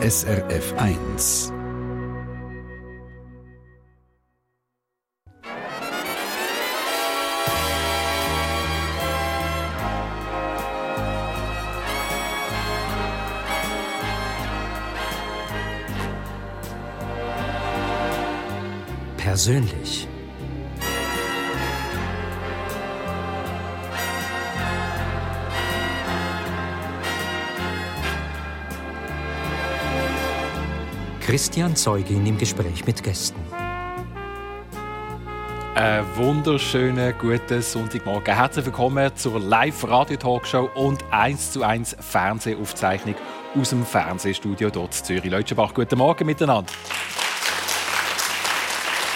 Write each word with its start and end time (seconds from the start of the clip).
SRF 0.00 0.74
1. 0.78 1.52
Persönlich. 19.16 20.07
Christian 31.28 31.76
Zeugin 31.76 32.24
im 32.24 32.38
Gespräch 32.38 32.86
mit 32.86 33.02
Gästen. 33.02 33.38
Einen 35.74 36.16
wunderschönen 36.16 37.12
guten 37.18 37.60
Sonntagmorgen. 37.60 38.34
Herzlich 38.34 38.64
willkommen 38.64 39.14
zur 39.14 39.38
Live-Radio-Talkshow 39.38 40.70
und 40.74 41.04
1 41.10 41.52
zu 41.52 41.62
1 41.62 41.96
Fernsehaufzeichnung 42.00 43.14
aus 43.54 43.68
dem 43.68 43.84
Fernsehstudio 43.84 44.70
dort 44.70 44.96
in 44.96 45.04
Zürich. 45.04 45.30
Leutschenbach, 45.30 45.74
guten 45.74 45.98
Morgen 45.98 46.24
miteinander. 46.24 46.72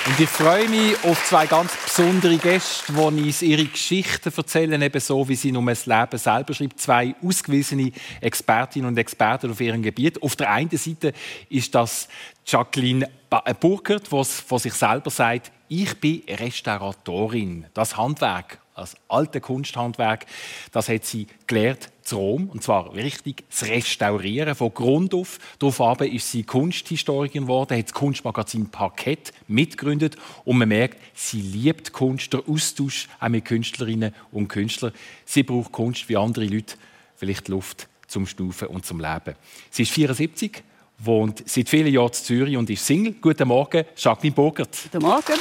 Und 0.05 0.21
ich 0.21 0.29
freue 0.29 0.69
mich 0.69 1.03
auf 1.05 1.25
zwei 1.25 1.47
ganz 1.47 1.82
besondere 1.95 2.39
Gäste, 2.39 2.91
die 2.91 2.99
uns 2.99 3.43
ihre 3.43 3.67
Geschichten 3.67 4.33
erzählen, 4.35 4.81
eben 4.81 5.01
so, 5.01 5.29
wie 5.29 5.35
sie 5.35 5.55
um 5.55 5.67
das 5.67 5.85
Leben 5.85 6.17
selber 6.17 6.55
schreibt. 6.55 6.81
Zwei 6.81 7.15
ausgewiesene 7.23 7.93
Expertinnen 8.23 8.89
und 8.89 8.99
Experten 8.99 9.51
auf 9.51 9.61
ihrem 9.61 9.83
Gebiet. 9.83 10.23
Auf 10.23 10.35
der 10.35 10.51
einen 10.51 10.71
Seite 10.71 11.13
ist 11.51 11.75
das 11.75 12.09
Jacqueline 12.47 13.11
äh, 13.31 13.53
Burkert, 13.53 14.11
die 14.11 14.25
von 14.25 14.59
sich 14.59 14.73
selber 14.73 15.11
sagt, 15.11 15.53
ich 15.69 16.01
bin 16.01 16.23
Restauratorin. 16.31 17.67
Das 17.75 17.99
Handwerk 17.99 18.59
das 18.75 18.97
alte 19.09 19.41
Kunsthandwerk, 19.41 20.25
das 20.73 20.89
hat 20.89 21.05
sie 21.05 21.27
gelernt 21.47 21.92
zu 22.05 22.17
Rom, 22.17 22.49
und 22.49 22.63
zwar 22.63 22.95
richtig 22.95 23.45
das 23.49 23.69
Restaurieren 23.69 24.55
von 24.55 24.73
Grund 24.73 25.15
auf. 25.15 25.39
Daraufhin 25.59 26.13
ist 26.13 26.31
sie 26.31 26.43
Kunsthistorikerin 26.43 27.47
geworden, 27.47 27.77
hat 27.77 27.87
das 27.87 27.95
Kunstmagazin 27.95 28.71
Parkett 28.71 29.33
mitgegründet 29.49 30.17
und 30.45 30.59
man 30.59 30.69
merkt, 30.69 30.99
sie 31.15 31.41
liebt 31.41 31.93
Kunst, 31.93 32.33
der 32.33 32.43
Austausch 32.49 33.09
auch 33.21 33.29
mit 33.29 33.45
Künstlerinnen 33.45 34.15
und 34.31 34.49
Künstlern. 34.49 34.93
Sie 35.25 35.43
braucht 35.43 35.73
Kunst 35.73 36.09
wie 36.09 36.17
andere 36.17 36.47
Leute, 36.47 36.77
vielleicht 37.17 37.49
Luft 37.49 37.89
zum 38.07 38.27
Stufen 38.27 38.69
und 38.69 38.85
zum 38.85 39.01
Leben. 39.01 39.35
Sie 39.71 39.83
ist 39.83 39.93
74, 39.93 40.63
wohnt 40.99 41.43
seit 41.49 41.69
vielen 41.69 41.93
Jahren 41.93 42.09
in 42.09 42.15
Zürich 42.15 42.57
und 42.57 42.71
ist 42.71 42.87
Single. 42.87 43.15
Guten 43.21 43.49
Morgen, 43.49 43.85
Jacqueline 43.97 44.35
Burgert. 44.35 44.79
Guten 44.91 45.05
Morgen. 45.05 45.35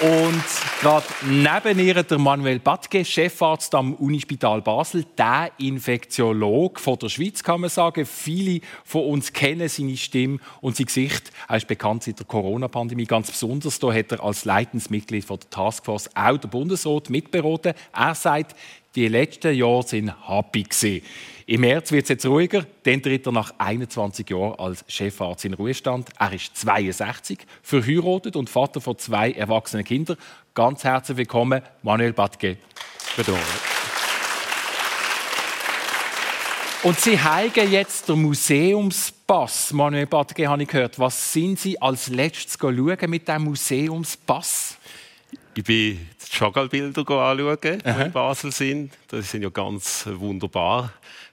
Und 0.00 0.44
gerade 0.80 1.06
neben 1.22 1.80
ihr 1.80 2.04
der 2.04 2.18
Manuel 2.18 2.60
Batke, 2.60 3.04
Chefarzt 3.04 3.74
am 3.74 3.94
Unispital 3.94 4.62
Basel, 4.62 5.04
der 5.16 5.50
Infektiolog 5.58 6.78
von 6.78 6.96
der 7.00 7.08
Schweiz, 7.08 7.42
kann 7.42 7.62
man 7.62 7.70
sagen. 7.70 8.06
Viele 8.06 8.60
von 8.84 9.06
uns 9.06 9.32
kennen 9.32 9.68
seine 9.68 9.96
Stimme 9.96 10.38
und 10.60 10.76
sein 10.76 10.86
Gesicht. 10.86 11.32
Er 11.48 11.56
ist 11.56 11.66
bekannt 11.66 12.04
seit 12.04 12.20
der 12.20 12.26
Corona-Pandemie. 12.26 13.06
Ganz 13.06 13.32
besonders 13.32 13.80
da 13.80 13.92
hat 13.92 14.12
er 14.12 14.22
als 14.22 14.44
leitendes 14.44 14.88
Mitglied 14.88 15.24
von 15.24 15.40
der 15.40 15.50
Taskforce 15.50 16.10
auch 16.14 16.38
der 16.38 16.46
Bundesrat 16.46 17.10
mitberaten. 17.10 17.74
Er 17.92 18.14
sagt, 18.14 18.54
die 18.94 19.08
letzten 19.08 19.54
Jahre 19.54 19.82
sind 19.82 20.12
happy. 20.28 21.02
Im 21.46 21.60
März 21.62 21.92
wird 21.92 22.04
es 22.04 22.08
jetzt 22.10 22.26
ruhiger, 22.26 22.66
dann 22.82 23.02
tritt 23.02 23.26
er 23.26 23.32
nach 23.32 23.54
21 23.56 24.28
Jahren 24.28 24.58
als 24.58 24.84
Chefarzt 24.86 25.44
in 25.46 25.54
Ruhestand. 25.54 26.10
Er 26.18 26.32
ist 26.32 26.56
62, 26.56 27.38
verheiratet 27.62 28.36
und 28.36 28.50
Vater 28.50 28.80
von 28.80 28.98
zwei 28.98 29.32
erwachsenen 29.32 29.84
Kindern. 29.84 30.18
Ganz 30.52 30.84
herzlich 30.84 31.16
willkommen, 31.16 31.62
Manuel 31.82 32.12
Batke. 32.12 32.58
Und 36.82 37.00
Sie 37.00 37.18
heigen 37.18 37.72
jetzt 37.72 38.08
den 38.08 38.22
Museumspass. 38.22 39.72
Manuel 39.72 40.06
Batke, 40.06 40.48
habe 40.48 40.62
ich 40.62 40.68
gehört. 40.68 40.98
Was 40.98 41.32
sind 41.32 41.58
Sie 41.58 41.80
als 41.80 42.08
letztes 42.08 42.58
schauen 42.60 43.10
mit 43.10 43.26
dem 43.26 43.44
Museumspass? 43.44 44.76
Ich 45.58 45.64
bin 45.64 45.98
die 45.98 46.36
Chagall-Bilder 46.38 47.00
anschauen, 47.00 47.58
die 47.60 48.02
in 48.04 48.12
Basel 48.12 48.52
sind. 48.52 48.92
Das 49.08 49.28
sind 49.28 49.42
ja 49.42 49.48
ganz 49.48 50.08
wunderbar. 50.08 50.92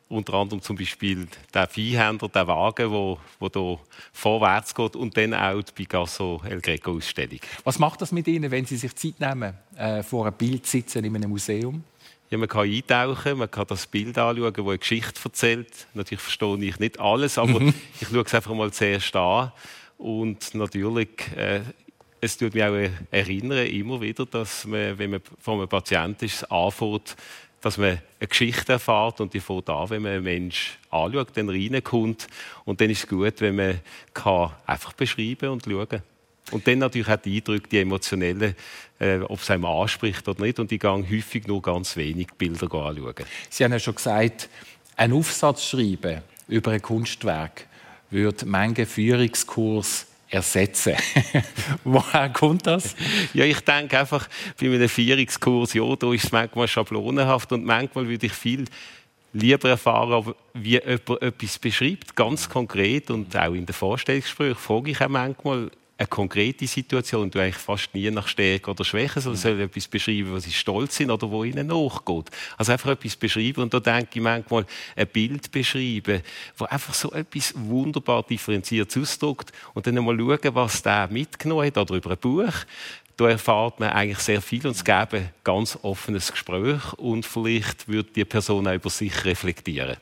Unter 0.09 0.33
anderem 0.33 0.63
zum 0.63 0.75
Beispiel 0.75 1.27
der 1.53 1.67
Viehhändler, 1.67 2.29
der 2.29 2.47
Wagen, 2.47 2.89
wo, 2.89 3.19
wo 3.39 3.49
da 3.49 3.77
vorwärts 4.13 4.73
geht 4.73 4.95
und 4.95 5.15
dann 5.15 5.35
auch 5.35 5.61
die 5.61 5.71
Picasso 5.71 6.41
El 6.43 6.59
Greco 6.59 6.93
Ausstellung. 6.93 7.37
Was 7.63 7.77
macht 7.77 8.01
das 8.01 8.11
mit 8.11 8.27
Ihnen, 8.27 8.49
wenn 8.49 8.65
Sie 8.65 8.77
sich 8.77 8.95
Zeit 8.95 9.19
nehmen, 9.19 9.53
äh, 9.77 10.01
vor 10.01 10.25
einem 10.25 10.35
Bild 10.35 10.65
sitzen 10.65 11.05
in 11.05 11.15
einem 11.15 11.29
Museum? 11.29 11.83
Ja, 12.31 12.39
man 12.39 12.49
kann 12.49 12.67
eintauchen, 12.67 13.37
man 13.37 13.51
kann 13.51 13.67
das 13.67 13.85
Bild 13.85 14.17
anschauen, 14.17 14.53
das 14.53 14.65
eine 14.65 14.77
Geschichte 14.79 15.21
erzählt. 15.23 15.85
Natürlich 15.93 16.21
verstehe 16.23 16.63
ich 16.63 16.79
nicht 16.79 16.99
alles, 16.99 17.37
aber 17.37 17.59
mhm. 17.59 17.75
ich 18.01 18.07
schaue 18.07 18.23
es 18.23 18.33
einfach 18.33 18.55
mal 18.55 18.73
zuerst 18.73 19.15
an. 19.15 19.51
Und 19.99 20.55
natürlich, 20.55 21.09
äh, 21.37 21.61
es 22.25 22.37
tut 22.37 22.53
mich 22.53 22.63
auch 22.63 22.89
erinnern, 23.11 23.65
immer 23.67 24.01
wieder, 24.01 24.25
dass 24.25 24.65
man, 24.65 24.97
wenn 24.97 25.11
man 25.11 25.21
vor 25.39 25.55
einem 25.55 25.67
Patienten 25.67 26.25
ist, 26.25 26.51
anfängt, 26.51 27.15
dass 27.61 27.77
man 27.77 27.99
eine 28.19 28.27
Geschichte 28.27 28.73
erfährt 28.73 29.21
und 29.21 29.33
die 29.33 29.39
fängt 29.39 29.69
an, 29.69 29.89
wenn 29.89 30.01
man 30.01 30.11
einen 30.11 30.23
Menschen 30.23 30.73
anschaut, 30.91 31.29
dann 31.35 31.49
reinkommt. 31.49 32.27
Und 32.63 32.79
dann 32.81 32.89
ist 32.89 33.03
es 33.03 33.07
gut, 33.07 33.41
wenn 33.41 33.55
man 33.55 33.79
kann 34.13 34.51
einfach 34.65 34.93
beschreiben 34.93 35.49
und 35.49 35.65
schauen 35.65 36.01
Und 36.51 36.67
dann 36.67 36.79
natürlich 36.79 37.09
auch 37.09 37.15
die 37.15 37.37
Eindrücke, 37.37 37.69
die 37.69 37.79
emotionellen, 37.79 38.55
äh, 38.99 39.19
ob 39.19 39.39
es 39.39 39.49
einem 39.49 39.65
anspricht 39.65 40.27
oder 40.27 40.43
nicht. 40.43 40.59
Und 40.59 40.71
ich 40.71 40.79
gehe 40.79 40.91
häufig 40.91 41.47
nur 41.47 41.61
ganz 41.61 41.95
wenig 41.95 42.27
Bilder 42.37 42.71
anschauen. 42.71 43.25
Sie 43.49 43.63
haben 43.63 43.71
ja 43.71 43.79
schon 43.79 43.95
gesagt, 43.95 44.49
ein 44.95 45.13
Aufsatz 45.13 45.65
schreiben 45.65 46.21
über 46.47 46.71
ein 46.71 46.81
Kunstwerk 46.81 47.67
würde 48.11 48.45
manchen 48.45 48.85
Führungskurs 48.85 50.07
ersetzen. 50.35 50.95
Woher 51.83 52.29
kommt 52.29 52.67
das? 52.67 52.95
Ja, 53.33 53.45
ich 53.45 53.59
denke 53.61 53.99
einfach, 53.99 54.27
bei 54.59 54.67
einem 54.67 54.89
Vierungskurs, 54.89 55.73
ja, 55.73 55.95
da 55.95 56.13
ist 56.13 56.25
es 56.25 56.31
manchmal 56.31 56.67
schablonenhaft 56.67 57.51
und 57.51 57.65
manchmal 57.65 58.07
würde 58.07 58.27
ich 58.27 58.33
viel 58.33 58.65
lieber 59.33 59.69
erfahren, 59.69 60.33
wie 60.53 60.71
jemand 60.71 61.21
etwas 61.21 61.59
beschreibt, 61.59 62.15
ganz 62.15 62.47
konkret 62.47 63.11
und 63.11 63.35
auch 63.35 63.53
in 63.53 63.65
den 63.65 63.73
Vorstellungsgesprächen 63.73 64.55
frage 64.55 64.91
ich 64.91 65.01
auch 65.01 65.09
manchmal, 65.09 65.69
eine 65.97 66.07
konkrete 66.07 66.67
Situation, 66.67 67.31
du 67.31 67.39
eigentlich 67.39 67.55
fast 67.55 67.93
nie 67.93 68.11
nach 68.11 68.27
Stärke 68.27 68.69
oder 68.69 68.83
Schwäche, 68.83 69.21
sondern 69.21 69.41
soll 69.41 69.61
etwas 69.61 69.87
beschreiben, 69.87 70.33
was 70.33 70.43
sie 70.43 70.51
stolz 70.51 70.97
sind 70.97 71.09
oder 71.09 71.29
wo 71.31 71.43
ihnen 71.45 71.67
nachgeht. 71.67 72.29
Also 72.57 72.73
einfach 72.73 72.91
etwas 72.91 73.15
beschreiben 73.15 73.61
und 73.61 73.73
da 73.73 73.79
denke 73.79 74.09
ich 74.15 74.21
manchmal 74.21 74.65
ein 74.95 75.07
Bild 75.07 75.49
beschreiben, 75.51 76.21
wo 76.57 76.65
einfach 76.65 76.93
so 76.93 77.11
etwas 77.13 77.53
wunderbar 77.55 78.23
differenziert 78.23 78.95
ausdrückt 78.97 79.53
und 79.73 79.87
dann 79.87 79.95
mal 80.03 80.17
schauen, 80.17 80.55
was 80.55 80.81
der 80.81 81.07
mitgenommen 81.07 81.65
hat 81.65 81.77
oder 81.77 81.95
über 81.95 82.11
ein 82.11 82.17
Buch. 82.17 82.53
Da 83.15 83.29
erfahrt 83.29 83.79
man 83.79 83.91
eigentlich 83.91 84.19
sehr 84.19 84.41
viel 84.41 84.67
und 84.67 84.75
es 84.75 84.83
gäbe 84.83 85.17
ein 85.17 85.29
ganz 85.45 85.79
offenes 85.81 86.29
Gespräch 86.29 86.91
und 86.97 87.25
vielleicht 87.25 87.87
würde 87.87 88.09
die 88.13 88.25
Person 88.25 88.67
auch 88.67 88.73
über 88.73 88.89
sich 88.89 89.23
reflektieren. 89.23 89.95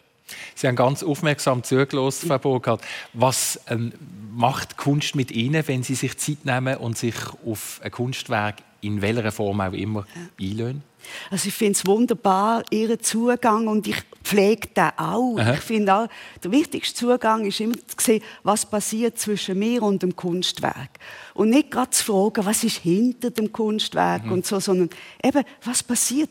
Sie 0.56 0.68
haben 0.68 0.76
ganz 0.76 1.04
aufmerksam 1.04 1.64
zugelassen, 1.64 2.28
Frau 2.28 2.40
Burkhardt. 2.40 2.82
Was 3.14 3.60
ähm, 3.68 3.94
macht 4.32 4.78
Kunst 4.78 5.16
mit 5.16 5.32
Ihnen, 5.32 5.68
wenn 5.68 5.84
Sie 5.84 5.96
sich 5.96 6.18
Zeit 6.18 6.46
nehmen 6.46 6.78
und 6.78 6.98
sich 6.98 7.16
auf 7.46 7.80
ein 7.84 7.92
Kunstwerk 7.92 8.56
in 8.84 9.02
welcher 9.02 9.32
Form 9.32 9.62
auch 9.62 9.74
immer 9.74 10.06
einlösen? 10.40 10.84
Also 11.30 11.50
ich 11.50 11.54
finde 11.54 11.74
es 11.74 11.86
wunderbar, 11.86 12.64
Ihren 12.70 13.00
Zugang 13.02 13.68
und 13.68 13.88
ich 13.88 13.98
pflege 14.24 14.70
den 14.70 14.92
auch. 14.98 15.38
Aha. 15.38 15.54
Ich 15.54 15.60
finde 15.60 15.94
auch, 15.94 16.08
der 16.44 16.52
wichtigste 16.52 16.96
Zugang 16.98 17.46
ist 17.46 17.60
immer 17.60 17.76
zu 17.76 17.96
sehen, 18.00 18.24
was 18.44 18.66
passiert 18.66 19.20
zwischen 19.20 19.60
mir 19.60 19.84
und 19.84 20.02
dem 20.02 20.16
Kunstwerk. 20.16 20.90
Und 21.34 21.50
nicht 21.50 21.72
gerade 21.72 21.90
zu 21.90 22.06
fragen, 22.06 22.46
was 22.46 22.64
ist 22.64 22.78
hinter 22.78 23.32
dem 23.32 23.52
Kunstwerk 23.52 24.26
mhm. 24.26 24.32
und 24.32 24.46
so, 24.46 24.60
sondern 24.60 24.90
eben, 25.24 25.44
was 25.64 25.84
passiert. 25.84 26.30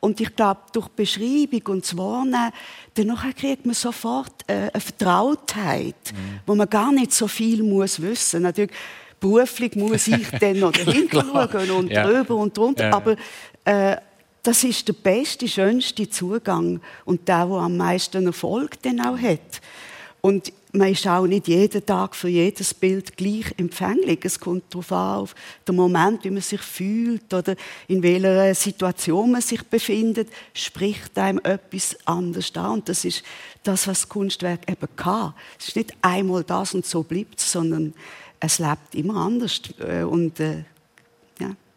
Und 0.00 0.20
ich 0.20 0.34
glaube, 0.36 0.60
durch 0.72 0.88
Beschreibung 0.88 1.62
und 1.68 1.84
das 1.84 1.96
Wahrnehmen, 1.96 2.52
dann 2.94 3.16
kriegt 3.34 3.64
man 3.64 3.74
sofort 3.74 4.44
äh, 4.46 4.70
eine 4.72 4.80
Vertrautheit, 4.80 6.12
mhm. 6.12 6.40
wo 6.46 6.54
man 6.54 6.68
gar 6.68 6.92
nicht 6.92 7.12
so 7.12 7.28
viel 7.28 7.62
muss 7.62 8.02
wissen. 8.02 8.42
Natürlich, 8.42 8.72
beruflich 9.22 9.76
muss 9.76 10.08
ich 10.08 10.28
dann 10.40 10.58
noch 10.58 10.72
dahinter 10.72 11.24
schauen 11.24 11.70
und 11.70 11.90
ja. 11.90 12.04
drüber 12.06 12.36
und 12.36 12.54
drunter. 12.56 12.88
Ja. 12.88 12.94
Aber 12.94 13.16
äh, 13.64 13.96
das 14.42 14.64
ist 14.64 14.86
der 14.88 14.94
beste, 14.94 15.48
schönste 15.48 16.10
Zugang 16.10 16.80
und 17.04 17.28
der, 17.28 17.46
der 17.46 17.56
am 17.56 17.76
meisten 17.76 18.26
Erfolg 18.26 18.82
dann 18.82 19.00
auch 19.00 19.18
hat. 19.18 19.60
Und 20.20 20.52
man 20.72 20.90
ist 20.90 21.06
auch 21.06 21.26
nicht 21.26 21.48
jeden 21.48 21.84
Tag 21.84 22.16
für 22.16 22.28
jedes 22.28 22.72
Bild 22.72 23.16
gleich 23.16 23.52
empfänglich. 23.58 24.20
Es 24.22 24.40
kommt 24.40 24.72
darauf 24.72 24.92
an, 24.92 25.18
auf 25.20 25.34
den 25.66 25.76
Moment, 25.76 26.24
wie 26.24 26.30
man 26.30 26.42
sich 26.42 26.60
fühlt 26.60 27.32
oder 27.34 27.56
in 27.88 28.02
welcher 28.02 28.54
Situation 28.54 29.32
man 29.32 29.42
sich 29.42 29.62
befindet, 29.64 30.28
spricht 30.54 31.18
einem 31.18 31.40
etwas 31.42 31.96
anders 32.04 32.54
an. 32.54 32.72
Und 32.72 32.88
das 32.88 33.04
ist 33.04 33.22
das, 33.64 33.86
was 33.86 34.00
das 34.00 34.08
Kunstwerk 34.08 34.70
eben 34.70 34.88
kann. 34.96 35.34
Es 35.58 35.68
ist 35.68 35.76
nicht 35.76 35.92
einmal 36.00 36.42
das 36.42 36.74
und 36.74 36.86
so 36.86 37.02
bleibt 37.02 37.38
es, 37.38 37.52
sondern 37.52 37.92
es 38.42 38.58
lebt 38.58 38.94
immer 38.94 39.16
anders. 39.16 39.62
Äh, 39.78 40.02
und 40.02 40.40
äh, 40.40 40.64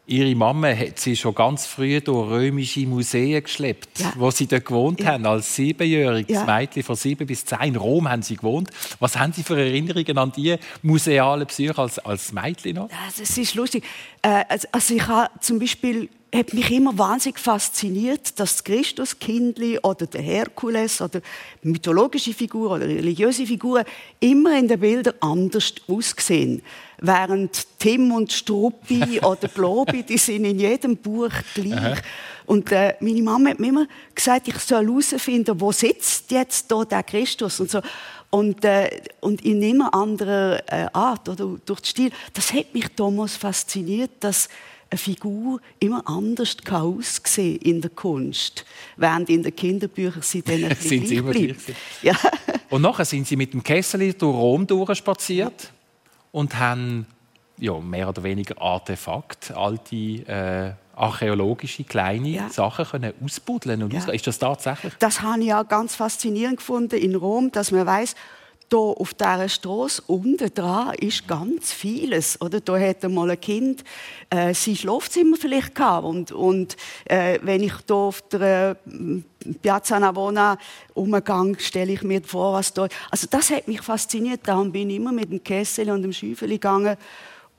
Ihre 0.07 0.35
Mama 0.35 0.67
hat 0.67 0.99
sie 0.99 1.15
schon 1.15 1.33
ganz 1.33 1.65
früh 1.65 1.99
durch 1.99 2.29
römische 2.29 2.85
Museen 2.85 3.41
geschleppt, 3.41 3.99
ja. 3.99 4.13
wo 4.15 4.29
sie 4.29 4.45
dort 4.45 4.65
gewohnt 4.65 4.99
ja. 4.99 5.13
haben, 5.13 5.25
als 5.25 5.55
siebenjähriges 5.55 6.35
ja. 6.35 6.45
Mädchen. 6.45 6.83
Von 6.83 6.95
sieben 6.95 7.25
bis 7.25 7.43
zehn 7.43 7.59
in 7.69 7.75
Rom 7.75 8.07
haben 8.07 8.21
sie 8.21 8.35
gewohnt. 8.35 8.69
Was 8.99 9.17
haben 9.17 9.33
Sie 9.33 9.41
für 9.41 9.59
Erinnerungen 9.59 10.17
an 10.19 10.31
die 10.31 10.57
museale 10.83 11.47
Psyche 11.47 11.75
als, 11.75 11.97
als 11.97 12.31
Mädchen 12.31 12.75
noch? 12.75 12.89
Das 13.17 13.35
ist 13.35 13.55
lustig. 13.55 13.83
Äh, 14.21 14.43
also, 14.47 14.67
also 14.71 14.93
ich 14.93 15.07
habe 15.07 15.31
zum 15.39 15.57
Beispiel 15.57 16.09
hat 16.35 16.53
mich 16.53 16.71
immer 16.71 16.97
wahnsinnig 16.97 17.39
fasziniert, 17.39 18.39
dass 18.39 18.55
das 18.55 18.63
Christuskindli 18.63 19.79
oder 19.79 20.05
der 20.05 20.21
Herkules 20.21 21.01
oder 21.01 21.21
mythologische 21.61 22.33
Figuren 22.33 22.81
oder 22.81 22.87
religiöse 22.87 23.45
Figuren 23.45 23.85
immer 24.19 24.57
in 24.57 24.67
den 24.67 24.79
Bildern 24.79 25.15
anders 25.19 25.73
aussehen. 25.87 26.61
Während 26.99 27.67
Tim 27.79 28.11
und 28.11 28.31
Struppi 28.31 29.19
oder 29.23 29.47
Globi, 29.47 30.03
die 30.03 30.17
sind 30.17 30.45
in 30.45 30.59
jedem 30.59 30.97
Buch 30.97 31.31
gleich. 31.53 31.73
Aha. 31.73 31.95
Und 32.45 32.71
äh, 32.71 32.95
meine 32.99 33.21
Mama 33.21 33.49
hat 33.49 33.59
mir 33.59 33.67
immer 33.67 33.87
gesagt, 34.13 34.47
ich 34.47 34.59
soll 34.59 34.85
herausfinden, 34.85 35.59
wo 35.59 35.71
sitzt 35.71 36.31
jetzt 36.31 36.71
da 36.71 36.85
der 36.85 37.03
Christus 37.03 37.59
und 37.59 37.71
so. 37.71 37.81
Und, 38.29 38.65
äh, 38.65 38.89
und 39.21 39.43
in 39.43 39.61
immer 39.61 39.93
anderer 39.93 40.61
äh, 40.67 40.87
Art 40.93 41.29
oder 41.29 41.57
durch 41.65 41.81
den 41.81 41.85
Stil. 41.85 42.11
Das 42.33 42.53
hat 42.53 42.73
mich 42.73 42.87
damals 42.95 43.35
fasziniert, 43.35 44.11
dass 44.19 44.49
eine 44.89 44.97
Figur 44.97 45.59
immer 45.79 46.07
anders 46.07 46.57
aussehen 46.69 47.57
in 47.57 47.81
der 47.81 47.89
Kunst, 47.89 48.65
während 48.97 49.29
in 49.29 49.43
den 49.43 49.55
Kinderbüchern 49.55 50.21
sie 50.21 50.41
dann 50.41 50.63
ein 50.63 50.75
sind 50.79 51.07
sie 51.07 51.15
immer 51.15 51.31
gleich 51.31 51.55
ja. 52.01 52.15
Und 52.69 52.81
nachher 52.81 53.05
sind 53.05 53.27
sie 53.27 53.35
mit 53.35 53.53
dem 53.53 53.63
Kessel 53.63 54.13
durch 54.13 54.35
Rom 54.35 54.65
durchspaziert 54.65 55.71
und 56.31 56.57
haben 56.57 57.05
ja, 57.57 57.79
mehr 57.79 58.09
oder 58.09 58.23
weniger 58.23 58.61
Artefakt, 58.61 59.51
alte 59.51 59.95
äh, 59.95 60.73
archäologische 60.95 61.83
kleine 61.83 62.29
ja. 62.29 62.49
Sachen 62.49 62.85
können 62.85 63.13
ausbuddeln 63.23 63.83
und 63.83 63.93
ja. 63.93 64.05
Ist 64.11 64.27
das 64.27 64.39
tatsächlich? 64.39 64.93
Das 64.99 65.21
habe 65.21 65.43
ich 65.43 65.53
auch 65.53 65.67
ganz 65.67 65.95
faszinierend 65.95 66.57
gefunden 66.57 66.99
in 66.99 67.15
Rom, 67.15 67.51
dass 67.51 67.71
man 67.71 67.85
weiß, 67.85 68.15
da 68.69 68.77
auf 68.77 69.13
dieser 69.13 69.49
Straße 69.49 70.03
unten 70.07 70.53
dran 70.53 70.93
ist 70.95 71.27
ganz 71.27 71.71
vieles. 71.71 72.39
Oder? 72.41 72.61
Da 72.61 72.79
hat 72.79 73.03
mal 73.09 73.29
ein 73.29 73.39
Kind 73.39 73.83
äh, 74.29 74.53
sein 74.53 74.75
Schlafzimmer 74.75 75.37
vielleicht 75.37 75.75
gehabt. 75.75 76.05
Und, 76.05 76.31
und 76.31 76.75
äh, 77.05 77.39
wenn 77.43 77.63
ich 77.63 77.73
da 77.85 77.93
auf 77.93 78.21
der 78.23 78.77
äh, 78.87 79.53
Piazza 79.61 79.99
Navona 79.99 80.57
umgehe, 80.93 81.55
stelle 81.59 81.93
ich 81.93 82.03
mir 82.03 82.21
vor, 82.23 82.53
was 82.53 82.73
da 82.73 82.87
Also 83.11 83.27
das 83.29 83.49
hat 83.51 83.67
mich 83.67 83.81
fasziniert. 83.81 84.41
Darum 84.43 84.71
bin 84.71 84.89
ich 84.89 84.97
immer 84.97 85.11
mit 85.11 85.31
dem 85.31 85.43
Kessel 85.43 85.89
und 85.91 86.01
dem 86.01 86.13
Schäufel 86.13 86.49
gegangen 86.49 86.97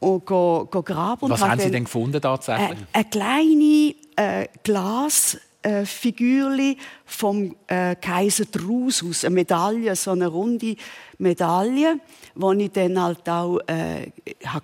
und 0.00 0.26
go, 0.26 0.68
go 0.70 0.82
graben. 0.82 1.30
Was 1.30 1.40
haben 1.40 1.60
Sie 1.60 1.70
denn 1.70 1.84
gefunden 1.84 2.20
tatsächlich? 2.20 2.78
Äh, 2.92 2.98
eine 2.98 3.04
kleine 3.04 3.94
äh, 4.16 4.48
Glas 4.62 5.38
äh, 5.66 5.84
Figürli 5.84 6.76
vom 7.04 7.56
äh, 7.66 7.96
Kaiser 7.96 8.44
Drusus, 8.44 9.24
eine 9.24 9.34
Medaille, 9.34 9.96
so 9.96 10.12
eine 10.12 10.28
runde 10.28 10.76
Medaille, 11.18 11.98
die 12.34 12.64
ich 12.64 12.70
dann 12.70 13.02
halt 13.02 13.28
auch 13.28 13.58
äh, 13.66 14.12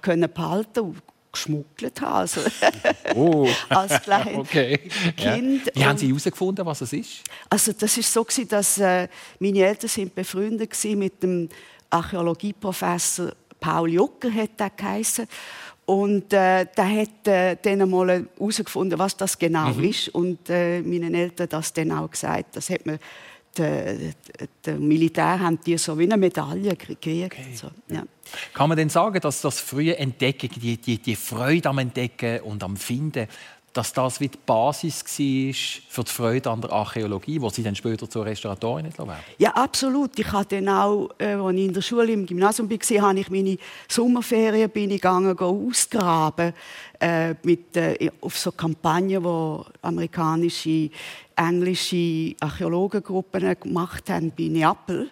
können 0.01 0.31
behalten 0.33 0.81
und 0.81 1.03
geschmuggelt 1.33 2.01
habe. 2.01 2.15
Also, 2.15 2.41
oh. 3.17 3.49
als 3.69 4.01
kleines 4.03 4.37
okay. 4.37 4.79
Kind. 5.17 5.67
Ja. 5.67 5.73
Wie 5.75 5.85
haben 5.85 5.99
Sie 5.99 6.09
herausgefunden, 6.09 6.65
was 6.65 6.83
es 6.83 6.93
ist? 6.93 7.25
Also 7.51 7.73
das 7.73 7.97
ist 7.97 8.13
so 8.13 8.25
dass 8.49 8.79
äh, 8.79 9.09
meine 9.41 9.59
Eltern 9.59 9.89
sind 9.89 10.15
befreundet 10.15 10.73
mit 10.85 11.23
dem 11.23 11.49
Archäologieprofessor 11.91 13.33
Paul 13.63 13.91
Jucker 13.91 14.33
hat 14.35 14.51
er 14.59 14.71
geheißen. 14.71 15.27
Und 15.93 16.33
äh, 16.33 16.65
der 16.75 17.01
hat 17.01 17.29
äh, 17.29 17.57
dann 17.61 17.83
einmal 17.83 18.25
herausgefunden, 18.39 18.99
was 18.99 19.15
das 19.15 19.39
genau 19.39 19.69
mhm. 19.75 19.85
ist. 19.85 20.09
Und 20.09 20.49
äh, 20.49 20.81
meinen 20.81 21.15
Eltern 21.15 21.51
das 21.51 21.71
dann 21.75 21.93
auch 21.93 22.11
gesagt. 22.11 22.57
Das 22.57 22.71
hat 22.71 22.81
der, 23.59 23.97
der 24.65 24.79
Militär 24.79 25.39
haben 25.39 25.59
die 25.61 25.77
so 25.77 25.99
wie 25.99 26.05
eine 26.05 26.17
Medaille 26.17 26.75
gekriegt. 26.75 27.35
Okay. 27.35 27.55
So, 27.55 27.69
ja. 27.89 28.05
Kann 28.55 28.71
man 28.71 28.79
denn 28.79 28.89
sagen, 28.89 29.21
dass 29.21 29.43
das 29.43 29.61
frühe 29.61 29.99
Entdecken, 29.99 30.49
die, 30.57 30.79
die, 30.79 30.97
die 30.97 31.15
Freude 31.15 31.69
am 31.69 31.77
Entdecken 31.77 32.41
und 32.41 32.65
am 32.65 32.79
Finden, 32.79 33.29
dass 33.73 33.93
das 33.93 34.21
wie 34.21 34.29
die 34.29 34.39
Basis 34.45 35.03
war 35.03 35.83
für 35.89 36.05
die 36.05 36.11
Freude 36.11 36.51
an 36.51 36.61
der 36.61 36.73
Archäologie, 36.73 37.41
wo 37.41 37.49
sie 37.49 37.63
dann 37.63 37.75
später 37.75 38.09
zur 38.09 38.27
Restauratorin 38.27 38.87
werden? 38.87 39.15
Ja, 39.39 39.51
absolut. 39.51 40.19
Ich 40.19 40.31
hatte 40.31 40.61
dann 40.61 40.69
auch, 40.69 41.11
äh, 41.19 41.33
als 41.33 41.57
ich 41.57 41.65
in 41.65 41.73
der 41.73 41.81
Schule 41.81 42.13
im 42.13 42.27
Gymnasium 42.27 42.69
war, 42.71 43.03
habe 43.03 43.21
ich 43.21 43.31
meine 43.31 43.57
Sommerferien 43.89 44.71
bin 44.71 44.91
ich 44.91 45.01
gegangen, 45.01 45.39
ausgraben 45.39 46.53
äh, 47.01 47.35
mit, 47.43 47.77
äh, 47.77 48.11
auf 48.21 48.37
so 48.37 48.53
Kampagnen, 48.53 49.25
wo 49.25 49.65
amerikanische, 49.81 50.91
englische 51.35 52.35
Archäologengruppen 52.41 53.57
gemacht 53.59 54.11
haben 54.11 54.33
bei 54.37 54.45
Neapel. 54.45 55.11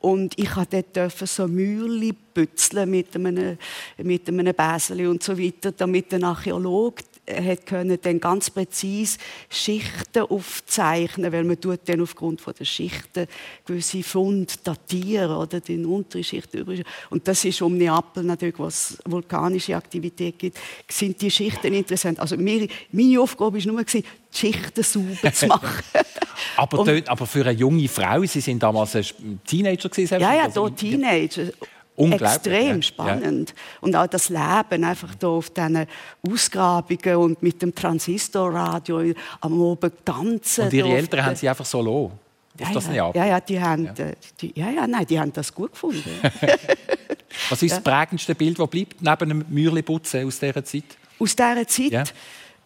Und 0.00 0.38
ich 0.38 0.50
durfte 0.50 0.84
dort 0.92 1.28
so 1.28 1.48
bützeln 1.48 2.88
mit 2.88 3.16
einem, 3.16 3.58
mit 3.96 4.28
einem 4.28 4.54
Bäseli 4.54 5.08
und 5.08 5.22
so 5.24 5.36
weiter, 5.36 5.72
damit 5.72 6.12
der 6.12 6.22
Archäologe 6.22 7.02
hat 7.28 7.66
können 7.66 7.98
dann 8.00 8.20
ganz 8.20 8.50
präzise 8.50 9.18
Schichten 9.48 10.22
aufzeichnen, 10.22 11.32
weil 11.32 11.44
man 11.44 11.60
tut 11.60 11.80
dann 11.86 12.00
aufgrund 12.00 12.40
von 12.40 12.54
der 12.58 12.64
Schichten 12.64 13.26
gewisse 13.64 14.02
Funde 14.02 14.52
datieren 14.64 15.36
oder 15.36 15.60
den 15.60 15.86
unteren 15.86 16.24
Schichten 16.24 16.58
über 16.58 16.74
und 17.10 17.26
das 17.26 17.44
ist 17.44 17.62
um 17.62 17.76
Neapel 17.76 18.24
natürlich, 18.24 18.58
was 18.58 18.98
vulkanische 19.04 19.76
Aktivität 19.76 20.38
gibt, 20.38 20.58
sind 20.88 21.20
die 21.20 21.30
Schichten 21.30 21.72
interessant. 21.72 22.20
Also 22.20 22.36
mir, 22.36 22.68
meine 22.92 23.20
Aufgabe 23.20 23.58
war 23.58 23.72
nur 23.72 23.84
die 23.84 24.04
Schichten 24.32 24.82
sauber 24.82 25.32
zu 25.32 25.46
machen. 25.46 25.82
aber, 26.56 26.84
dort, 26.84 27.08
aber 27.08 27.26
für 27.26 27.40
eine 27.40 27.52
junge 27.52 27.88
Frau, 27.88 28.24
Sie 28.24 28.40
sind 28.40 28.62
damals 28.62 28.96
ein 28.96 29.40
Teenager 29.46 29.88
gewesen, 29.88 30.20
ja, 30.20 30.34
ja, 30.34 30.44
also, 30.44 30.68
Teenager. 30.68 31.50
Extrem 31.98 32.82
spannend. 32.82 33.50
Ja. 33.50 33.56
Und 33.80 33.96
auch 33.96 34.06
das 34.06 34.28
Leben 34.28 34.84
einfach 34.84 35.14
da 35.16 35.28
auf 35.28 35.50
diesen 35.50 35.86
Ausgrabungen 36.26 37.16
und 37.16 37.42
mit 37.42 37.60
dem 37.60 37.74
Transistorradio 37.74 39.12
am 39.40 39.60
Oben 39.60 39.90
tanzen. 40.04 40.64
Und 40.64 40.72
Ihre 40.72 40.88
Eltern 40.88 41.26
haben 41.26 41.36
Sie 41.36 41.48
einfach 41.48 41.66
so 41.66 41.82
lassen? 41.82 42.18
Ja, 42.58 42.72
das 42.72 42.86
ja, 42.88 43.12
ja, 43.14 43.26
ja, 43.26 43.40
die 43.40 43.60
haben, 43.60 43.84
ja. 43.84 43.92
Äh, 43.92 44.14
die, 44.40 44.52
ja, 44.58 44.70
ja, 44.70 44.86
nein, 44.86 45.06
die 45.06 45.18
haben 45.18 45.32
das 45.32 45.54
gut 45.54 45.72
gefunden. 45.72 46.02
Was 47.50 47.62
ist 47.62 47.72
das 47.72 47.80
prägendste 47.82 48.34
Bild, 48.34 48.58
das 48.58 48.68
bleibt, 48.68 49.00
neben 49.00 49.28
dem 49.28 49.44
Mürliputzen 49.48 50.26
aus 50.26 50.40
dieser 50.40 50.64
Zeit? 50.64 50.84
Aus 51.20 51.36
dieser 51.36 51.66
Zeit? 51.68 51.90
Ja, 51.92 52.04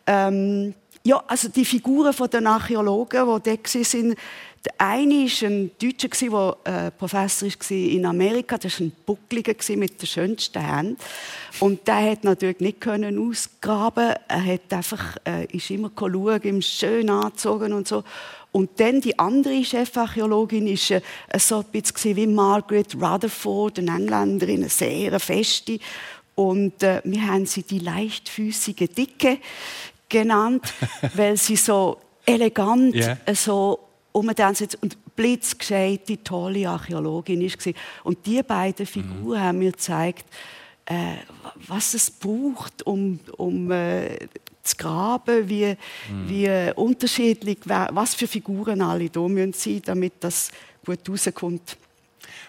ähm, 0.07 0.75
ja 1.05 1.23
also 1.27 1.49
die 1.49 1.65
Figuren 1.65 2.15
der 2.33 2.47
Archäologen, 2.47 3.43
die 3.45 3.51
dort 3.51 3.75
waren, 3.75 4.15
der 4.64 4.75
eine 4.78 5.26
war 5.26 5.49
ein 5.49 5.71
Deutscher, 5.81 6.09
der 6.09 6.87
äh, 6.87 6.90
Professor 6.92 7.49
war 7.49 7.76
in 7.76 8.07
Amerika. 8.07 8.59
Das 8.59 8.78
war 8.78 8.87
ein 8.87 8.92
Buckliger 9.04 9.54
mit 9.76 10.00
den 10.00 10.07
schönsten 10.07 10.64
Händen. 10.64 10.97
Und 11.59 11.87
der 11.88 12.12
hat 12.12 12.23
natürlich 12.25 12.61
nicht 12.61 12.81
können 12.81 13.19
ausgraben. 13.19 14.14
Er 14.28 14.45
hat 14.45 14.73
einfach, 14.73 15.16
äh, 15.26 15.47
ist 15.47 15.71
immer 15.71 15.90
schauen, 15.99 16.42
ihm 16.42 16.62
schön 16.62 17.11
angezogen 17.11 17.73
und 17.73 17.88
so. 17.88 18.04
Und 18.52 18.78
dann 18.78 19.00
die 19.00 19.19
andere 19.19 19.64
Chefarchäologin 19.64 20.66
war 20.66 21.02
äh, 21.28 21.38
so 21.38 21.59
ein 21.59 21.64
bisschen 21.73 22.14
wie 22.14 22.26
Margaret 22.28 22.95
Rutherford, 22.95 23.81
eine 23.81 23.97
Engländerin, 23.97 24.61
eine 24.61 24.69
sehr 24.69 25.19
feste. 25.19 25.81
Und 26.37 26.83
äh, 26.85 27.00
wir 27.04 27.26
haben 27.26 27.47
sie 27.47 27.62
die 27.62 27.81
leichtfüßige 27.81 28.88
Dicke 28.97 29.38
genannt, 30.09 30.73
weil 31.14 31.37
sie 31.37 31.57
so 31.57 31.99
elegant, 32.26 32.95
yeah. 32.95 33.19
so 33.35 33.81
umtanzt 34.12 34.78
und 34.81 34.97
blitzgescheite, 35.16 36.23
tolle 36.23 36.69
Archäologin 36.69 37.42
war. 37.42 37.73
Und 38.04 38.25
diese 38.25 38.45
beiden 38.45 38.87
Figuren 38.87 39.38
mhm. 39.38 39.40
haben 39.40 39.59
mir 39.59 39.73
gezeigt, 39.73 40.26
äh, 40.87 41.14
was 41.69 41.95
es 41.95 42.11
braucht, 42.11 42.83
um, 42.87 43.21
um 43.37 43.71
äh, 43.71 44.19
zu 44.62 44.76
graben, 44.76 45.49
wie, 45.49 45.76
mhm. 46.11 46.28
wie 46.28 46.73
unterschiedlich, 46.76 47.59
was 47.64 48.14
für 48.14 48.26
Figuren 48.26 48.81
alle 48.81 49.09
da 49.09 49.26
müssen 49.26 49.83
damit 49.83 50.14
das 50.21 50.50
gut 50.85 51.09
rauskommt. 51.09 51.76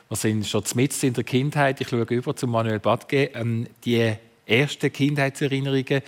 Wir 0.09 0.17
sind 0.17 0.45
schon 0.45 0.63
mitten 0.75 1.07
in 1.07 1.13
der 1.13 1.23
Kindheit. 1.23 1.81
Ich 1.81 1.87
schaue 1.87 2.03
über 2.03 2.35
zu 2.35 2.47
Manuel 2.47 2.79
Badge. 2.79 3.31
Ähm, 3.33 3.67
die 3.83 4.13
ersten 4.45 4.91
Kindheitserinnerungen 4.91 6.01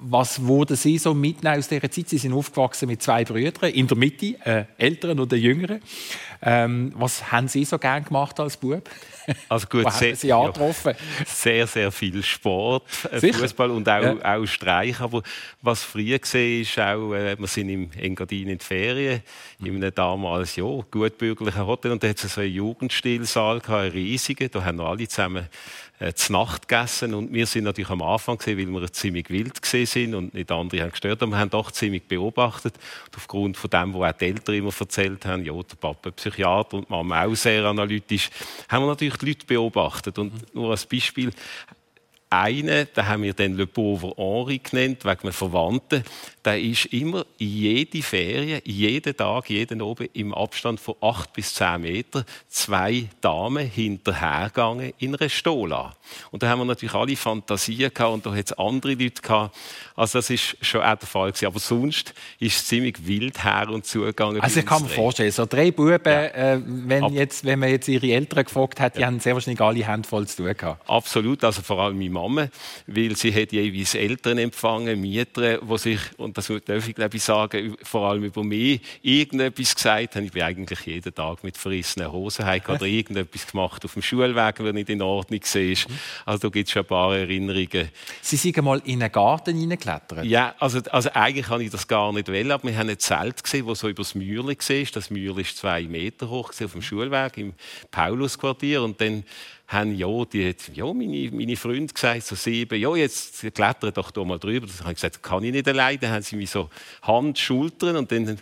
was 0.00 0.46
wurden 0.46 0.76
Sie 0.76 0.98
so 0.98 1.14
mitnehmen 1.14 1.58
aus 1.58 1.68
dieser 1.68 1.90
Zeit? 1.90 2.08
Sie 2.08 2.18
sind 2.18 2.32
aufgewachsen 2.32 2.88
mit 2.88 3.02
zwei 3.02 3.24
Brüdern, 3.24 3.70
in 3.70 3.86
der 3.86 3.96
Mitte, 3.96 4.36
äh, 4.44 4.64
Älteren 4.78 5.20
und 5.20 5.30
der 5.30 5.38
Jüngeren. 5.38 5.80
Ähm, 6.42 6.92
was 6.96 7.30
haben 7.30 7.48
Sie 7.48 7.64
so 7.64 7.78
gerne 7.78 8.04
gemacht 8.04 8.40
als 8.40 8.56
Bub? 8.56 8.88
Also 9.48 9.66
gut, 9.68 9.92
sehr, 9.92 10.16
Sie 10.16 10.32
angetroffen? 10.32 10.94
Ja, 11.18 11.24
sehr, 11.26 11.66
sehr 11.66 11.92
viel 11.92 12.22
Sport, 12.22 12.82
äh, 13.10 13.32
Fußball 13.32 13.70
und 13.70 13.88
auch, 13.88 14.02
ja. 14.02 14.36
auch 14.36 14.46
Streich. 14.46 14.98
Aber 15.00 15.22
was 15.62 15.84
früher 15.84 16.18
gesehen 16.18 16.62
ist, 16.62 16.78
auch, 16.78 17.12
äh, 17.12 17.38
wir 17.38 17.46
sind 17.46 17.68
im 17.68 17.90
Engadin 17.92 18.48
in 18.48 18.58
die 18.58 18.64
Ferien, 18.64 19.22
in 19.60 19.76
einem 19.76 19.94
damals 19.94 20.56
ja, 20.56 20.64
gutbürgerlichen 20.64 21.66
Hotel 21.66 21.92
und 21.92 22.02
da 22.02 22.08
hat 22.08 22.24
es 22.24 22.34
so 22.34 22.40
einen 22.40 22.52
Jugendstilsaal, 22.52 23.60
einen 23.66 23.92
riesigen, 23.92 24.50
da 24.50 24.64
haben 24.64 24.78
wir 24.78 24.86
alle 24.86 25.06
zusammen 25.06 25.48
äh, 26.00 26.14
zu 26.14 26.32
Nacht 26.32 26.66
gegessen 26.66 27.14
und 27.14 27.32
wir 27.32 27.46
sind 27.46 27.64
natürlich 27.64 27.90
am 27.90 28.02
Anfang 28.02 28.38
gesehen, 28.38 28.74
weil 28.74 28.80
wir 28.80 28.92
ziemlich 28.92 29.28
wild 29.28 29.60
gesehen 29.60 29.86
sind 29.86 30.14
und 30.14 30.34
nicht 30.34 30.50
andere 30.50 30.82
haben 30.82 30.90
gestört, 30.90 31.22
aber 31.22 31.32
wir 31.32 31.38
haben 31.38 31.50
doch 31.50 31.70
ziemlich 31.70 32.04
beobachtet 32.04 32.74
und 33.06 33.16
aufgrund 33.16 33.56
von 33.58 33.70
dem, 33.70 33.94
was 33.94 34.14
auch 34.14 34.18
die 34.18 34.24
Eltern 34.24 34.54
immer 34.54 34.72
erzählt 34.78 35.26
haben, 35.26 35.44
ja 35.44 35.52
der 35.52 35.76
Papa 35.76 36.10
Psychiater 36.30 36.78
und 36.78 36.90
Mama 36.90 37.24
auch 37.24 37.34
sehr 37.34 37.64
analytisch, 37.64 38.30
haben 38.68 38.84
wir 38.84 38.88
natürlich 38.88 39.16
die 39.16 39.26
Leute 39.26 39.46
beobachtet. 39.46 40.18
Und 40.18 40.54
nur 40.54 40.70
als 40.70 40.86
Beispiel 40.86 41.30
einen, 42.30 42.86
den 42.96 43.08
haben 43.08 43.22
wir 43.24 43.34
dann 43.34 43.56
Le 43.56 43.66
Pauvre 43.66 44.14
Henri 44.16 44.58
genannt, 44.58 45.04
wegen 45.04 45.22
einem 45.22 45.32
Verwandten, 45.32 46.04
der 46.44 46.60
ist 46.60 46.86
immer 46.86 47.26
jede 47.36 48.02
Ferien, 48.02 48.62
jeden 48.64 49.16
Tag, 49.16 49.50
jeden 49.50 49.82
oben 49.82 50.08
im 50.14 50.32
Abstand 50.32 50.80
von 50.80 50.94
acht 51.00 51.32
bis 51.32 51.52
zehn 51.54 51.82
Metern 51.82 52.24
zwei 52.48 53.08
Damen 53.20 53.66
hinterhergegangen 53.66 54.92
in 54.98 55.14
einer 55.14 55.28
Stola. 55.28 55.94
Und 56.30 56.42
da 56.42 56.48
haben 56.48 56.60
wir 56.60 56.64
natürlich 56.64 56.94
alle 56.94 57.16
Fantasien 57.16 57.92
gehabt 57.92 58.14
und 58.14 58.26
da 58.26 58.34
hat 58.34 58.46
es 58.46 58.52
andere 58.54 58.94
Leute 58.94 59.20
gehabt. 59.20 59.56
Also 59.96 60.18
das 60.18 60.30
ist 60.30 60.56
schon 60.62 60.80
auch 60.80 60.96
der 60.96 61.08
Fall 61.08 61.30
gewesen. 61.30 61.46
Aber 61.46 61.58
sonst 61.58 62.14
ist 62.38 62.56
es 62.56 62.66
ziemlich 62.66 63.06
wild 63.06 63.44
her 63.44 63.68
und 63.68 63.84
zugegangen. 63.84 64.40
Also 64.40 64.60
ich 64.60 64.66
kann 64.66 64.82
mir 64.82 64.88
vorstellen, 64.88 65.30
so 65.30 65.44
drei 65.44 65.70
Buben, 65.70 66.00
ja. 66.06 66.24
äh, 66.26 66.60
wenn, 66.64 67.12
jetzt, 67.12 67.44
wenn 67.44 67.58
man 67.58 67.68
jetzt 67.68 67.88
ihre 67.88 68.06
Eltern 68.06 68.44
gefragt 68.44 68.80
hat, 68.80 68.96
die 68.96 69.04
haben 69.04 69.20
sehr 69.20 69.34
wahrscheinlich 69.34 69.60
alle 69.60 69.86
Hände 69.86 70.08
voll 70.08 70.26
zu 70.26 70.38
tun 70.44 70.54
gehabt. 70.56 70.88
Absolut, 70.88 71.44
also 71.44 71.60
vor 71.60 71.80
allem 71.80 71.98
meine 71.98 72.10
Mama, 72.20 72.48
weil 72.86 73.16
sie 73.16 73.32
hat 73.34 73.52
jeweils 73.52 73.94
Eltern 73.94 74.38
empfangen, 74.38 75.00
Mieter, 75.00 75.58
die 75.58 75.78
sich 75.78 76.00
und 76.18 76.36
das 76.36 76.52
darf 76.64 76.88
ich 76.88 76.94
glaube 76.94 77.16
ich 77.16 77.22
sagen, 77.22 77.76
vor 77.82 78.08
allem 78.08 78.24
über 78.24 78.44
mich, 78.44 78.80
irgendetwas 79.02 79.74
gesagt 79.74 80.16
haben. 80.16 80.24
Ich 80.24 80.32
bin 80.32 80.42
eigentlich 80.42 80.80
jeden 80.80 81.14
Tag 81.14 81.42
mit 81.42 81.56
verrissenen 81.56 82.12
Hosen 82.12 82.44
oder 82.44 82.82
irgendetwas 82.82 83.46
gemacht 83.46 83.84
auf 83.84 83.94
dem 83.94 84.02
Schulweg, 84.02 84.56
wenn 84.62 84.74
nicht 84.74 84.90
in 84.90 85.02
Ordnung 85.02 85.40
war. 85.40 85.94
Also 86.26 86.38
da 86.38 86.48
gibt 86.48 86.68
es 86.68 86.72
schon 86.72 86.82
ein 86.82 86.88
paar 86.88 87.16
Erinnerungen. 87.16 87.88
Sie 88.20 88.36
sind 88.36 88.56
mal 88.62 88.80
in 88.84 89.02
einen 89.02 89.12
Garten 89.12 89.56
hineingeklettert? 89.56 90.24
Ja, 90.24 90.54
also, 90.58 90.80
also 90.90 91.10
eigentlich 91.14 91.48
habe 91.48 91.64
ich 91.64 91.70
das 91.70 91.86
gar 91.86 92.12
nicht 92.12 92.28
wollen, 92.28 92.50
aber 92.50 92.64
wir 92.68 92.76
haben 92.76 92.88
ein 92.88 92.98
Zelt 92.98 93.42
gesehen, 93.42 93.66
das 93.66 93.80
so 93.80 93.88
über 93.88 94.02
das 94.02 94.14
Mürli 94.14 94.56
war. 94.56 94.86
Das 94.92 95.10
Mürli 95.10 95.42
ist 95.42 95.56
zwei 95.56 95.82
Meter 95.84 96.28
hoch 96.28 96.50
auf 96.50 96.72
dem 96.72 96.82
Schulweg 96.82 97.36
im 97.38 97.54
Paulusquartier 97.90 98.82
und 98.82 99.00
dann 99.00 99.24
haben 99.70 99.94
ja, 99.94 100.24
die, 100.24 100.54
ja 100.74 100.92
meine, 100.92 101.30
meine 101.30 101.56
Freunde 101.56 101.94
gesagt, 101.94 102.24
so 102.24 102.34
sieben, 102.34 102.78
ja, 102.78 102.94
jetzt 102.96 103.42
klettern 103.54 103.92
doch 103.94 104.10
da 104.10 104.24
mal 104.24 104.38
drüber. 104.38 104.66
Dann 104.66 104.80
habe 104.80 104.90
ich 104.90 104.96
gesagt, 104.96 105.22
kann 105.22 105.44
ich 105.44 105.52
nicht 105.52 105.68
allein. 105.68 105.98
Dann 106.00 106.10
haben 106.10 106.22
sie 106.22 106.36
mich 106.36 106.50
so 106.50 106.68
Hand, 107.02 107.38
Schultern 107.38 107.96
und 107.96 108.10
dann 108.10 108.36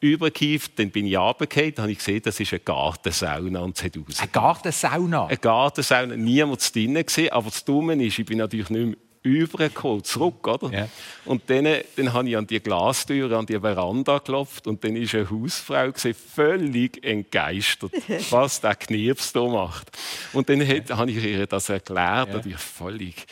übergekieft, 0.00 0.78
dann 0.78 0.90
bin 0.90 1.06
ich 1.06 1.16
runtergefallen, 1.16 1.74
dann 1.74 1.82
habe 1.84 1.92
ich 1.92 1.98
gesehen, 1.98 2.22
das 2.24 2.40
ist 2.40 2.52
eine 2.52 2.60
Gartensauna 2.60 3.60
und 3.60 3.78
es 3.78 3.84
hat 3.84 3.96
raus. 3.96 4.18
Eine 4.18 4.30
Gartensauna? 4.30 5.26
Eine 5.26 5.36
Gartensauna, 5.36 6.16
niemand 6.16 6.74
drinnen 6.74 7.06
gesehen, 7.06 7.30
aber 7.30 7.50
das 7.50 7.64
Dumme 7.64 7.94
ist, 8.04 8.18
ich 8.18 8.26
bin 8.26 8.38
natürlich 8.38 8.68
nicht 8.70 8.86
mehr 8.86 8.96
übergeholt, 9.22 10.06
zurück, 10.06 10.46
oder? 10.46 10.70
Yeah. 10.70 10.88
Und 11.24 11.42
dann, 11.48 11.66
dann 11.96 12.12
habe 12.12 12.28
ich 12.28 12.36
an 12.36 12.46
die 12.46 12.60
Glastür, 12.60 13.30
an 13.32 13.46
die 13.46 13.58
Veranda 13.58 14.18
geklopft 14.18 14.66
und 14.66 14.82
dann 14.82 14.96
ist 14.96 15.14
eine 15.14 15.30
Hausfrau 15.30 15.92
gesehen, 15.92 16.14
völlig 16.14 17.04
entgeistert, 17.04 17.92
was 18.30 18.60
der 18.60 18.74
Knirps 18.74 19.32
da 19.32 19.46
macht. 19.46 19.96
Und 20.32 20.48
dann 20.48 20.66
hat, 20.66 20.90
habe 20.90 21.10
ich 21.10 21.24
ihr 21.24 21.46
das 21.46 21.68
erklärt, 21.68 22.28
yeah. 22.28 22.36
und 22.36 22.46
ich 22.46 22.56
völlig 22.56 23.26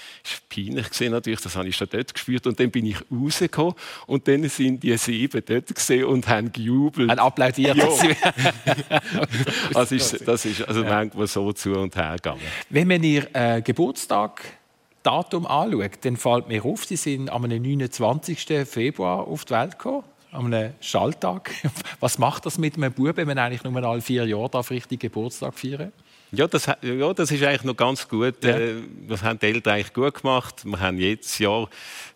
peinlich 0.49 0.91
gesehen 0.91 1.13
natürlich, 1.13 1.41
das 1.41 1.57
habe 1.57 1.69
ich 1.69 1.77
schon 1.77 1.89
dort 1.91 2.13
gespürt 2.13 2.47
und 2.47 2.59
dann 2.59 2.71
bin 2.71 2.87
ich 2.87 2.97
rausgekommen 3.11 3.75
und 4.07 4.29
dann 4.29 4.49
sind 4.49 4.83
die 4.83 4.97
sieben 4.97 5.43
dort 5.45 5.75
gesehen 5.75 6.05
und 6.05 6.29
haben 6.29 6.53
gejubelt. 6.53 7.11
Haben 7.11 7.19
applaudiert. 7.19 7.79
also 9.75 9.95
ist, 9.95 10.27
das 10.27 10.45
ist 10.45 10.63
also 10.63 10.83
ja. 10.83 10.89
manchmal 10.89 11.27
so 11.27 11.53
zu 11.53 11.73
und 11.73 11.97
her 11.97 12.17
gegangen. 12.17 12.41
Wenn 12.69 12.89
man 12.89 13.03
ihr 13.03 13.29
äh, 13.33 13.63
Geburtstag 13.63 14.43
Datum 15.03 15.47
anschaue, 15.47 15.91
dann 16.03 16.17
fällt 16.17 16.49
mir 16.49 16.65
auf, 16.65 16.85
Sie 16.85 16.97
sind 16.97 17.31
am 17.31 17.43
29. 17.43 18.67
Februar 18.67 19.27
auf 19.27 19.45
die 19.45 19.55
Welt 19.55 19.79
gekommen, 19.79 20.05
am 20.33 20.55
Schalltag. 20.81 21.51
Was 22.01 22.19
macht 22.19 22.47
das 22.47 22.59
mit 22.59 22.77
einem 22.77 22.93
Buben, 22.93 23.17
wenn 23.17 23.27
man 23.27 23.39
eigentlich 23.39 23.65
nur 23.65 23.83
alle 23.83 24.01
vier 24.01 24.27
Jahre 24.27 24.51
darf 24.51 24.71
richtig 24.71 25.01
Geburtstag 25.01 25.59
feiern 25.59 25.93
ja 26.33 26.47
das, 26.47 26.67
ja, 26.67 27.13
das 27.13 27.31
ist 27.31 27.43
eigentlich 27.43 27.65
noch 27.65 27.77
ganz 27.77 28.09
gut. 28.09 28.45
Ja. 28.45 28.59
Äh, 28.59 28.75
das 29.09 29.23
haben 29.23 29.39
die 29.39 29.47
Eltern 29.47 29.75
eigentlich 29.75 29.93
gut 29.93 30.15
gemacht. 30.15 30.65
Wir 30.65 30.81
haben 30.81 30.99
jedes 30.99 31.39
Jahr 31.39 31.69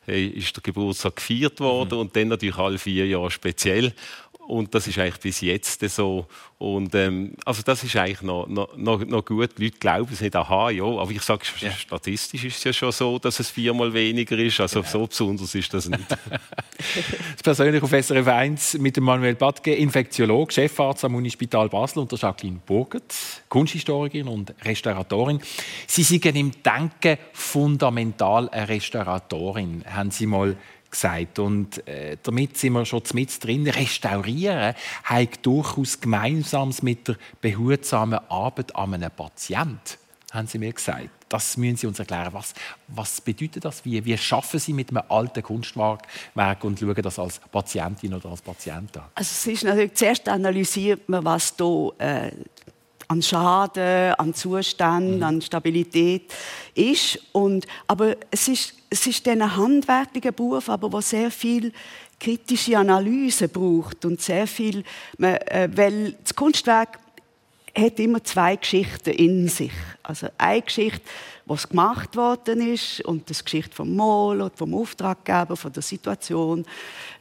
äh, 0.06 0.26
ist 0.26 0.54
der 0.56 0.62
Geburtstag 0.62 1.16
gefeiert 1.16 1.60
worden 1.60 1.94
mhm. 1.94 2.00
und 2.00 2.16
dann 2.16 2.28
natürlich 2.28 2.56
alle 2.56 2.78
vier 2.78 3.06
Jahre 3.06 3.30
speziell. 3.30 3.92
Und 4.46 4.74
das 4.74 4.86
ist 4.86 4.98
eigentlich 4.98 5.20
bis 5.20 5.40
jetzt 5.40 5.80
so. 5.88 6.26
Und, 6.58 6.94
ähm, 6.94 7.34
also 7.44 7.62
das 7.62 7.82
ist 7.82 7.96
eigentlich 7.96 8.22
noch, 8.22 8.46
noch, 8.46 8.76
noch 8.76 9.24
gut. 9.24 9.58
Die 9.58 9.64
Leute 9.64 9.78
glauben 9.78 10.12
es 10.12 10.20
nicht, 10.20 10.36
aha, 10.36 10.70
ja. 10.70 10.84
Aber 10.84 11.10
ich 11.10 11.22
sage, 11.22 11.44
ja. 11.60 11.70
statistisch 11.72 12.44
ist 12.44 12.58
es 12.58 12.64
ja 12.64 12.72
schon 12.72 12.92
so, 12.92 13.18
dass 13.18 13.40
es 13.40 13.50
viermal 13.50 13.92
weniger 13.92 14.36
ist. 14.38 14.60
Also 14.60 14.80
genau. 14.80 14.92
so 14.92 15.06
besonders 15.06 15.54
ist 15.54 15.72
das 15.72 15.88
nicht. 15.88 16.04
das 16.10 17.42
persönlich 17.42 17.82
auf 17.82 17.90
SRF 17.90 18.26
1 18.26 18.78
mit 18.78 18.96
dem 18.96 19.04
Manuel 19.04 19.34
Badke, 19.34 19.74
Infektiolog, 19.74 20.52
Chefarzt 20.52 21.04
am 21.04 21.14
Unispital 21.14 21.68
Basel 21.68 22.00
und 22.00 22.12
der 22.12 22.18
Jacqueline 22.18 22.60
Burgert, 22.64 23.14
Kunsthistorikerin 23.48 24.28
und 24.28 24.54
Restauratorin. 24.62 25.40
Sie 25.86 26.02
sind 26.02 26.24
im 26.26 26.52
Denken 26.62 27.18
fundamental 27.32 28.48
eine 28.50 28.68
Restauratorin, 28.68 29.84
haben 29.86 30.10
Sie 30.10 30.26
mal 30.26 30.56
gesagt. 30.94 31.38
Und 31.38 31.86
äh, 31.86 32.16
damit 32.22 32.56
sind 32.56 32.72
wir 32.72 32.84
schon 32.84 33.02
mit 33.12 33.44
drin. 33.44 33.68
Restaurieren 33.68 34.74
hat 35.04 35.44
durchaus 35.44 36.00
Gemeinsames 36.00 36.82
mit 36.82 37.08
der 37.08 37.16
behutsamen 37.40 38.20
Arbeit 38.28 38.74
an 38.74 38.94
einem 38.94 39.10
Patienten, 39.10 39.98
haben 40.32 40.46
Sie 40.46 40.58
mir 40.58 40.72
gesagt. 40.72 41.10
Das 41.28 41.56
müssen 41.56 41.76
Sie 41.76 41.86
uns 41.86 41.98
erklären. 41.98 42.32
Was, 42.32 42.54
was 42.88 43.20
bedeutet 43.20 43.64
das? 43.64 43.84
Wie, 43.84 44.04
wie 44.04 44.16
schaffen 44.16 44.60
Sie 44.60 44.72
mit 44.72 44.90
einem 44.90 45.02
alten 45.08 45.42
Kunstwerk 45.42 46.04
und 46.62 46.78
schauen 46.78 47.02
das 47.02 47.18
als 47.18 47.40
Patientin 47.40 48.14
oder 48.14 48.30
als 48.30 48.40
Patient 48.40 48.96
an? 48.96 49.04
Also 49.14 49.30
es 49.32 49.46
ist 49.46 49.64
natürlich, 49.64 49.94
zuerst 49.94 50.28
analysiert 50.28 51.08
man, 51.08 51.24
was 51.24 51.56
da 51.56 51.88
äh, 51.98 52.30
an 53.08 53.22
Schaden, 53.22 54.14
an 54.14 54.34
Zustand, 54.34 55.16
mhm. 55.16 55.22
an 55.22 55.42
Stabilität 55.42 56.32
ist. 56.74 57.18
Und, 57.32 57.66
aber 57.86 58.16
es 58.30 58.48
ist, 58.48 58.74
es 58.94 59.08
ist 59.08 59.26
ein 59.26 59.56
handwerklicher 59.56 60.30
Beruf, 60.30 60.68
aber 60.68 60.92
wo 60.92 61.00
sehr 61.00 61.32
viel 61.32 61.72
kritische 62.20 62.78
Analyse 62.78 63.48
braucht 63.48 64.04
und 64.04 64.20
sehr 64.20 64.46
viel, 64.46 64.84
äh, 65.18 65.68
weil 65.74 66.12
das 66.22 66.32
Kunstwerk 66.36 67.00
hat 67.76 67.98
immer 67.98 68.22
zwei 68.22 68.54
Geschichten 68.54 69.10
in 69.10 69.48
sich. 69.48 69.72
Also 70.04 70.28
eine 70.38 70.62
Geschichte, 70.62 71.00
was 71.44 71.68
gemacht 71.68 72.14
worden 72.14 72.72
ist 72.72 73.00
und 73.00 73.28
das 73.28 73.44
Geschichte 73.44 73.74
vom 73.74 73.96
Maler, 73.96 74.52
vom 74.54 74.72
Auftraggeber, 74.74 75.56
von 75.56 75.72
der 75.72 75.82
Situation, 75.82 76.64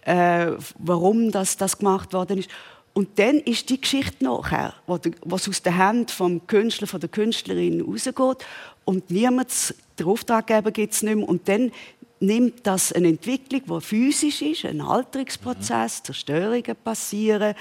äh, 0.01 0.51
warum 0.77 1.32
das, 1.32 1.58
das 1.58 1.80
gemacht 1.80 2.13
worden 2.13 2.38
ist. 2.38 2.51
Und 2.94 3.18
dann 3.18 3.39
ist 3.39 3.72
die 3.72 3.82
Geschichte 3.82 4.24
nachher, 4.24 4.75
was 4.86 5.50
aus 5.50 5.63
der 5.63 5.75
Hand 5.75 6.12
vom 6.12 6.46
Künstler, 6.46 6.86
von 6.86 7.00
der 7.00 7.10
Künstlerin 7.10 7.82
rausgeht 7.82 8.46
und 8.86 9.10
niemand, 9.10 9.74
der 10.00 10.08
Auftraggeber 10.08 10.72
gibt 10.72 10.94
es 10.94 11.04
nicht 11.04 11.16
mehr. 11.16 11.28
Und 11.28 11.48
dann 11.48 11.72
nimmt 12.20 12.66
das 12.66 12.94
eine 12.94 13.10
Entwicklung, 13.10 13.62
die 13.66 13.82
physisch 13.82 14.42
ist, 14.42 14.66
ein 14.66 14.82
Alterungsprozess, 14.82 16.00
mhm. 16.00 16.06
Zerstörungen 16.06 16.76
passieren 16.84 17.56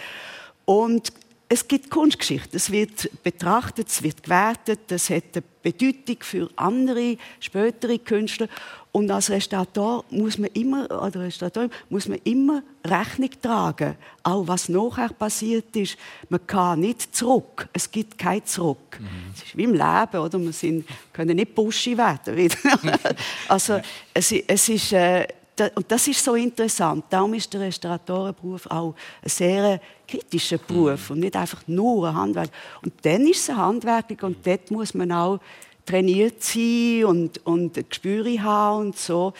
und 0.65 1.13
es 1.53 1.69
gibt 1.69 1.91
Kunstgeschichte. 1.91 2.57
Es 2.57 2.71
wird 2.71 3.23
betrachtet, 3.23 3.89
es 3.89 4.03
wird 4.03 4.23
gewertet, 4.23 4.91
es 4.91 5.11
hat 5.11 5.25
eine 5.35 5.45
Bedeutung 5.63 6.17
für 6.21 6.49
andere, 6.57 7.19
spätere 7.41 7.99
Künstler. 7.99 8.49
Und 8.91 9.11
als 9.11 9.29
Restaurator 9.29 10.03
muss 10.09 10.39
man 10.39 10.49
immer, 10.55 10.85
oder 10.85 11.21
Restaurator 11.21 11.69
muss 11.91 12.09
man 12.09 12.21
immer 12.25 12.63
Rechnung 12.83 13.29
tragen. 13.43 13.97
Auch 14.23 14.49
was 14.49 14.71
nachher 14.71 15.11
passiert 15.11 15.77
ist. 15.77 15.99
Man 16.31 16.47
kann 16.47 16.81
nicht 16.81 17.15
zurück. 17.15 17.69
Es 17.75 17.91
gibt 17.91 18.17
kein 18.17 18.47
Zurück. 18.47 18.99
Mhm. 18.99 19.33
Es 19.35 19.43
ist 19.43 19.55
wie 19.55 19.65
im 19.65 19.73
Leben, 19.73 20.23
oder? 20.23 20.41
Wir 20.41 20.53
sind, 20.55 20.87
können 21.13 21.37
nicht 21.37 21.55
bushy 21.55 21.99
werden. 21.99 22.51
also, 23.49 23.79
es, 24.15 24.33
es 24.33 24.69
ist, 24.71 24.93
äh, 24.95 25.27
und 25.75 25.91
das 25.91 26.09
ist 26.09 26.25
so 26.25 26.35
interessant. 26.35 27.05
Darum 27.11 27.35
ist 27.35 27.53
der 27.53 27.61
Restauratorenberuf 27.61 28.67
auch 28.69 28.95
ein 29.23 29.29
sehr 29.29 29.81
kritischer 30.13 30.59
Beruf 30.59 31.11
und 31.11 31.21
nicht 31.21 31.37
einfach 31.37 31.63
nur 31.67 32.09
ein 32.09 32.15
Handwerk. 32.15 32.51
Und 32.83 32.93
dann 33.03 33.27
ist 33.27 33.43
es 33.43 33.51
ein 33.51 33.57
Handwerk 33.57 34.23
und 34.23 34.47
dort 34.47 34.71
muss 34.71 34.95
man 34.95 35.13
auch 35.13 35.41
trainiert 35.87 36.43
sein 36.43 37.05
und, 37.05 37.45
und 37.47 37.77
ein 37.77 37.85
Gespür 37.89 38.25
haben 38.43 38.87
und 38.87 38.97
so 38.97 39.33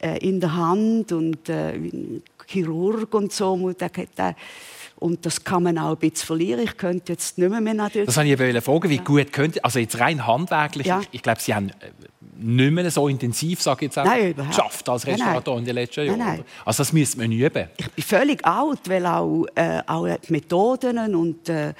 äh, 0.00 0.18
in 0.18 0.40
der 0.40 0.54
Hand 0.54 1.12
und 1.12 1.48
äh, 1.48 1.78
Chirurg 2.46 3.12
und 3.14 3.32
so. 3.32 3.52
Und 3.52 3.80
das 5.00 5.44
kann 5.44 5.62
man 5.62 5.78
auch 5.78 5.92
ein 5.92 5.96
bisschen 5.96 6.26
verlieren. 6.26 6.60
Ich 6.60 6.76
könnte 6.76 7.12
jetzt 7.12 7.38
nicht 7.38 7.50
mehr, 7.50 7.60
mehr 7.60 7.74
natürlich. 7.74 8.06
Das 8.06 8.16
wollte 8.16 8.58
ich 8.58 8.64
fragen, 8.64 8.90
wie 8.90 8.98
gut 8.98 9.32
könnte, 9.32 9.64
also 9.64 9.78
jetzt 9.78 9.98
rein 9.98 10.26
handwerklich, 10.26 10.86
ja. 10.86 11.00
ich, 11.00 11.08
ich 11.12 11.22
glaube, 11.22 11.40
Sie 11.40 11.54
haben 11.54 11.70
äh, 11.70 11.90
nicht 12.36 12.70
mehr 12.70 12.90
so 12.90 13.08
intensiv, 13.08 13.60
sage 13.62 13.86
ich 13.86 13.88
jetzt 13.88 13.98
auch, 13.98 14.04
nein, 14.04 14.34
geschafft 14.34 14.88
als 14.88 15.06
Restaurator 15.06 15.58
in 15.58 15.64
den 15.64 15.74
letzten 15.74 16.06
Jahren. 16.06 16.18
Nein, 16.18 16.36
nein. 16.36 16.44
Also 16.64 16.82
das 16.82 16.92
müsste 16.92 17.18
man 17.18 17.32
üben. 17.32 17.68
Ich 17.76 17.90
bin 17.90 18.04
völlig 18.04 18.44
alt, 18.46 18.80
weil 18.88 19.06
auch, 19.06 19.46
äh, 19.54 19.80
auch 19.86 20.06
die 20.06 20.32
Methoden 20.32 21.14
und 21.14 21.48
äh, 21.48 21.74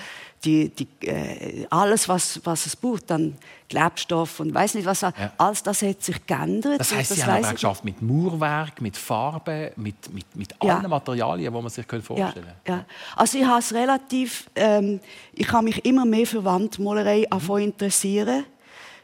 die, 0.44 0.70
die, 0.70 0.88
äh, 1.06 1.66
alles, 1.70 2.08
was, 2.08 2.40
was 2.44 2.66
es 2.66 2.76
braucht, 2.76 3.10
dann 3.10 3.36
Klebstoff 3.70 4.40
und 4.40 4.52
weiß 4.52 4.74
nicht 4.74 4.84
was, 4.84 5.00
ja. 5.00 5.12
alles 5.38 5.62
das 5.62 5.80
hat 5.82 6.02
sich 6.02 6.26
geändert. 6.26 6.80
Das 6.80 6.92
heißt, 6.92 7.14
Sie 7.14 7.24
haben 7.24 7.44
auch 7.44 7.52
geschafft 7.52 7.84
mit 7.84 8.02
Mauerwerk, 8.02 8.80
mit 8.80 8.96
Farben, 8.96 9.70
mit, 9.76 10.12
mit, 10.12 10.36
mit 10.36 10.54
ja. 10.62 10.76
allen 10.76 10.90
Materialien, 10.90 11.54
die 11.54 11.60
man 11.60 11.70
sich 11.70 11.86
vorstellen 11.86 12.32
könnte. 12.32 12.54
Ja, 12.66 12.74
ja. 12.74 12.84
Also 13.14 13.38
ich 13.38 13.44
habe 13.44 13.60
es 13.60 13.72
relativ, 13.72 14.50
ähm, 14.56 15.00
ich 15.32 15.50
habe 15.52 15.64
mich 15.64 15.84
immer 15.84 16.04
mehr 16.04 16.26
für 16.26 16.44
Wandmalerei 16.44 17.26
mhm. 17.30 17.56
interessieren, 17.58 18.44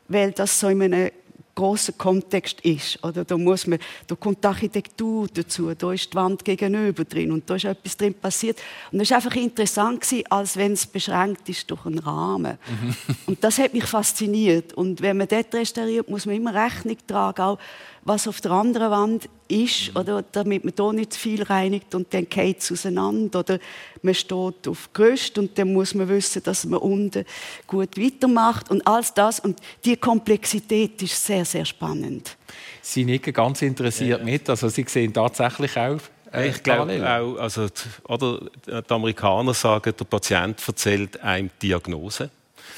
weil 0.09 0.33
das 0.33 0.59
so 0.59 0.69
in 0.69 0.83
einem 0.83 1.11
großer 1.57 1.95
Kontext 1.95 2.61
ist. 2.61 3.03
Oder 3.03 3.25
da, 3.25 3.37
muss 3.37 3.67
man, 3.67 3.81
da 4.07 4.15
kommt 4.15 4.45
die 4.45 4.49
Architektur 4.49 5.27
dazu, 5.33 5.75
da 5.75 5.93
ist 5.93 6.13
die 6.13 6.17
Wand 6.17 6.45
gegenüber 6.45 7.05
drin 7.05 7.33
und 7.33 7.51
da 7.51 7.57
ist 7.57 7.65
etwas 7.65 7.97
drin 7.97 8.15
passiert. 8.15 8.59
Und 8.93 9.01
das 9.01 9.11
war 9.11 9.17
einfach 9.17 9.35
interessant, 9.35 10.03
gewesen, 10.03 10.25
als 10.31 10.57
wenn 10.57 10.73
es 10.75 10.87
beschränkt 10.87 11.49
ist 11.49 11.69
durch 11.71 11.85
einen 11.87 11.99
Rahmen. 11.99 12.59
Mhm. 12.69 12.95
Und 13.27 13.43
das 13.43 13.59
hat 13.59 13.75
mich 13.75 13.85
fasziniert. 13.85 14.75
Und 14.75 15.01
wenn 15.01 15.17
man 15.17 15.27
dort 15.27 15.53
restauriert, 15.55 16.09
muss 16.09 16.27
man 16.27 16.37
immer 16.37 16.55
Rechnung 16.55 16.97
tragen, 17.07 17.43
auch 17.43 17.59
was 18.07 18.29
auf 18.29 18.41
der 18.41 18.53
anderen 18.53 18.91
Wand 18.91 19.29
ist, 19.49 19.93
mhm. 19.93 20.01
oder, 20.01 20.25
damit 20.31 20.65
man 20.65 20.73
hier 20.77 20.93
nicht 20.93 21.13
zu 21.13 21.21
viel 21.21 21.43
reinigt 21.43 21.95
und 21.95 22.15
dann 22.15 22.29
geht 22.29 22.61
es 22.61 22.71
auseinander. 22.71 23.41
Oder 23.41 23.59
man 24.01 24.15
steht 24.15 24.69
auf 24.69 24.93
Gerüst 24.93 25.37
und 25.39 25.59
dann 25.59 25.73
muss 25.73 25.93
man 25.93 26.09
wissen, 26.09 26.43
dass 26.45 26.65
man 26.65 26.79
unten 26.79 27.25
gut 27.67 27.99
weitermacht 27.99 28.71
und 28.71 28.87
alles 28.87 29.13
das. 29.13 29.41
Und 29.41 29.59
die 29.85 29.97
Komplexität 29.97 31.03
ist 31.03 31.25
sehr, 31.25 31.45
sehr 31.45 31.65
spannend. 31.65 32.37
Sie 32.81 33.05
nicken 33.05 33.33
ganz 33.33 33.61
interessiert 33.63 34.21
ja. 34.21 34.25
mit, 34.25 34.49
also 34.49 34.69
Sie 34.69 34.85
sehen 34.89 35.13
tatsächlich 35.13 35.77
auch 35.77 35.99
äh, 36.33 36.49
ich 36.49 36.63
glaube 36.63 37.03
auch, 37.03 37.39
also, 37.39 37.69
oder, 38.05 38.41
die 38.67 38.91
Amerikaner 38.91 39.55
sagen, 39.55 39.93
der 39.99 40.05
Patient 40.05 40.61
erzählt 40.67 41.21
einem 41.21 41.51
Diagnose. 41.61 42.31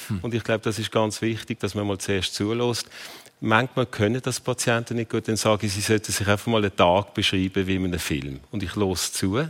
Hm. 0.08 0.20
Und 0.22 0.34
ich 0.34 0.44
glaube, 0.44 0.60
das 0.60 0.78
ist 0.78 0.90
ganz 0.90 1.20
wichtig, 1.22 1.58
dass 1.60 1.74
man 1.74 1.86
mal 1.86 1.98
zuerst 1.98 2.34
zulässt. 2.34 2.88
Manchmal 3.40 3.86
können 3.86 4.20
das 4.20 4.40
Patienten 4.40 4.96
nicht 4.96 5.10
gut, 5.10 5.28
dann 5.28 5.36
sage 5.36 5.66
ich, 5.66 5.72
sie 5.72 5.80
sollten 5.80 6.10
sich 6.10 6.26
einfach 6.26 6.48
mal 6.48 6.62
einen 6.62 6.74
Tag 6.74 7.14
beschreiben 7.14 7.66
wie 7.66 7.76
in 7.76 7.84
einem 7.84 8.00
Film. 8.00 8.40
Und 8.50 8.62
ich 8.62 8.74
los 8.74 9.12
zu. 9.12 9.48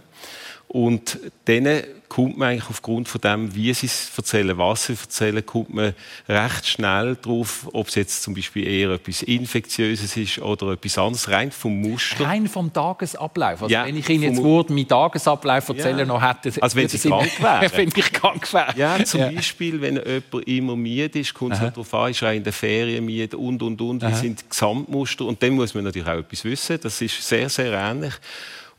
Und 0.68 1.18
dann 1.46 1.82
kommt 2.08 2.36
man 2.36 2.48
eigentlich 2.48 2.68
aufgrund 2.68 3.08
von 3.08 3.20
dem, 3.20 3.54
wie 3.54 3.72
sie 3.72 3.86
es 3.86 4.10
erzählen, 4.16 4.56
was 4.58 4.86
sie 4.86 4.92
erzählen, 4.92 5.44
kommt 5.44 5.72
man 5.72 5.94
recht 6.28 6.66
schnell 6.66 7.16
drauf, 7.20 7.68
ob 7.72 7.88
es 7.88 7.94
jetzt 7.94 8.22
zum 8.22 8.34
Beispiel 8.34 8.66
eher 8.66 8.90
etwas 8.90 9.22
Infektiöses 9.22 10.16
ist 10.16 10.38
oder 10.40 10.72
etwas 10.72 10.98
anderes, 10.98 11.28
rein 11.28 11.50
vom 11.50 11.80
Muster. 11.80 12.24
Rein 12.24 12.46
vom 12.46 12.70
Tagesablauf. 12.72 13.62
Also 13.62 13.72
ja, 13.72 13.86
wenn 13.86 13.96
ich 13.96 14.08
Ihnen 14.08 14.24
jetzt 14.24 14.42
Wort 14.42 14.68
meinen 14.68 14.88
Tagesablauf 14.88 15.68
erzählen 15.68 16.00
ja. 16.00 16.04
noch 16.04 16.22
hätte, 16.22 16.62
also 16.62 16.76
wenn 16.76 16.88
Sie 16.88 17.08
krank 17.08 17.42
wären. 17.42 17.70
wenn 17.76 17.88
ich 17.94 18.12
krank 18.12 18.52
wäre. 18.52 18.74
Ja, 18.76 19.04
zum 19.04 19.20
ja. 19.20 19.30
Beispiel, 19.30 19.80
wenn 19.80 19.96
jemand 19.96 20.48
immer 20.48 20.76
müde 20.76 21.18
ist, 21.18 21.32
kommt 21.32 21.54
es 21.54 21.60
halt 21.60 21.76
darauf 21.76 21.92
an, 21.94 22.10
ist 22.10 22.22
er 22.22 22.32
in 22.32 22.44
der 22.44 22.52
Ferien 22.52 23.04
müde 23.06 23.36
und, 23.36 23.62
und, 23.62 23.80
und, 23.80 24.02
wie 24.02 24.14
sind 24.14 24.40
die 24.40 24.48
Gesamtmuster 24.48 25.24
und 25.24 25.42
dann 25.42 25.52
muss 25.52 25.74
man 25.74 25.84
natürlich 25.84 26.08
auch 26.08 26.18
etwas 26.18 26.44
wissen, 26.44 26.78
das 26.82 27.00
ist 27.00 27.26
sehr, 27.26 27.48
sehr 27.48 27.72
ähnlich. 27.72 28.14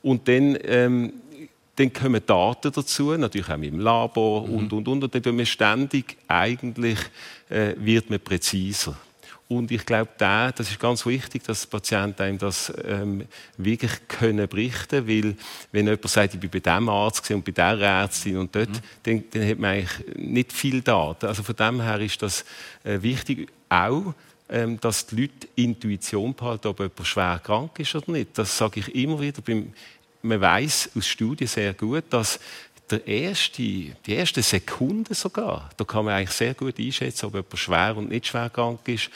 Und 0.02 0.28
dann 0.28 0.58
ähm, 0.64 1.14
dann 1.80 1.94
kommen 1.94 2.22
Daten 2.26 2.72
dazu, 2.74 3.16
natürlich 3.16 3.50
auch 3.50 3.58
im 3.58 3.80
Labor 3.80 4.46
mhm. 4.46 4.54
und, 4.54 4.74
und, 4.74 4.88
und. 4.90 5.04
Und 5.06 5.16
dann 5.16 5.24
wird 5.24 5.36
man 5.36 5.46
ständig, 5.46 6.18
eigentlich 6.28 7.00
äh, 7.50 7.74
wird 7.78 8.10
man 8.10 8.20
präziser. 8.20 8.98
Und 9.48 9.72
ich 9.72 9.84
glaube, 9.86 10.10
da, 10.18 10.52
das 10.52 10.70
ist 10.70 10.80
ganz 10.80 11.06
wichtig, 11.06 11.44
dass 11.44 11.66
Patienten 11.66 12.22
einem 12.22 12.38
das 12.38 12.72
ähm, 12.86 13.26
wirklich 13.58 13.94
können 14.08 14.48
berichten 14.48 15.08
weil 15.08 15.36
wenn 15.72 15.88
jemand 15.88 16.08
sagt, 16.08 16.36
ich 16.36 16.40
bin 16.40 16.52
bei 16.52 16.60
diesem 16.60 16.90
Arzt 16.90 17.32
und 17.32 17.46
bei 17.46 17.52
dieser 17.52 17.80
Ärztin 17.80 18.38
und 18.38 18.54
dort, 18.54 18.70
mhm. 18.70 18.82
dann, 19.04 19.24
dann 19.32 19.50
hat 19.50 19.58
man 19.58 19.72
eigentlich 19.72 20.18
nicht 20.18 20.54
viel 20.54 20.82
Daten. 20.82 21.26
Also 21.28 21.42
von 21.42 21.56
dem 21.56 21.82
her 21.82 22.00
ist 22.00 22.22
das 22.22 22.46
äh, 22.84 23.02
wichtig, 23.02 23.48
auch 23.70 24.14
ähm, 24.50 24.80
dass 24.82 25.06
die 25.08 25.22
Leute 25.22 25.48
Intuition 25.56 26.34
behalten, 26.34 26.68
ob 26.68 26.80
jemand 26.80 27.08
schwer 27.08 27.40
krank 27.44 27.80
ist 27.80 27.96
oder 27.96 28.12
nicht. 28.12 28.38
Das 28.38 28.58
sage 28.58 28.82
ich 28.82 28.96
immer 28.96 29.20
wieder 29.22 29.42
beim 29.42 29.74
man 30.22 30.42
weiß 30.42 30.92
aus 30.96 31.08
Studien 31.08 31.48
sehr 31.48 31.74
gut, 31.74 32.06
dass 32.10 32.40
der 32.90 33.06
erste, 33.06 33.62
die 33.62 33.94
erste 34.08 34.42
Sekunde 34.42 35.14
sogar, 35.14 35.70
da 35.78 35.84
kann 35.84 36.06
man 36.06 36.16
eigentlich 36.16 36.32
sehr 36.32 36.54
gut 36.54 36.80
einschätzen, 36.80 37.28
ob 37.28 37.36
jemand 37.36 37.58
schwer 37.58 37.98
und 37.98 38.10
nicht 38.10 38.28
schwer 38.28 38.50
krank 38.50 38.80
ist. 38.88 39.10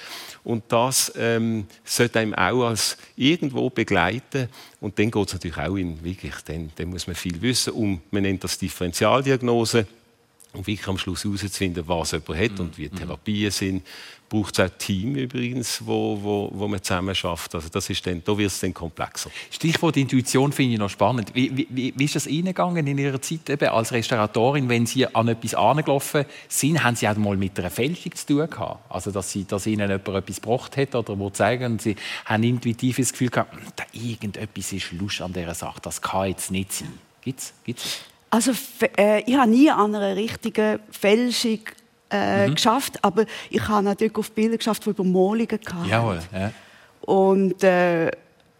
Und 0.43 0.63
das 0.67 1.11
ähm, 1.15 1.65
sollte 1.83 2.19
einem 2.19 2.35
auch 2.35 2.67
als 2.67 2.97
irgendwo 3.15 3.69
begleiten. 3.69 4.49
Und 4.79 4.99
dann 4.99 5.09
geht 5.09 5.27
es 5.27 5.33
natürlich 5.33 5.57
auch 5.57 5.75
in 5.75 6.03
wirklich, 6.03 6.35
dann, 6.45 6.71
dann 6.75 6.89
muss 6.89 7.07
man 7.07 7.15
viel 7.15 7.41
wissen. 7.41 7.73
Und 7.73 8.01
man 8.11 8.23
nennt 8.23 8.43
das 8.43 8.57
Differentialdiagnose 8.57 9.87
um 10.53 10.65
wirklich 10.65 10.87
am 10.87 10.97
Schluss 10.97 11.23
herauszufinden, 11.23 11.83
was 11.87 12.11
jemand 12.11 12.39
hat 12.39 12.59
und 12.59 12.77
wie 12.77 12.87
mhm. 12.87 12.95
Therapien 12.95 13.51
sind. 13.51 13.83
Braucht 14.29 14.57
es 14.57 14.65
auch 14.65 14.77
Team 14.77 15.15
übrigens, 15.15 15.85
wo, 15.85 16.17
wo, 16.19 16.49
wo 16.53 16.67
man 16.67 16.81
zusammen 16.81 17.13
schafft. 17.13 17.53
Also 17.53 17.69
das 17.69 17.87
ist 17.89 18.05
dann, 18.07 18.23
da 18.23 18.35
wird 18.35 18.49
es 18.49 18.59
dann 18.59 18.73
komplexer. 18.73 19.29
Stichwort 19.51 19.95
Intuition 19.95 20.51
finde 20.51 20.73
ich 20.73 20.79
noch 20.79 20.89
spannend. 20.89 21.31
Wie, 21.35 21.67
wie, 21.69 21.93
wie 21.95 22.03
ist 22.03 22.15
das 22.15 22.25
Ihnen 22.25 22.55
in 22.87 22.97
Ihrer 22.97 23.21
Zeit 23.21 23.47
eben 23.49 23.69
als 23.69 23.91
Restauratorin, 23.91 24.69
wenn 24.69 24.87
Sie 24.87 25.05
an 25.05 25.27
etwas 25.27 25.53
angelaufen 25.53 26.25
sind, 26.47 26.83
haben 26.83 26.95
Sie 26.95 27.07
auch 27.07 27.15
mal 27.17 27.37
mit 27.37 27.59
einer 27.59 27.69
Fälschung 27.69 28.15
zu 28.15 28.25
tun 28.25 28.49
gehabt? 28.49 28.91
Also 28.91 29.11
dass, 29.11 29.31
Sie, 29.31 29.45
dass 29.45 29.67
Ihnen 29.67 29.87
jemand 29.89 30.07
etwas 30.07 30.41
gebracht 30.41 30.77
hat 30.77 30.95
oder 30.95 31.19
wo 31.19 31.29
zeigen 31.29 31.73
und 31.73 31.81
Sie 31.81 31.95
haben 32.25 32.43
intuitiv 32.43 32.97
das 32.97 33.11
Gefühl 33.11 33.29
gehabt, 33.29 33.53
hm, 33.53 33.61
da 33.75 33.83
irgendetwas 33.91 34.73
ist 34.73 34.91
Lust 34.93 35.21
an 35.21 35.33
dieser 35.33 35.53
Sache, 35.53 35.79
das 35.81 36.01
kann 36.01 36.29
jetzt 36.29 36.49
nicht 36.49 36.73
sein. 36.73 36.93
Gibt's? 37.21 37.53
Gibt's? 37.63 38.01
Also 38.33 38.51
äh, 38.97 39.21
ich 39.27 39.37
habe 39.37 39.51
nie 39.51 39.69
an 39.69 39.93
einer 39.93 40.15
richtigen 40.15 40.79
Fälschung 40.89 41.59
äh, 42.09 42.47
mhm. 42.47 42.55
geschafft, 42.55 42.97
aber 43.03 43.25
ich 43.51 43.67
habe 43.67 43.83
natürlich 43.83 44.15
auf 44.15 44.31
Bilder 44.31 44.57
geschafft, 44.57 44.87
die 44.87 44.89
Übermalungen 44.89 45.47
hatten. 45.51 45.87
Jawohl, 45.87 46.19
ja. 46.33 46.51
Und, 47.01 47.63
äh, 47.63 48.09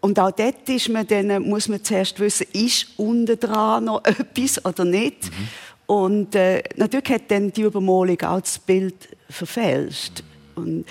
und 0.00 0.16
auch 0.20 0.30
dort 0.30 0.68
ist 0.68 0.88
man 0.90 1.04
dann, 1.08 1.42
muss 1.42 1.66
man 1.66 1.82
zuerst 1.82 2.20
wissen, 2.20 2.46
ist 2.52 2.86
unten 2.98 3.36
dran 3.36 3.86
noch 3.86 4.04
etwas 4.04 4.64
oder 4.64 4.84
nicht. 4.84 5.24
Mhm. 5.24 5.48
Und 5.86 6.34
äh, 6.36 6.62
natürlich 6.76 7.10
hat 7.10 7.28
dann 7.32 7.52
die 7.52 7.62
Übermalung 7.62 8.20
auch 8.22 8.42
das 8.42 8.60
Bild 8.60 9.08
verfälscht. 9.28 10.22
Mhm. 10.54 10.62
Und, 10.62 10.86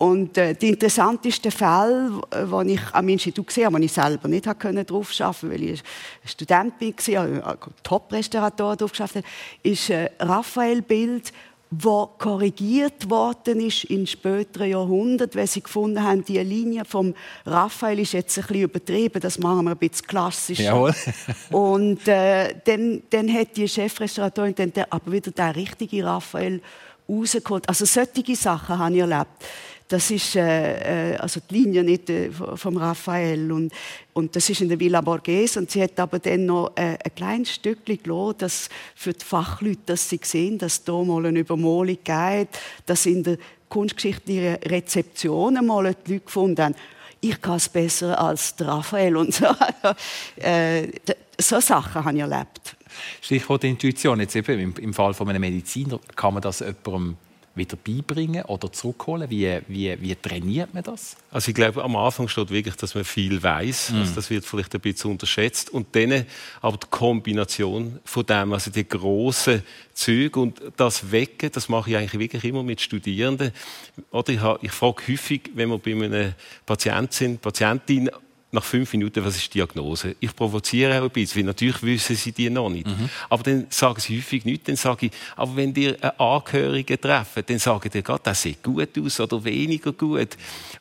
und 0.00 0.38
äh, 0.38 0.54
die 0.54 0.70
interessanteste 0.70 1.50
Fall, 1.50 2.10
den 2.32 2.68
ich 2.70 2.80
am 2.92 3.06
Institut 3.10 3.48
gesehen 3.48 3.66
habe, 3.66 3.76
wo 3.76 3.82
ich 3.82 3.92
selber 3.92 4.28
nicht 4.28 4.46
drauf 4.46 5.12
arbeiten 5.20 5.50
weil 5.50 5.62
ich 5.62 5.82
Student 6.24 6.72
war, 6.80 7.22
also 7.46 7.58
Top-Restaurator 7.82 8.76
drauf 8.76 8.92
geschafft 8.92 9.16
habe, 9.16 9.26
ist 9.62 9.90
ein 9.90 10.08
Raphael-Bild, 10.18 11.34
das 11.70 12.08
korrigiert 12.16 13.10
worden 13.10 13.60
ist 13.60 13.84
in 13.84 14.06
späteren 14.06 14.70
Jahrhunderten, 14.70 15.38
weil 15.38 15.46
sie 15.46 15.62
gefunden 15.62 16.02
haben, 16.02 16.24
die 16.24 16.38
Linie 16.38 16.86
vom 16.86 17.14
Raphael 17.44 17.98
ist 17.98 18.14
jetzt 18.14 18.38
ein 18.38 18.44
bisschen 18.44 18.62
übertrieben, 18.62 19.20
das 19.20 19.38
machen 19.38 19.66
wir 19.66 19.72
ein 19.72 19.76
bisschen 19.76 20.06
klassisch. 20.06 20.60
Jawohl. 20.60 20.94
und 21.50 22.08
äh, 22.08 22.54
dann, 22.64 23.02
dann 23.10 23.30
hat 23.30 23.54
die 23.54 23.68
Chefrestauratorin 23.68 24.54
dann 24.56 24.72
aber 24.88 25.12
wieder 25.12 25.30
den 25.30 25.50
richtigen 25.50 26.04
Raphael 26.04 26.62
rausgeholt. 27.06 27.68
Also 27.68 27.84
solche 27.84 28.34
Sachen 28.34 28.78
habe 28.78 28.94
ich 28.94 29.00
erlebt 29.00 29.44
das 29.90 30.08
ist 30.12 30.36
äh, 30.36 31.14
äh, 31.14 31.16
also 31.16 31.40
die 31.50 31.54
Linie 31.54 31.82
nicht 31.82 32.08
äh, 32.10 32.30
vom 32.30 32.76
Raphael 32.76 33.50
und, 33.50 33.72
und 34.12 34.36
das 34.36 34.48
ist 34.48 34.60
in 34.60 34.68
der 34.68 34.78
Villa 34.78 35.00
Borghese 35.00 35.58
und 35.58 35.70
sie 35.70 35.82
hat 35.82 35.98
aber 35.98 36.20
dann 36.20 36.46
noch 36.46 36.70
äh, 36.76 36.96
ein 37.04 37.14
kleines 37.16 37.54
Stückchen 37.54 38.00
gelassen, 38.00 38.38
dass 38.38 38.68
für 38.94 39.12
die 39.12 39.24
Fachleute, 39.24 39.80
dass 39.86 40.08
sie 40.08 40.20
sehen, 40.22 40.58
dass 40.58 40.84
da 40.84 41.02
mal 41.02 41.26
eine 41.26 41.40
Übermalung 41.40 41.98
geht, 42.04 42.48
dass 42.86 43.04
in 43.04 43.24
der 43.24 43.38
kunstgeschichtlichen 43.68 44.54
Rezeption 44.62 45.54
mal 45.66 45.94
die 46.06 46.12
Leute 46.12 46.24
gefunden 46.24 46.62
haben, 46.62 46.74
ich 47.20 47.40
kann 47.40 47.56
es 47.56 47.68
besser 47.68 48.18
als 48.18 48.54
der 48.56 48.68
Raphael 48.68 49.16
und 49.16 49.34
so. 49.34 49.46
äh, 50.36 50.88
so 51.38 51.60
Sachen 51.60 52.04
habe 52.04 52.16
ich 52.16 52.22
erlebt. 52.22 52.76
Stichwort 53.20 53.64
Intuition. 53.64 54.20
Jetzt 54.20 54.36
eben 54.36 54.74
im, 54.76 54.94
Fall 54.94 55.14
von 55.14 55.28
einem 55.28 55.40
Mediziner 55.40 55.98
kann 56.14 56.34
man 56.34 56.42
das 56.42 56.60
jemandem 56.60 57.16
wieder 57.60 57.76
beibringen 57.76 58.44
oder 58.44 58.72
zurückholen? 58.72 59.30
Wie, 59.30 59.60
wie, 59.68 60.00
wie 60.00 60.16
trainiert 60.16 60.74
man 60.74 60.82
das? 60.82 61.16
Also 61.30 61.50
ich 61.50 61.54
glaube, 61.54 61.84
am 61.84 61.94
Anfang 61.94 62.26
steht 62.26 62.50
wirklich, 62.50 62.74
dass 62.74 62.94
man 62.94 63.04
viel 63.04 63.40
weiß. 63.42 63.90
Mm. 63.90 63.96
Also 63.96 64.14
das 64.14 64.30
wird 64.30 64.44
vielleicht 64.44 64.74
ein 64.74 64.80
bisschen 64.80 65.12
unterschätzt. 65.12 65.70
Und 65.70 65.94
dann 65.94 66.24
aber 66.60 66.76
die 66.76 66.86
Kombination 66.90 68.00
von 68.04 68.26
dem, 68.26 68.52
also 68.52 68.70
die 68.70 68.88
grossen 68.88 69.62
Züge 69.94 70.40
und 70.40 70.60
das 70.76 71.12
Wecken, 71.12 71.50
das 71.52 71.68
mache 71.68 71.90
ich 71.90 71.96
eigentlich 71.96 72.18
wirklich 72.18 72.44
immer 72.44 72.62
mit 72.62 72.80
Studierenden. 72.80 73.52
Oder 74.10 74.32
ich, 74.32 74.40
habe, 74.40 74.58
ich 74.62 74.72
frage 74.72 75.02
häufig, 75.08 75.50
wenn 75.54 75.68
wir 75.68 75.78
bei 75.78 75.92
einem 75.92 76.34
Patienten 76.66 77.12
sind, 77.12 77.42
Patientin, 77.42 78.10
nach 78.52 78.64
fünf 78.64 78.92
Minuten, 78.92 79.24
was 79.24 79.36
ist 79.36 79.54
die 79.54 79.58
Diagnose? 79.58 80.16
Ich 80.18 80.34
provoziere 80.34 80.98
auch 80.98 81.04
ein 81.04 81.10
bisschen, 81.10 81.40
weil 81.40 81.46
natürlich 81.46 81.82
wissen 81.82 82.16
sie 82.16 82.32
die 82.32 82.50
noch 82.50 82.68
nicht. 82.68 82.86
Mhm. 82.86 83.08
Aber 83.28 83.42
dann 83.42 83.66
sagen 83.70 84.00
sie 84.00 84.18
häufig 84.18 84.44
nichts. 84.44 84.64
Dann 84.66 84.76
sage 84.76 85.06
ich, 85.06 85.12
aber 85.36 85.54
wenn 85.56 85.74
ihr 85.74 85.96
einen 86.02 86.18
Angehörigen 86.18 87.00
treffen, 87.00 87.44
dann 87.46 87.58
sagen 87.58 87.90
die 87.92 88.02
gerade, 88.02 88.22
das 88.24 88.42
sieht 88.42 88.62
gut 88.62 88.98
aus 88.98 89.20
oder 89.20 89.42
weniger 89.44 89.92
gut. 89.92 90.36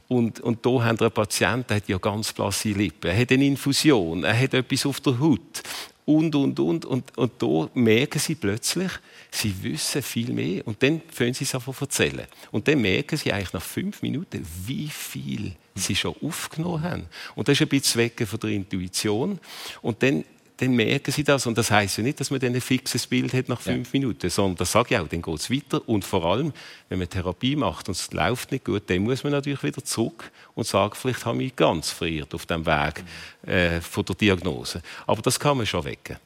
Und, 0.08 0.40
und 0.40 0.66
da 0.66 0.70
haben 0.70 1.00
wir 1.00 1.06
einen 1.06 1.14
Patienten, 1.14 1.66
der 1.70 1.78
hat 1.78 1.88
ja 1.88 1.98
ganz 2.00 2.34
blasse 2.34 2.70
Lippen, 2.70 3.12
er 3.12 3.18
hat 3.20 3.32
eine 3.32 3.46
Infusion, 3.46 4.24
er 4.24 4.40
hat 4.40 4.56
etwas 4.56 4.88
auf 4.88 5.00
der 5.02 5.20
Haut 5.20 5.62
und, 6.10 6.34
und, 6.34 6.60
und. 6.60 6.86
Und, 6.86 7.18
und 7.18 7.32
da 7.38 7.70
merken 7.76 8.18
sie 8.18 8.34
plötzlich, 8.34 8.92
sie 9.30 9.54
wissen 9.62 10.02
viel 10.02 10.34
mehr. 10.34 10.66
Und 10.66 10.82
dann 10.82 11.02
fangen 11.12 11.36
sie 11.36 11.44
es 11.44 11.52
zu 11.52 11.60
erzählen. 11.80 12.26
Und 12.52 12.68
dann 12.68 12.82
merken 12.82 13.16
sie 13.16 13.32
eigentlich 13.32 13.54
nach 13.54 13.62
fünf 13.62 14.02
Minuten, 14.02 14.44
wie 14.66 14.88
viel 14.88 15.54
sie 15.76 15.96
schon 15.96 16.16
aufgenommen 16.24 16.82
haben. 16.82 17.06
Und 17.36 17.48
das 17.48 17.58
ist 17.58 17.62
ein 17.62 17.68
bisschen 17.68 18.02
Wecken 18.02 18.26
von 18.26 18.40
der 18.40 18.50
Intuition. 18.50 19.40
Und 19.84 20.02
dann 20.02 20.26
dann 20.60 20.76
merken 20.76 21.12
sie 21.12 21.24
das. 21.24 21.48
Und 21.48 21.58
das 21.58 21.72
heißt 21.72 21.98
ja 21.98 22.04
nicht, 22.04 22.20
dass 22.20 22.32
man 22.32 22.40
dann 22.40 22.54
ein 22.54 22.62
fixes 22.62 23.08
Bild 23.08 23.34
hat 23.34 23.50
nach 23.50 23.62
fünf 23.62 23.94
ja. 23.94 24.00
Minuten, 24.00 24.30
sondern 24.30 24.58
das 24.58 24.72
sage 24.72 24.96
ich 24.96 25.00
auch, 25.00 25.08
dann 25.08 25.22
geht 25.22 25.40
es 25.40 25.50
weiter. 25.50 25.88
Und 25.88 26.04
vor 26.06 26.26
allem, 26.26 26.54
wenn 26.90 27.00
man 27.00 27.10
Therapie 27.10 27.56
macht 27.56 27.88
und 27.88 27.96
es 27.96 28.12
läuft 28.12 28.52
nicht 28.52 28.66
gut, 28.66 28.84
dann 28.88 29.00
muss 29.00 29.24
man 29.24 29.32
natürlich 29.32 29.64
wieder 29.64 29.84
zurück 29.84 30.32
und 30.56 30.68
sagen, 30.68 30.94
vielleicht 30.96 31.26
habe 31.26 31.44
ich 31.44 31.56
ganz 31.56 31.92
verirrt 31.92 32.34
auf 32.34 32.46
dem 32.46 32.66
Weg 32.66 33.04
äh, 33.46 33.82
von 33.82 34.06
der 34.06 34.16
Diagnose. 34.16 34.82
Aber 35.08 35.22
das 35.22 35.40
kann 35.40 35.58
man 35.58 35.66
schon 35.66 35.86
wecken. 35.86 36.18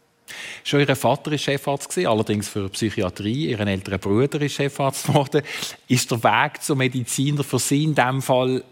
Schon 0.64 0.80
Ihr 0.80 0.96
Vater 0.96 1.32
war 1.32 1.38
Chefarzt, 1.38 1.98
allerdings 1.98 2.48
für 2.48 2.70
Psychiatrie. 2.70 3.50
Ihr 3.50 3.60
älterer 3.60 3.98
Bruder 3.98 4.42
ist 4.42 4.54
Chefarzt 4.54 5.08
geworden. 5.08 5.44
Ist 5.88 6.10
der 6.10 6.24
Weg 6.24 6.62
zum 6.62 6.78
Mediziner 6.78 7.44
für 7.44 7.60
Sie 7.60 7.84
in 7.84 7.96
diesem 7.96 8.22
Fall 8.22 8.64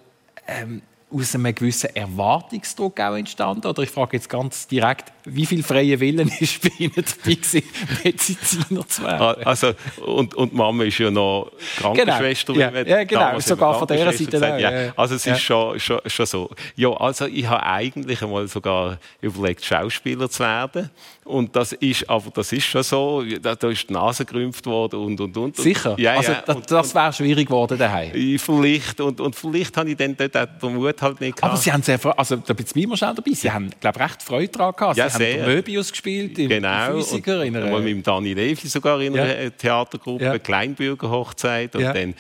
ähm, 0.48 0.82
aus 1.12 1.36
einem 1.36 1.54
gewissen 1.54 1.96
Erwartungsdruck 1.96 3.00
auch 3.00 3.16
entstanden? 3.16 3.68
Oder 3.68 3.84
ich 3.84 3.90
frage 3.90 4.18
jetzt 4.18 4.30
ganz 4.30 4.68
direkt, 4.68 5.12
wie 5.26 5.46
viel 5.46 5.64
freie 5.64 6.00
Willen 6.00 6.32
ist 6.40 6.62
bei 6.62 6.70
Ihnen 6.80 6.94
dabei 6.96 7.36
gewesen, 7.36 7.64
Mediziner 8.04 8.88
zu 8.88 9.04
werden? 9.04 9.44
Also, 9.46 9.74
und, 10.06 10.34
und 10.36 10.54
Mama 10.54 10.84
ist 10.84 10.98
ja 10.98 11.12
noch 11.12 11.52
Krankenschwester. 11.78 12.54
Genau, 12.54 12.72
ja, 12.72 12.86
ja 12.86 13.04
genau, 13.04 13.40
sogar 13.40 13.78
von 13.78 13.88
dieser 13.88 14.12
Seite. 14.12 14.32
Gesagt, 14.32 14.62
ja. 14.62 14.94
Also 14.96 15.16
es 15.16 15.26
ist 15.26 15.42
schon, 15.42 15.80
schon, 15.80 16.00
schon 16.06 16.26
so. 16.26 16.50
Ja, 16.76 16.90
also 16.92 17.26
ich 17.26 17.48
habe 17.48 17.64
eigentlich 17.64 18.22
einmal 18.22 18.48
sogar 18.48 18.98
überlegt, 19.22 19.64
Schauspieler 19.64 20.30
zu 20.30 20.44
werden. 20.44 20.90
Und 21.24 21.56
das 21.56 21.72
ist, 21.74 22.10
aber 22.10 22.32
das 22.34 22.52
ist 22.52 22.66
schon 22.66 22.84
so, 22.84 23.24
da, 23.42 23.56
da 23.56 23.70
ist 23.70 23.88
die 23.88 23.94
Nase 23.94 24.26
gerümpft 24.26 24.66
worden 24.66 25.00
und, 25.00 25.22
und, 25.22 25.38
und. 25.38 25.56
Sicher? 25.56 25.96
Ja, 25.98 26.16
also 26.16 26.34
das, 26.46 26.66
das 26.66 26.96
wäre 26.96 27.14
schwierig 27.14 27.48
geworden 27.48 27.78
daheim? 27.78 28.12
Vielleicht. 28.40 29.00
Und, 29.00 29.22
und 29.22 29.36
vielleicht 29.36 29.78
habe 29.78 29.92
ich 29.92 29.98
dann 29.98 30.18
dort 30.18 30.36
den 30.36 30.76
Mut 30.76 31.02
halt 31.02 31.22
nicht 31.22 31.38
gehabt. 31.38 31.54
Aber 31.54 31.62
Sie 31.62 31.72
haben 31.72 31.84
sehr, 31.84 32.00
also 32.18 32.36
da 32.38 32.54
bin 32.54 32.66
ich 32.66 32.72
schnell 32.98 33.16
dabei, 33.16 33.32
Sie 33.34 33.52
haben, 33.52 33.70
glaube 33.80 34.00
ich, 34.00 34.06
recht 34.06 34.24
Freude 34.24 34.48
daran 34.50 34.74
gehabt. 34.76 34.98
Sehr. 35.18 35.44
haben 35.44 35.54
Möbius 35.54 35.92
gespielt, 35.92 36.38
im 36.40 36.50
genau. 36.50 36.94
Physiker. 36.98 37.44
In 37.44 37.56
einer, 37.56 37.80
mit 37.80 37.90
dem 37.90 38.04
Dani 38.04 38.34
Levi 38.34 38.68
sogar 38.68 39.02
in 39.02 39.18
einer 39.18 39.44
ja. 39.44 39.50
Theatergruppe, 39.50 40.24
ja. 40.24 40.40
Kleinbürgerhochzeit 40.40 41.76
und 41.76 41.82
ja. 41.82 41.94
dann 41.94 42.14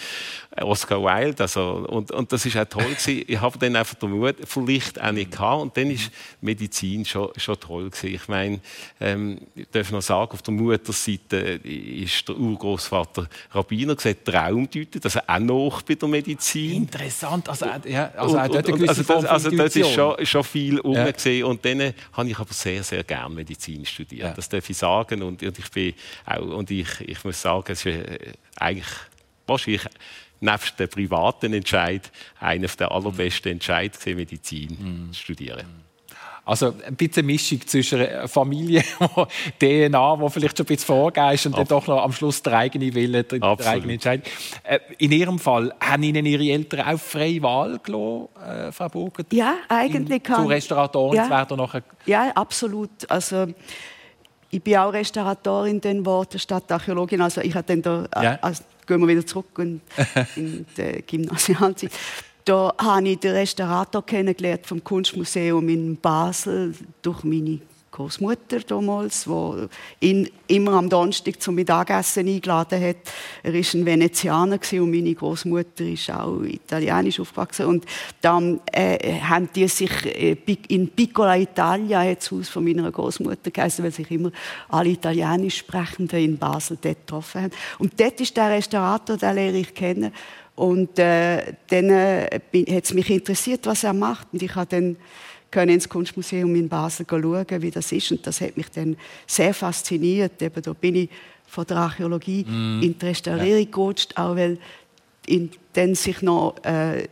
Oscar 0.60 1.02
Wilde. 1.02 1.44
Also, 1.44 1.86
und, 1.88 2.12
und 2.12 2.32
das 2.32 2.46
ist 2.46 2.58
auch 2.58 2.66
toll 2.66 2.84
gewesen. 2.84 3.24
Ich 3.26 3.40
habe 3.40 3.58
dann 3.58 3.76
einfach 3.76 3.96
den 3.96 4.12
Mut 4.12 4.36
vielleicht 4.46 5.02
auch 5.02 5.12
nicht 5.12 5.32
gehabt. 5.32 5.62
Und 5.62 5.78
dann 5.78 5.90
ist 5.92 6.12
Medizin 6.42 7.06
schon, 7.06 7.30
schon 7.38 7.60
toll 7.60 7.90
gewesen. 7.90 8.16
Ich 8.16 8.28
meine, 8.28 8.60
ähm, 9.00 9.40
ich 9.56 9.68
darf 9.72 9.92
noch 9.92 10.02
sagen, 10.02 10.32
auf 10.34 10.42
der 10.42 10.54
Mutterseite 10.54 11.38
ist 11.38 12.28
der 12.28 12.38
Urgroßvater 12.38 13.30
Rabbiner 13.52 13.96
gesagt, 13.96 14.26
Traumdeuter, 14.26 15.00
das 15.00 15.16
ist 15.16 15.30
auch 15.30 15.40
noch 15.40 15.82
bei 15.84 15.96
der 15.96 16.10
Medizin. 16.10 16.84
Interessant. 16.84 17.48
Also, 17.48 17.66
ja, 17.86 18.12
also, 18.18 18.38
und, 18.38 18.54
dort 18.54 18.70
und, 18.70 18.90
also, 18.90 19.04
das, 19.04 19.26
also 19.26 19.52
das 19.52 19.76
ist 19.76 19.94
schon, 19.94 20.26
schon 20.26 20.44
viel 20.44 20.80
umgesehen. 20.80 21.40
Ja. 21.40 21.46
Und 21.46 21.64
dann 21.64 21.94
habe 22.12 22.30
ich 22.30 22.38
aber 22.38 22.54
sehr, 22.54 22.81
sehr 22.84 23.04
gerne 23.04 23.34
Medizin 23.34 23.86
studiert. 23.86 24.30
Ja. 24.30 24.34
Das 24.34 24.50
darf 24.50 24.70
ich 24.70 24.78
sagen. 24.78 25.22
Und, 25.22 25.42
ich 25.42 25.72
bin 25.72 25.94
auch, 26.26 26.40
und 26.40 26.72
ich, 26.72 27.02
ich 27.02 27.24
muss 27.24 27.42
sagen, 27.42 27.72
es 27.72 27.86
ist 27.86 27.96
äh, 27.96 28.34
eigentlich 28.58 28.88
wahrscheinlich 29.48 29.86
nebst 30.40 30.80
dem 30.80 30.90
privaten 30.90 31.54
Entscheid 31.54 32.12
einer 32.40 32.68
der 32.68 32.92
allerbesten 32.92 33.54
Entscheidungen, 33.54 34.18
Medizin 34.18 35.10
zu 35.12 35.20
studieren. 35.20 35.91
Also 36.44 36.74
ein 36.86 36.96
bisschen 36.96 37.26
Mischung 37.26 37.66
zwischen 37.68 38.08
Familie, 38.28 38.84
DNA, 39.62 40.20
wo 40.20 40.28
vielleicht 40.28 40.58
schon 40.58 40.66
ein 40.66 40.68
bisschen 40.68 40.88
vorgegeben 40.88 41.34
ist 41.34 41.46
und 41.46 41.54
Absolut. 41.54 41.72
dann 41.72 41.80
doch 41.80 41.88
noch 41.88 42.04
am 42.04 42.12
Schluss 42.12 42.42
der 42.42 42.58
eigene 42.58 42.94
Wille, 42.96 43.24
der, 43.24 43.40
der 43.40 43.68
eigene 43.68 43.94
Entscheidung. 43.94 44.26
Äh, 44.64 44.80
in 44.98 45.12
Ihrem 45.12 45.38
Fall, 45.38 45.72
haben 45.80 46.02
Ihnen 46.02 46.26
Ihre 46.26 46.44
Eltern 46.44 46.82
auch 46.82 47.00
freie 47.00 47.42
Wahl 47.44 47.80
gelassen, 47.84 48.28
äh, 48.44 48.72
Frau 48.72 48.90
Burger? 48.90 49.24
Ja, 49.32 49.56
eigentlich 49.70 50.24
kann... 50.24 50.44
Zu 50.44 50.50
Restauratorin 50.50 51.18
ja, 51.18 51.24
zu 51.26 51.30
werden? 51.30 51.58
Nachher... 51.58 51.84
Ja, 52.08 52.32
absolut. 52.32 52.90
Also 53.10 53.48
ich 54.50 54.62
bin 54.62 54.78
auch 54.78 54.92
Restauratorin 54.92 55.80
dann 55.80 56.00
geworden, 56.00 56.40
statt 56.40 56.72
Archäologin. 56.72 57.22
Also 57.22 57.42
ich 57.42 57.54
hatte 57.54 57.78
dann 57.78 58.10
da, 58.12 58.24
ja. 58.24 58.40
also, 58.42 58.64
gehen 58.86 59.00
wir 59.00 59.08
wieder 59.08 59.26
zurück 59.26 59.58
in, 59.60 59.80
in 60.36 60.66
die 60.76 61.04
Gymnasialzeit. 61.06 61.92
Da 62.46 62.74
habe 62.78 63.10
ich 63.10 63.20
den 63.20 63.34
Restaurator 63.34 64.06
kennengelernt 64.06 64.66
vom 64.66 64.84
Kunstmuseum 64.84 65.68
in 65.70 65.98
Basel 65.98 66.74
durch 67.02 67.24
meine 67.24 67.60
Großmutter 67.92 68.62
damals, 68.62 69.28
wo 69.28 69.68
ihn 70.00 70.30
immer 70.48 70.74
am 70.74 70.90
Donnerstag 70.90 71.42
zum 71.42 71.56
Mittagessen 71.56 72.28
eingeladen 72.28 72.82
hat. 72.82 72.96
Er 73.44 73.54
ist 73.54 73.74
ein 73.74 73.86
Venezianer 73.86 74.60
und 74.72 74.92
meine 74.92 75.14
Großmutter 75.14 75.84
ist 75.84 76.10
auch 76.10 76.42
italienisch 76.42 77.20
aufgewachsen. 77.20 77.66
Und 77.66 77.86
dann 78.22 78.62
äh, 78.72 79.20
haben 79.20 79.50
die 79.54 79.68
sich 79.68 79.92
äh, 80.06 80.38
in 80.70 80.88
Piccola 80.88 81.38
Italia, 81.38 82.14
das 82.16 82.32
Haus 82.32 82.48
von 82.48 82.64
meiner 82.64 82.90
Großmutter 82.90 83.52
geheißen, 83.52 83.84
weil 83.84 83.92
sich 83.92 84.10
immer 84.10 84.32
alle 84.70 84.90
Italienisch 84.90 85.58
Sprechenden 85.58 86.20
in 86.20 86.38
Basel 86.38 86.78
dort 86.82 87.06
getroffen 87.06 87.42
haben. 87.42 87.52
Und 87.78 88.00
dort 88.00 88.22
ist 88.22 88.36
der 88.38 88.52
Restaurator, 88.52 89.18
den 89.18 89.36
lehre 89.36 89.58
ich 89.58 89.76
kennen. 89.76 90.14
Und 90.62 91.00
äh, 91.00 91.54
dann 91.70 91.90
äh, 91.90 92.40
hat 92.70 92.84
es 92.84 92.94
mich 92.94 93.10
interessiert, 93.10 93.66
was 93.66 93.84
er 93.84 93.94
macht. 93.94 94.28
Und 94.32 94.44
ich 94.44 94.54
habe 94.54 94.68
dann 94.70 94.96
können 95.50 95.74
ins 95.74 95.90
Kunstmuseum 95.90 96.56
in 96.56 96.70
Basel 96.70 97.04
schauen, 97.10 97.62
wie 97.64 97.72
das 97.72 97.92
ist. 97.92 98.12
Und 98.12 98.28
das 98.28 98.42
hat 98.42 98.56
mich 98.58 98.70
dann 98.70 98.96
sehr 99.26 99.56
fasziniert. 99.56 100.40
Eben, 100.40 100.62
da 100.62 100.74
bin 100.74 100.96
ich 100.98 101.10
von 101.48 101.66
der 101.66 101.78
Archäologie 101.78 102.44
mm. 102.44 102.84
in 102.84 102.96
die 102.96 103.06
Restaurierung 103.08 103.64
ja. 103.64 103.72
gerutscht, 103.72 104.16
auch 104.18 104.36
weil 104.36 104.60
in, 105.26 105.50
dann 105.74 105.96
sich 105.96 106.22
noch 106.22 106.56
äh, 106.64 107.08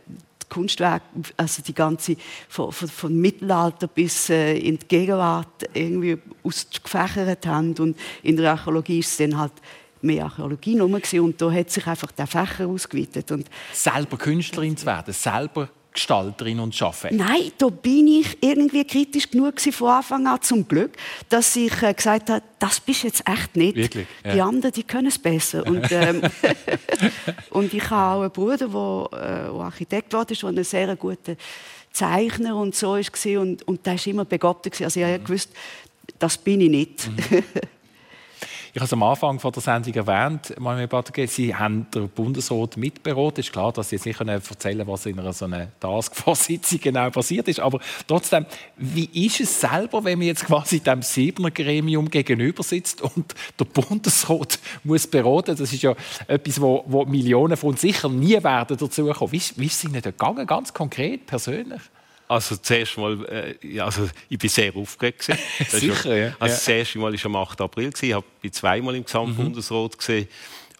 Kunstwerke, 0.48 1.04
also 1.36 1.60
die 1.60 1.74
ganze 1.74 2.14
von, 2.48 2.70
von, 2.70 2.86
von 2.86 3.20
Mittelalter 3.20 3.88
bis 3.88 4.30
äh, 4.30 4.58
in 4.58 4.78
die 4.78 4.86
Gegenwart 4.86 5.68
irgendwie 5.74 6.18
ausgefächert 6.44 7.48
haben. 7.48 7.74
Und 7.80 7.98
in 8.22 8.36
der 8.36 8.52
Archäologie 8.52 9.00
ist 9.00 9.10
es 9.10 9.16
dann 9.16 9.36
halt 9.36 9.54
mehr 10.02 10.24
Archäologie 10.24 10.78
rum 10.78 10.94
und 10.94 11.40
da 11.40 11.50
hat 11.50 11.70
sich 11.70 11.86
einfach 11.86 12.12
der 12.12 12.26
Fächer 12.26 12.66
ausgeweitet. 12.66 13.30
Und 13.32 13.48
selber 13.72 14.16
Künstlerin 14.16 14.76
zu 14.76 14.86
werden, 14.86 15.12
selber 15.12 15.68
Gestalterin 15.92 16.60
und 16.60 16.80
arbeiten? 16.80 17.16
Nein, 17.16 17.50
da 17.58 17.68
bin 17.68 18.06
ich 18.06 18.38
irgendwie 18.40 18.84
kritisch 18.84 19.30
genug 19.30 19.60
von 19.60 19.88
Anfang 19.88 20.26
an 20.26 20.40
zum 20.40 20.66
Glück, 20.66 20.92
dass 21.28 21.56
ich 21.56 21.82
äh, 21.82 21.92
gesagt 21.92 22.30
habe, 22.30 22.42
das 22.58 22.80
bist 22.80 23.02
jetzt 23.02 23.28
echt 23.28 23.56
nicht. 23.56 23.76
Wirklich? 23.76 24.06
Ja. 24.24 24.34
Die 24.34 24.40
anderen, 24.40 24.72
die 24.72 24.84
können 24.84 25.08
es 25.08 25.18
besser. 25.18 25.66
Und, 25.66 25.90
ähm, 25.90 26.22
und 27.50 27.74
ich 27.74 27.90
habe 27.90 28.18
auch 28.18 28.22
einen 28.22 28.30
Bruder, 28.30 28.68
der 28.68 29.50
äh, 29.52 29.60
Architekt 29.60 30.12
war, 30.12 30.24
der 30.24 30.44
ein 30.44 30.64
sehr 30.64 30.94
guter 30.96 31.34
Zeichner 31.92 32.56
und 32.56 32.74
so 32.74 32.92
war 32.92 33.40
und, 33.40 33.66
und 33.66 33.84
der 33.84 33.94
war 33.94 34.06
immer 34.06 34.24
begabter. 34.24 34.70
Also 34.84 35.00
ich 35.00 35.06
mhm. 35.06 35.24
gewusst, 35.24 35.50
das 36.18 36.38
bin 36.38 36.60
ich 36.60 36.70
nicht. 36.70 37.08
Mhm. 37.08 37.42
Ich 38.72 38.76
habe 38.76 38.84
es 38.84 38.92
am 38.92 39.02
Anfang 39.02 39.40
von 39.40 39.50
der 39.50 39.62
Sendung 39.62 39.94
erwähnt, 39.94 40.54
Sie 41.28 41.54
haben 41.56 41.90
den 41.92 42.08
Bundesrat 42.08 42.76
mitberaten. 42.76 43.40
Es 43.40 43.46
ist 43.46 43.52
klar, 43.52 43.72
dass 43.72 43.88
Sie 43.88 43.96
jetzt 43.96 44.06
nicht 44.06 44.20
erzählen 44.20 44.78
können, 44.78 44.86
was 44.86 45.06
in 45.06 45.18
einer 45.18 45.32
so 45.32 45.46
einer 45.46 45.68
Taskforce-Sitzung 45.80 46.78
genau 46.80 47.10
passiert 47.10 47.48
ist. 47.48 47.58
Aber 47.58 47.80
trotzdem, 48.06 48.46
wie 48.76 49.10
ist 49.26 49.40
es 49.40 49.60
selber, 49.60 50.04
wenn 50.04 50.18
man 50.18 50.28
jetzt 50.28 50.44
quasi 50.46 50.78
dem 50.78 51.02
Siebener 51.02 51.50
Gremium 51.50 52.08
gegenüber 52.10 52.62
sitzt 52.62 53.02
und 53.02 53.34
der 53.58 53.64
Bundesrat 53.64 54.60
muss 54.84 55.08
beraten? 55.08 55.56
Das 55.56 55.72
ist 55.72 55.82
ja 55.82 55.96
etwas, 56.28 56.60
wo, 56.60 56.84
wo 56.86 57.04
Millionen 57.06 57.56
von 57.56 57.70
uns 57.70 57.80
sicher 57.80 58.08
nie 58.08 58.40
werden 58.40 58.76
dazu 58.76 59.06
kommen. 59.06 59.32
Wie, 59.32 59.42
wie 59.56 59.66
ist 59.66 59.82
es 59.82 59.84
Ihnen 59.84 60.00
gegangen, 60.00 60.46
ganz 60.46 60.72
konkret, 60.72 61.26
persönlich? 61.26 61.82
Also 62.30 62.54
zuerst 62.54 62.96
mal, 62.96 63.56
äh, 63.60 63.80
also 63.80 64.08
ich 64.28 64.38
bin 64.38 64.48
sehr 64.48 64.74
aufgeregt. 64.76 65.24
Sicher, 65.68 66.16
ja. 66.16 66.36
Also 66.38 66.54
das 66.54 66.68
erste 66.68 67.00
Mal 67.00 67.12
war 67.12 67.26
am 67.26 67.34
8. 67.34 67.60
April. 67.60 67.90
Ich 68.00 68.12
habe 68.12 68.24
zweimal 68.52 68.94
im 68.94 69.04
Gesamtbundesrat 69.04 69.94
mhm. 69.94 69.98
gesehen. 69.98 70.28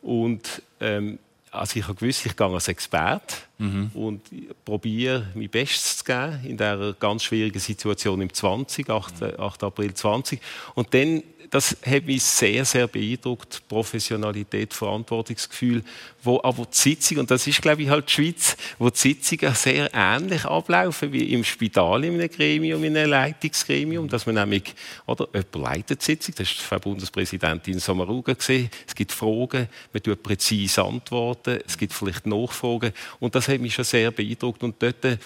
Und 0.01 0.63
ähm, 0.79 1.19
also 1.51 1.77
ich 1.77 1.83
habe 1.83 1.97
gewusst, 1.97 2.25
ich 2.25 2.37
gehe 2.37 2.47
als 2.47 2.69
Experte 2.69 3.35
mhm. 3.59 3.91
und 3.95 4.23
probiere 4.65 5.27
mein 5.35 5.51
Bestes 5.51 5.99
zu 5.99 6.05
geben 6.05 6.39
in 6.45 6.57
dieser 6.57 6.93
ganz 6.93 7.25
schwierigen 7.25 7.59
Situation 7.59 8.21
im 8.21 8.33
20, 8.33 8.89
8, 8.89 9.41
8 9.41 9.65
April 9.65 9.93
20. 9.93 10.41
Und 10.77 10.95
dann 10.95 11.25
das 11.51 11.77
hat 11.85 12.07
mich 12.07 12.23
sehr, 12.23 12.65
sehr 12.65 12.87
beeindruckt. 12.87 13.63
Professionalität, 13.69 14.73
Verantwortungsgefühl, 14.73 15.83
wo 16.23 16.41
aber 16.43 16.67
die 16.67 16.77
Sitzung, 16.77 17.19
und 17.19 17.31
das 17.31 17.47
ist, 17.47 17.61
glaube 17.61 17.83
ich, 17.83 17.89
halt 17.89 18.09
die 18.09 18.13
Schweiz, 18.13 18.57
wo 18.79 18.89
die 18.89 18.99
Sitzungen 18.99 19.55
sehr 19.55 19.91
ähnlich 19.93 20.45
ablaufen 20.45 21.13
wie 21.13 21.33
im 21.33 21.43
Spital 21.43 22.05
in 22.05 22.15
einem 22.15 22.31
Gremium, 22.31 22.85
in 22.85 22.97
einem 22.97 23.11
Leitungsgremium, 23.11 24.09
dass 24.09 24.27
man 24.27 24.37
nämlich, 24.37 24.75
oder, 25.07 25.27
jemand 25.35 25.57
leitet 25.57 26.01
die 26.01 26.05
Sitzung, 26.05 26.35
das 26.37 26.51
ist 26.51 26.61
Frau 26.61 26.79
Bundespräsidentin 26.79 27.81
Sommaruga 27.81 28.35
gesehen, 28.35 28.71
es 28.87 28.95
gibt 28.95 29.13
Fragen, 29.13 29.69
man 29.93 30.03
tut 30.03 30.23
präzise 30.23 30.85
antworten, 30.85 31.59
es 31.67 31.77
gibt 31.77 31.93
vielleicht 31.93 32.27
Nachfragen, 32.27 32.93
und 33.19 33.35
das 33.35 33.49
hat 33.49 33.61
mich 33.61 33.75
schon 33.75 33.85
sehr 33.85 34.13
beeindruckt, 34.13 34.63
und 34.63 34.81
dort 34.81 35.19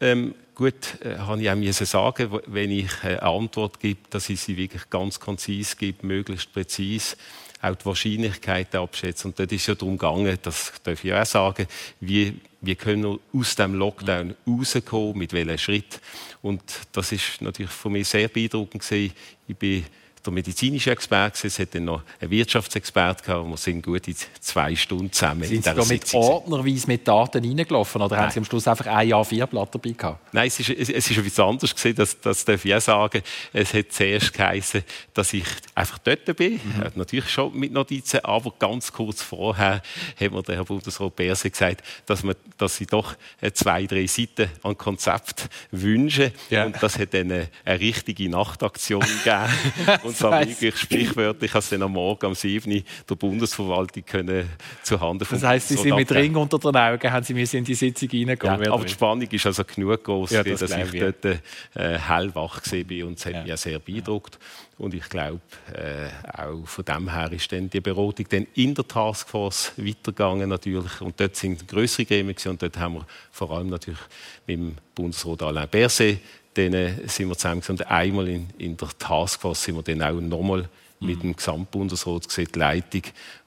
ähm, 0.00 0.34
gut, 0.54 1.00
äh, 1.02 1.18
habe 1.18 1.42
ich 1.42 1.50
auch 1.50 1.56
müssen 1.56 1.86
sagen, 1.86 2.38
wenn 2.46 2.70
ich 2.70 2.90
eine 3.02 3.22
Antwort 3.22 3.80
gebe, 3.80 4.00
dass 4.10 4.28
ich 4.28 4.40
sie 4.40 4.56
wirklich 4.56 4.88
ganz 4.90 5.20
konzis 5.20 5.76
gebe, 5.76 6.06
möglichst 6.06 6.52
präzise, 6.52 7.16
auch 7.60 7.76
die 7.76 7.86
Wahrscheinlichkeiten 7.86 8.80
abschätzen. 8.80 9.30
Und 9.30 9.38
dort 9.38 9.52
ist 9.52 9.66
ja 9.66 9.74
darum 9.74 9.96
gegangen, 9.96 10.36
das 10.42 10.72
darf 10.82 11.04
ich 11.04 11.14
auch 11.14 11.24
sagen, 11.24 11.66
wie, 12.00 12.34
wie 12.60 12.74
können 12.74 13.04
wir 13.04 13.18
aus 13.32 13.54
dem 13.54 13.74
Lockdown 13.74 14.34
rauskommen, 14.46 15.18
mit 15.18 15.32
welchem 15.32 15.58
Schritt. 15.58 16.00
Und 16.42 16.62
das 16.92 17.12
ist 17.12 17.40
natürlich 17.40 17.72
für 17.72 17.90
mich 17.90 18.08
sehr 18.08 18.28
beeindruckend 18.28 18.82
gewesen. 18.82 19.14
Ich 19.46 19.56
bin 19.56 19.84
der 20.24 20.32
medizinische 20.32 20.90
Experte, 20.90 21.46
es 21.46 21.58
hat 21.58 21.74
dann 21.74 21.84
noch 21.86 22.02
einen 22.20 22.30
Wirtschaftsexperte 22.30 23.24
gehabt, 23.24 23.48
wir 23.48 23.56
sind 23.56 23.82
gut 23.82 24.06
in 24.06 24.14
zwei 24.40 24.76
Stunden 24.76 25.12
zusammen 25.12 25.44
sind 25.44 25.64
Sie 25.64 25.74
da 25.74 25.84
mit 25.84 26.14
ordnerweise 26.14 26.86
mit 26.86 27.06
Daten 27.06 27.44
reingelaufen 27.44 28.00
oder 28.00 28.16
Nein. 28.16 28.24
haben 28.24 28.32
Sie 28.32 28.38
am 28.38 28.44
Schluss 28.44 28.68
einfach 28.68 28.86
ein 28.86 29.08
Jahr 29.08 29.24
vier 29.24 29.46
Blatt 29.46 29.74
dabei 29.74 29.90
gehabt? 29.90 30.32
Nein, 30.32 30.46
es 30.46 30.60
ist, 30.60 30.70
es, 30.70 30.88
es 30.88 31.10
ist 31.10 31.18
etwas 31.18 31.40
anderes 31.40 31.74
gewesen, 31.74 31.96
das, 31.96 32.20
das 32.20 32.44
darf 32.44 32.64
ich 32.64 32.74
auch 32.74 32.80
sagen. 32.80 33.22
Es 33.52 33.74
hat 33.74 33.92
zuerst 33.92 34.32
geheißen, 34.32 34.84
dass 35.14 35.32
ich 35.32 35.44
einfach 35.74 35.98
dort 35.98 36.36
bin, 36.36 36.54
mhm. 36.54 36.92
natürlich 36.94 37.28
schon 37.28 37.58
mit 37.58 37.72
Notizen, 37.72 38.20
aber 38.24 38.52
ganz 38.58 38.92
kurz 38.92 39.22
vorher 39.22 39.82
hat 40.20 40.32
mir 40.32 40.42
der 40.42 40.56
Herr 40.56 40.64
Bundesrat 40.64 41.16
Berse 41.16 41.50
gesagt, 41.50 41.82
dass, 42.06 42.22
man, 42.22 42.36
dass 42.58 42.76
sie 42.76 42.86
doch 42.86 43.14
zwei, 43.54 43.86
drei 43.86 44.06
Seiten 44.06 44.50
an 44.62 44.76
Konzept 44.78 45.48
wünschen 45.70 46.32
ja. 46.50 46.64
und 46.64 46.80
das 46.80 46.98
hat 46.98 47.14
dann 47.14 47.32
eine, 47.32 47.48
eine 47.64 47.80
richtige 47.80 48.28
Nachtaktion 48.28 49.00
gegeben. 49.24 50.11
Zwar 50.14 50.40
wirklich 50.46 50.76
sprichwörtlich, 50.76 51.54
als 51.54 51.70
dann 51.70 51.82
am 51.82 51.92
Morgen 51.92 52.26
um 52.26 52.34
7 52.34 52.84
der 53.08 53.14
Bundesverwaltung 53.14 54.04
können 54.04 54.48
zu 54.82 55.00
Handen 55.00 55.26
Das 55.28 55.42
heisst, 55.42 55.68
Sie 55.68 55.76
sind 55.76 55.94
mit 55.94 56.10
Ring 56.12 56.34
unter 56.36 56.58
den 56.58 56.76
Augen, 56.76 57.12
haben 57.12 57.24
Sie 57.24 57.34
müssen 57.34 57.56
in 57.58 57.64
die 57.64 57.74
Sitzung 57.74 58.08
reingehen. 58.08 58.38
Ja, 58.42 58.72
aber 58.72 58.84
die 58.84 58.92
Spannung 58.92 59.28
ist 59.30 59.46
also 59.46 59.64
genug 59.64 60.04
groß, 60.04 60.30
ja, 60.30 60.42
das 60.42 60.60
dass 60.60 60.76
ich 60.76 61.00
dort 61.00 61.24
äh, 61.24 61.38
hellwach 61.74 62.60
war 62.64 63.06
und 63.06 63.18
es 63.18 63.26
hat 63.26 63.32
ja. 63.32 63.42
mich 63.44 63.56
sehr 63.56 63.78
beeindruckt. 63.78 64.38
Und 64.78 64.94
ich 64.94 65.08
glaube, 65.08 65.40
äh, 65.72 66.08
auch 66.42 66.66
von 66.66 66.84
dem 66.84 67.12
her 67.12 67.30
ist 67.30 67.52
dann 67.52 67.70
die 67.70 67.80
Beratung 67.80 68.26
dann 68.28 68.46
in 68.54 68.74
der 68.74 68.86
Taskforce 68.88 69.72
weitergegangen 69.76 70.48
natürlich. 70.48 71.00
Und 71.00 71.20
dort 71.20 71.36
sind 71.36 71.68
größere 71.68 72.06
Gremien 72.06 72.36
und 72.46 72.62
dort 72.62 72.76
haben 72.78 72.94
wir 72.94 73.06
vor 73.30 73.50
allem 73.52 73.68
natürlich 73.68 74.00
mit 74.46 74.58
dem 74.58 74.74
Bundesrat 74.94 75.42
Alain 75.42 75.68
Berset 75.68 76.18
dann 76.54 76.72
sind 77.06 77.28
wir 77.28 77.36
zusammen 77.36 77.62
und 77.68 77.86
einmal 77.90 78.28
in, 78.28 78.48
in, 78.58 78.76
der 78.76 78.88
Taskforce 78.98 79.64
sind 79.64 79.76
wir 79.76 79.82
dann 79.82 80.02
auch 80.02 80.20
nochmal 80.20 80.68
mhm. 81.00 81.06
mit 81.06 81.22
dem 81.22 81.36
Gesamtbundesrat 81.36 82.28
gesehen, 82.28 82.48
die 82.54 82.58
Leitung, 82.58 83.02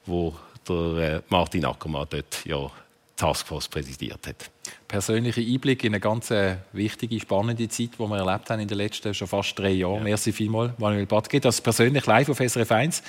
wo 0.06 0.36
der 0.68 1.16
äh, 1.18 1.22
Martin 1.30 1.66
Ackermann 1.66 2.08
dort 2.10 2.46
ja 2.46 2.72
Taskforce 3.16 3.70
präsidiert 3.70 4.28
hat. 4.28 4.50
Persönliche 4.88 5.42
Einblick 5.42 5.84
in 5.84 5.94
eine 5.94 6.00
ganz 6.00 6.32
äh, 6.32 6.58
wichtige, 6.74 7.20
spannende 7.20 7.68
Zeit, 7.70 7.92
die 7.98 8.00
wir 8.00 8.18
erlebt 8.18 8.50
haben 8.50 8.60
in 8.60 8.68
den 8.68 8.78
letzten 8.78 9.14
schon 9.14 9.28
fast 9.28 9.58
drei 9.58 9.72
Jahren. 9.72 10.00
Ja. 10.00 10.04
Merci 10.04 10.32
vielmals, 10.32 10.74
Manuel 10.78 11.06
Badke. 11.06 11.40
Das 11.40 11.62
persönlich 11.62 12.06
live 12.06 12.30
auf 12.30 12.38
SRF 12.40 12.72
1. 12.72 13.04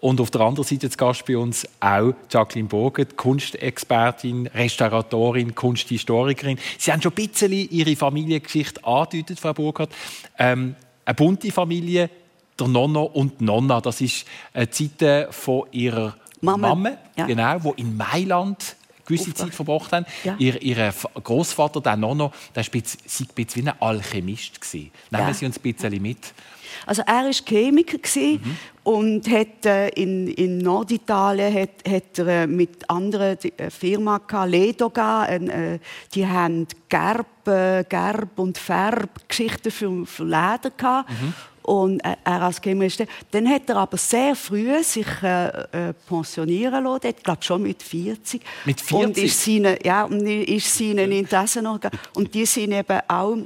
Und 0.00 0.20
auf 0.20 0.30
der 0.30 0.42
anderen 0.42 0.66
Seite 0.66 0.88
zu 0.88 0.96
Gast 0.96 1.26
bei 1.26 1.36
uns 1.36 1.66
auch 1.80 2.12
Jacqueline 2.30 2.68
Bogen, 2.68 3.08
Kunstexpertin, 3.16 4.46
Restauratorin, 4.46 5.56
Kunsthistorikerin. 5.56 6.58
Sie 6.78 6.92
haben 6.92 7.02
schon 7.02 7.12
ein 7.12 7.16
bisschen 7.16 7.52
Ihre 7.52 7.96
Familiengeschichte 7.96 8.84
angedeutet, 8.84 9.40
Frau 9.40 9.52
Burkhardt. 9.54 9.90
Ähm, 10.38 10.76
eine 11.04 11.14
bunte 11.14 11.50
Familie, 11.50 12.10
der 12.58 12.68
Nonno 12.68 13.04
und 13.04 13.40
Nonna. 13.40 13.80
Das 13.80 14.00
ist 14.00 14.24
eine 14.52 14.70
Zeit 14.70 15.34
von 15.34 15.64
ihrer 15.72 16.16
Mama, 16.40 16.68
Mama 16.68 16.90
ja. 17.16 17.26
genau, 17.26 17.64
wo 17.64 17.72
in 17.72 17.96
Mailand 17.96 18.76
gewisse 19.04 19.34
Zeit 19.34 19.54
verbracht 19.54 19.92
haben. 19.92 20.06
Ja. 20.22 20.36
Ihr, 20.38 20.60
ihr 20.62 20.94
Großvater, 21.14 21.80
der 21.80 21.96
Nonno, 21.96 22.30
der 22.54 22.64
war 22.64 22.74
ein 22.74 22.82
bisschen 23.34 23.54
wie 23.54 23.68
ein 23.68 23.80
Alchemist. 23.80 24.60
Nehmen 24.72 24.90
ja. 25.10 25.34
Sie 25.34 25.46
uns 25.46 25.56
ein 25.58 25.62
bisschen 25.62 26.02
mit. 26.02 26.34
Also 26.86 27.02
er 27.06 27.24
war 27.24 27.32
Chemiker 27.32 27.98
mhm. 28.16 28.56
und 28.84 29.28
hat 29.30 29.66
äh, 29.66 29.88
in, 29.90 30.28
in 30.28 30.58
Norditalien 30.58 31.54
hat, 31.54 31.70
hat 31.88 32.18
er 32.18 32.26
äh, 32.26 32.46
mit 32.46 32.88
anderen 32.88 33.38
äh, 33.56 33.70
Firmen 33.70 34.18
gehabt, 34.26 34.50
Ledoga, 34.50 35.26
äh, 35.26 35.78
die 36.14 36.26
haben 36.26 36.66
Gerb, 36.88 37.46
äh, 37.46 37.84
Gerb 37.88 38.38
und 38.38 38.58
Färbgeschichten 38.58 39.70
für, 39.70 40.06
für 40.06 40.24
Leder 40.24 40.72
gehabt. 40.76 41.10
Mhm. 41.10 41.34
Und 41.62 42.00
er 42.00 42.42
als 42.42 42.62
Chemiker. 42.62 43.04
Dann 43.30 43.46
hat 43.46 43.68
er 43.68 43.76
aber 43.76 43.98
sehr 43.98 44.34
früh 44.34 44.82
sich 44.82 45.06
pensionieren 46.08 46.82
lassen, 46.82 47.08
ich 47.08 47.22
glaube 47.22 47.42
schon 47.42 47.62
mit 47.62 47.82
40. 47.82 48.40
Mit 48.64 48.80
40? 48.80 49.06
Und 49.06 49.18
ist 49.18 49.44
seine, 49.44 49.84
ja, 49.84 50.04
und 50.04 50.26
ist 50.26 50.78
seinen 50.78 51.12
Interessen 51.12 51.64
noch 51.64 51.78
Und 52.14 52.32
die 52.32 52.46
sind 52.46 52.72
eben 52.72 53.00
auch 53.06 53.36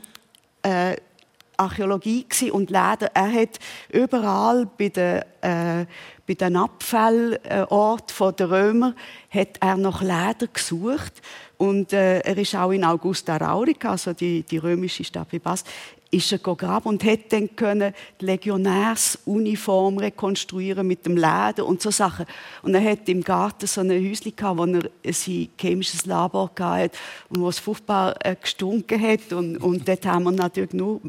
Archäologie 1.62 2.26
und 2.50 2.70
Leder. 2.70 3.10
Er 3.14 3.32
hat 3.32 3.58
überall 3.90 4.66
bei 4.78 4.88
den, 4.88 5.22
äh, 5.40 5.86
bei 6.26 6.34
den 6.34 6.56
Abfallorten 6.56 8.36
der 8.36 8.50
Römer 8.50 8.94
hat 9.30 9.58
er 9.60 9.76
nach 9.76 10.02
Leder 10.02 10.46
gesucht 10.52 11.20
und 11.58 11.92
äh, 11.92 12.18
er 12.20 12.36
ist 12.36 12.54
auch 12.56 12.72
in 12.72 12.84
Augusta 12.84 13.36
Raurica, 13.36 13.92
also 13.92 14.12
die, 14.12 14.42
die 14.42 14.58
römische 14.58 15.04
Stadt 15.04 15.28
wie 15.30 15.38
Bass, 15.38 15.64
ist 16.12 16.30
er 16.30 16.38
gegraben 16.38 16.88
und 16.88 17.04
hat 17.04 17.32
dann 17.32 17.56
können 17.56 17.94
die 18.20 18.26
Legionärsuniform 18.26 19.96
rekonstruieren 19.98 20.86
mit 20.86 21.06
dem 21.06 21.16
Leder 21.16 21.64
und 21.64 21.80
so 21.80 21.90
Sachen. 21.90 22.26
Und 22.62 22.74
er 22.74 22.84
hat 22.84 23.08
im 23.08 23.22
Garten 23.22 23.66
so 23.66 23.80
ein 23.80 23.90
Häuschen 23.90 24.36
gehabt, 24.36 24.58
wo 24.58 24.64
er 24.64 25.12
sein 25.12 25.48
chemisches 25.58 26.04
Labor 26.04 26.50
hatte 26.58 26.98
und 27.30 27.40
wo 27.40 27.48
es 27.48 27.58
furchtbar 27.58 28.14
äh, 28.24 28.36
gestunken 28.36 29.00
hat 29.00 29.32
und, 29.32 29.56
und 29.56 29.88
dort 29.88 30.04
haben 30.04 30.24
wir 30.24 30.32
natürlich 30.32 30.74
nur 30.74 31.00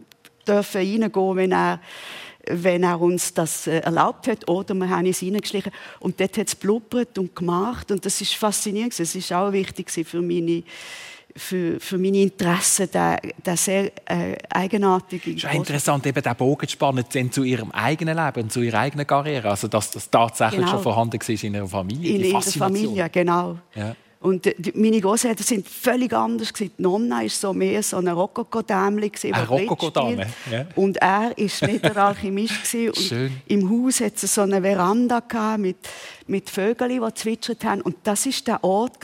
dürfen 0.47 0.81
reingehen, 0.81 1.35
wenn 1.35 1.51
er, 1.51 1.79
wenn 2.49 2.83
er 2.83 2.99
uns 2.99 3.33
das 3.33 3.67
äh, 3.67 3.79
erlaubt 3.79 4.27
hat. 4.27 4.49
Oder 4.49 4.73
wir 4.73 4.89
haben 4.89 5.05
es 5.05 5.21
reingeschlichen. 5.21 5.71
Und 5.99 6.19
dort 6.19 6.37
hat 6.37 6.47
es 6.47 6.55
blubbert 6.55 7.17
und 7.17 7.35
gemacht. 7.35 7.91
Und 7.91 8.05
das 8.05 8.21
ist 8.21 8.35
faszinierend. 8.35 8.99
Es 8.99 9.15
ist 9.15 9.31
auch 9.31 9.51
wichtig 9.51 9.89
für 9.89 10.21
meine 10.21 10.63
für, 11.35 11.79
für 11.79 11.97
meine 11.97 12.21
Interessen, 12.21 12.89
der, 12.91 13.19
der 13.43 13.57
sehr 13.57 13.91
äh, 14.05 14.37
eigenartige. 14.49 15.31
Es 15.31 15.43
ist 15.43 15.53
interessant, 15.53 16.05
eben 16.05 16.21
den 16.21 16.35
Bogen 16.35 16.67
zu 16.67 16.73
spannen 16.73 17.05
zu 17.31 17.43
ihrem 17.43 17.71
eigenen 17.71 18.17
Leben, 18.17 18.49
zu 18.49 18.61
ihrer 18.61 18.79
eigenen 18.79 19.07
Karriere. 19.07 19.49
Also, 19.49 19.67
dass 19.67 19.91
das 19.91 20.09
tatsächlich 20.09 20.59
genau. 20.59 20.71
schon 20.71 20.83
vorhanden 20.83 21.19
war 21.19 21.43
in 21.43 21.53
ihrer 21.55 21.67
Familie. 21.67 22.15
In, 22.15 22.23
in 22.23 22.31
der 22.31 22.41
Familie, 22.41 23.09
genau. 23.09 23.57
Ja. 23.73 23.95
Und 24.23 24.45
die, 24.45 24.71
meine 24.73 25.01
Großeltern 25.01 25.45
sind 25.45 25.67
völlig 25.67 26.13
anders. 26.13 26.53
Die 26.53 26.71
Nonna 26.77 27.21
war 27.21 27.29
so 27.29 27.51
mehr 27.51 27.83
so 27.83 27.97
eine 27.97 28.13
Rokoko-Dämli. 28.13 29.11
Eine 29.21 29.45
Rokoko-Dame, 29.45 30.27
ja. 30.49 30.65
Und 30.75 30.95
er 30.97 31.33
war 31.35 31.67
nicht 31.67 31.83
der 31.83 31.97
Alchemist. 32.07 32.73
und 32.73 32.97
Schön. 32.97 33.33
Im 33.47 33.69
Haus 33.69 33.99
hatte 33.99 34.25
es 34.25 34.33
so 34.33 34.41
eine 34.41 34.61
Veranda 34.61 35.21
mit 35.57 35.75
mit 36.27 36.49
Vögeln, 36.49 37.01
die 37.01 37.13
zwitschert 37.13 37.63
haben. 37.65 37.81
Und 37.81 37.95
das 38.03 38.25
ist 38.25 38.47
der 38.47 38.63
Ort, 38.63 38.97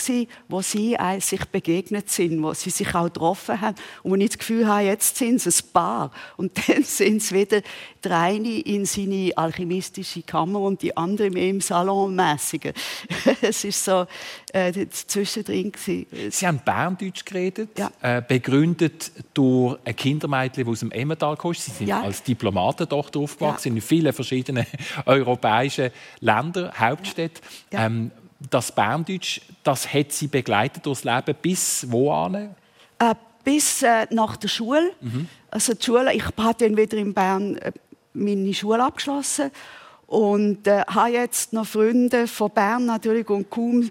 wo 0.48 0.62
sie 0.62 0.98
sich 1.20 1.46
begegnet 1.46 2.10
sind, 2.10 2.42
wo 2.42 2.54
sie 2.54 2.70
sich 2.70 2.94
auch 2.96 3.06
getroffen 3.06 3.60
haben 3.60 3.76
und 4.04 4.12
wo 4.12 4.16
ich 4.16 4.30
das 4.30 4.38
Gefühl 4.38 4.68
habe, 4.68 4.84
jetzt 4.84 5.18
sind 5.18 5.42
sie 5.42 5.50
ein 5.50 5.74
Paar. 5.74 6.12
Und 6.38 6.52
dann 6.68 6.84
sind 6.84 7.22
sie 7.22 7.36
wieder 7.36 7.62
der 8.04 8.18
eine 8.18 8.60
in 8.60 8.86
seine 8.86 9.32
alchemistische 9.36 10.22
Kammer 10.22 10.60
und 10.62 10.82
die 10.82 10.96
andere 10.96 11.30
mehr 11.30 11.50
im 11.50 11.62
Salonmäßigen. 11.62 12.74
es 13.42 13.64
ist 13.64 13.84
so 13.84 14.06
äh, 14.54 14.72
zwischendrin. 14.90 15.72
Sie 15.78 16.48
haben 16.48 16.62
Berndeutsch 16.64 17.26
geredet, 17.26 17.78
ja. 17.78 17.92
äh, 18.02 18.22
begründet 18.22 19.12
durch 19.34 19.78
ein 19.86 19.96
Kindermädchen, 19.96 20.66
das 20.66 20.72
aus 20.72 20.80
dem 20.80 20.92
Emmental 20.92 21.36
kam. 21.36 21.54
Sie 21.54 21.72
sind 21.72 21.88
ja. 21.88 22.02
als 22.02 22.24
Diplomatentochter 22.24 23.20
aufgewachsen 23.20 23.70
ja. 23.70 23.76
in 23.76 23.82
vielen 23.82 24.14
verschiedenen 24.14 24.66
europäischen 25.06 25.92
Ländern, 26.20 26.72
Hauptstädten. 26.78 27.42
Ähm, 27.72 28.12
das 28.50 28.72
Berndeutsch, 28.72 29.42
das 29.64 29.94
hat 29.94 30.12
sie 30.12 30.28
begleitet 30.28 30.86
durchs 30.86 31.04
Leben 31.04 31.36
bis 31.42 31.86
wo 31.90 32.12
Äh, 33.00 33.16
bis 33.44 33.82
äh, 33.82 34.08
nach 34.12 34.38
der 34.38 34.48
Schule. 34.48 34.92
Mhm. 35.02 35.28
Also 35.50 35.74
die 35.74 35.84
Schule, 35.84 36.14
ich 36.14 36.24
habe 36.24 36.56
dann 36.58 36.78
wieder 36.78 36.98
in 36.98 37.14
Bern 37.14 37.58
äh, 37.58 37.72
meine 38.14 38.54
Schule 38.54 38.84
abgeschlossen 38.84 39.52
und 40.08 40.66
äh, 40.68 40.84
habe 40.88 41.12
jetzt 41.12 41.54
noch 41.54 41.68
Freunde 41.68 42.28
von 42.28 42.50
Bern 42.52 42.86
natürlich 42.86 43.30
und 43.30 43.50
kaum 43.50 43.90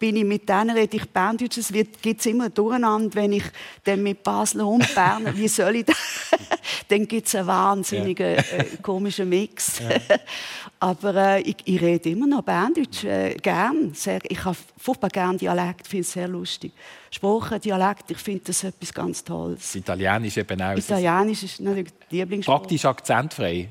bin 0.00 0.16
ich 0.16 0.24
mit 0.24 0.48
denen 0.48 0.70
rede 0.70 0.96
ich 0.96 1.08
Berndeutsch. 1.10 1.58
Es 1.58 1.70
gibt 1.70 2.24
immer 2.24 2.48
durcheinander, 2.48 3.14
wenn 3.14 3.34
ich 3.34 3.44
dann 3.84 4.02
mit 4.02 4.22
Basler 4.22 4.66
und 4.66 4.94
Berner, 4.94 5.36
wie 5.36 5.46
soll 5.46 5.76
ich 5.76 5.84
das? 5.84 5.96
dann 6.88 7.06
gibt 7.06 7.26
es 7.28 7.34
einen 7.34 7.46
wahnsinnigen 7.46 8.34
ja. 8.34 8.40
äh, 8.40 8.64
komischen 8.82 9.28
Mix. 9.28 9.78
Ja. 9.78 9.90
Aber 10.82 11.14
äh, 11.14 11.42
ich, 11.42 11.56
ich, 11.66 11.80
rede 11.80 12.08
immer 12.08 12.26
noch 12.26 12.42
Berndeutsch, 12.42 13.04
äh, 13.04 13.34
gern. 13.34 13.92
Sehr, 13.92 14.18
ich 14.26 14.42
habe 14.44 14.56
furchtbar 14.78 15.10
gern 15.10 15.36
Dialekt, 15.36 15.86
finde 15.86 16.02
es 16.02 16.12
sehr 16.12 16.26
lustig. 16.26 16.72
Sprache, 17.10 17.60
Dialekt, 17.60 18.10
ich 18.10 18.16
finde 18.16 18.44
das 18.46 18.64
etwas 18.64 18.94
ganz 18.94 19.22
Tolles. 19.22 19.74
Italienisch 19.74 20.38
eben 20.38 20.60
auch. 20.62 20.74
Italienisch 20.74 21.42
ist 21.42 21.60
natürlich 21.60 21.92
Lieblingssprache. 22.08 22.60
Praktisch 22.60 22.84
akzentfrei. 22.86 23.68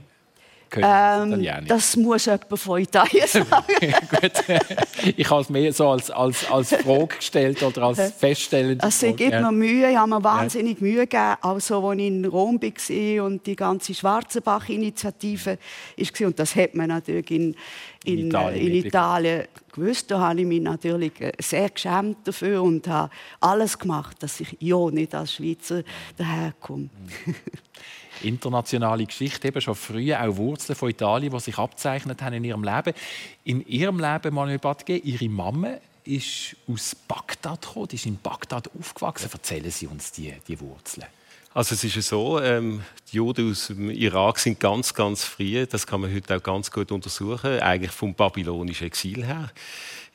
Ähm, 0.77 1.65
das 1.67 1.95
muss 1.95 2.25
jemand 2.25 2.59
von 2.59 2.81
Italien 2.81 3.27
sagen. 3.27 3.45
ich 5.17 5.29
habe 5.29 5.41
es 5.41 5.49
mehr 5.49 5.73
so 5.73 5.89
als, 5.89 6.11
als, 6.11 6.49
als 6.49 6.75
Frage 6.75 7.15
gestellt 7.17 7.61
oder 7.63 7.83
als 7.83 8.11
feststellend. 8.13 8.83
Also, 8.83 9.07
es 9.07 9.15
gibt 9.15 9.31
mir 9.31 9.51
Mühe, 9.51 9.89
ich 9.89 9.97
habe 9.97 10.09
mir 10.09 10.23
wahnsinnig 10.23 10.81
Mühe 10.81 11.07
gegeben, 11.07 11.35
also 11.41 11.89
als 11.89 11.99
ich 11.99 12.07
in 12.07 12.25
Rom 12.25 12.61
war 12.61 13.25
und 13.25 13.45
die 13.45 13.55
ganze 13.55 13.93
Schwarzenbach-Initiative 13.93 15.57
war. 15.97 16.27
Und 16.27 16.39
das 16.39 16.55
hat 16.55 16.75
man 16.75 16.89
natürlich 16.89 17.31
in, 17.31 17.55
in, 18.05 18.19
in 18.19 18.27
Italien, 18.27 18.67
in 18.67 18.85
Italien 18.85 19.47
gewusst. 19.71 20.11
Da 20.11 20.19
habe 20.19 20.41
ich 20.41 20.47
mich 20.47 20.61
natürlich 20.61 21.19
äh, 21.19 21.31
sehr 21.39 21.69
geschämt 21.69 22.17
dafür 22.25 22.61
und 22.63 22.87
habe 22.87 23.11
alles 23.39 23.77
gemacht, 23.77 24.17
dass 24.21 24.39
ich 24.39 24.55
ja 24.59 24.89
nicht 24.89 25.15
als 25.15 25.33
Schweizer 25.33 25.83
daherkomme. 26.17 26.89
internationale 28.23 29.05
Geschichte, 29.05 29.47
eben 29.47 29.61
schon 29.61 29.75
früh 29.75 30.13
auch 30.13 30.37
Wurzeln 30.37 30.75
von 30.75 30.89
Italien, 30.89 31.31
die 31.31 31.39
sich 31.39 31.57
abzeichnet 31.57 32.21
haben 32.21 32.33
in 32.33 32.43
ihrem 32.43 32.63
Leben. 32.63 32.93
In 33.43 33.65
ihrem 33.67 33.99
Leben, 33.99 34.33
Manuel 34.33 34.59
Badge, 34.59 34.97
ihre 34.97 35.29
Mama 35.29 35.77
ist 36.03 36.55
aus 36.67 36.95
Bagdad 36.95 37.61
gekommen, 37.61 37.89
ist 37.91 38.05
in 38.05 38.17
Bagdad 38.21 38.69
aufgewachsen. 38.77 39.29
Erzählen 39.31 39.71
Sie 39.71 39.87
uns 39.87 40.11
die, 40.11 40.33
die 40.47 40.59
Wurzeln. 40.59 41.07
Also 41.53 41.73
es 41.73 41.83
ist 41.83 42.07
so, 42.07 42.39
ähm, 42.39 42.83
die 43.11 43.17
Juden 43.17 43.51
aus 43.51 43.67
dem 43.67 43.89
Irak 43.89 44.37
sind 44.37 44.59
ganz, 44.59 44.93
ganz 44.93 45.23
früh, 45.23 45.65
das 45.65 45.87
kann 45.87 46.01
man 46.01 46.13
heute 46.13 46.37
auch 46.37 46.43
ganz 46.43 46.69
gut 46.69 46.91
untersuchen, 46.91 47.59
eigentlich 47.59 47.91
vom 47.91 48.13
babylonischen 48.13 48.85
Exil 48.85 49.25
her 49.25 49.49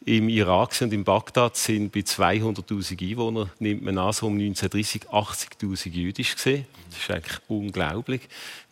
im 0.07 0.29
Irak 0.29 0.79
und 0.83 0.93
in 0.93 1.03
Bagdad 1.03 1.57
sind 1.57 1.91
bei 1.91 2.01
200.000 2.01 3.11
Einwohnern, 3.11 3.51
nimmt 3.59 3.83
man 3.83 3.97
an, 3.97 4.13
so 4.13 4.27
um 4.27 4.35
1930 4.35 5.09
80.000 5.09 5.91
jüdisch 5.91 6.35
gesehen. 6.35 6.67
Das 6.91 6.99
ist 6.99 7.11
eigentlich 7.11 7.39
unglaublich. 7.49 8.21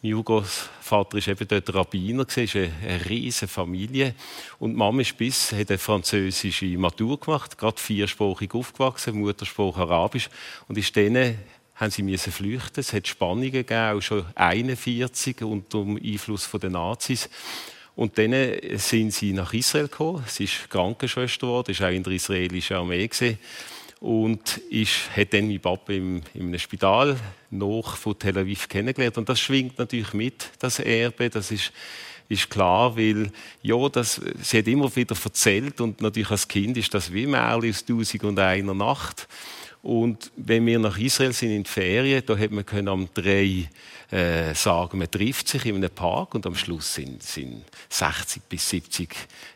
Mein 0.03 0.15
Urgroßvater 0.15 1.17
war 1.17 1.29
eben 1.29 1.49
dort 1.49 1.75
Rabbiner, 1.75 2.27
es 2.29 2.37
ist 2.37 2.57
eine, 2.57 2.71
riesige 3.09 3.49
Familie. 3.49 4.15
Und 4.59 4.77
Mama 4.77 5.01
ist 5.01 5.17
bis, 5.17 5.53
hat 5.53 5.71
eine 5.71 5.79
französische 5.79 6.67
Matur 6.79 7.19
gemacht, 7.19 7.57
gerade 7.57 7.81
viersprachig 7.81 8.53
aufgewachsen, 8.55 9.19
Muttersprache 9.19 9.81
Arabisch. 9.81 10.29
Und 10.69 10.77
ist 10.77 10.95
dann 10.97 11.39
haben 11.75 11.91
sie 11.91 12.03
müssen 12.03 12.33
flüchten. 12.33 12.81
Es 12.81 12.93
hat 12.93 13.09
Spannungen 13.09 13.51
gegeben, 13.51 13.97
auch 13.97 14.01
schon 14.01 14.27
41 14.35 15.43
unter 15.43 15.79
dem 15.79 15.97
Einfluss 15.97 16.49
der 16.51 16.71
Nazis. 16.71 17.31
Und 17.95 18.17
dann 18.19 18.33
äh, 18.33 18.77
sind 18.79 19.13
sie 19.13 19.33
nach 19.33 19.53
Israel 19.53 19.89
gekommen. 19.89 20.25
Sie 20.27 20.45
ist 20.45 20.71
Krankenschwester 20.71 21.47
geworden, 21.47 21.71
ist 21.71 21.83
auch 21.83 21.91
in 21.91 22.03
der 22.03 22.13
israelischen 22.13 22.77
Armee 22.77 23.07
gewesen. 23.07 23.39
und 24.03 24.59
ist, 24.69 25.17
hat 25.17 25.33
dann 25.33 25.47
meinen 25.47 25.61
Papa 25.61 25.93
im, 25.93 26.23
in 26.35 26.49
einem 26.49 26.59
Spital 26.59 27.17
noch 27.51 27.97
von 27.97 28.19
Tel 28.19 28.37
Aviv 28.37 28.69
kennengelernt. 28.69 29.17
Und 29.17 29.29
das 29.29 29.39
schwingt 29.39 29.79
natürlich 29.79 30.13
mit, 30.13 30.51
das 30.59 30.81
Erbe. 30.81 31.31
Das 31.31 31.53
ist, 31.53 31.73
ist 32.29 32.51
klar, 32.51 32.97
weil 32.97 33.31
ja, 33.63 33.89
das, 33.89 34.21
sie 34.43 34.59
hat 34.59 34.67
immer 34.67 34.95
wieder 34.97 35.15
erzählt 35.23 35.81
und 35.81 36.01
natürlich 36.01 36.31
als 36.31 36.49
Kind 36.49 36.77
ist 36.79 36.93
das 36.93 37.13
wie 37.13 37.27
Märchen 37.27 37.71
aus 37.71 37.85
Tausend 37.85 38.25
und 38.25 38.39
einer 38.41 38.75
Nacht. 38.75 39.29
Und 39.83 40.31
wenn 40.37 40.65
wir 40.65 40.79
nach 40.79 40.97
Israel 40.97 41.33
sind 41.33 41.51
in 41.51 41.65
die 41.65 41.71
Ferien, 41.71 42.23
da 42.25 42.39
hat 42.39 42.53
man 42.53 42.65
können 42.65 42.87
am 42.87 43.09
drei 43.13 43.69
äh, 44.13 44.55
sagen, 44.55 44.99
man 44.99 45.11
trifft 45.11 45.49
sich 45.49 45.67
in 45.67 45.75
einem 45.75 45.91
Park 45.91 46.37
und 46.37 46.47
am 46.47 46.55
Schluss 46.55 46.95
sind, 46.95 47.21
sind 47.21 47.65
60 47.89 48.43
bis 48.49 48.69
70 48.69 49.09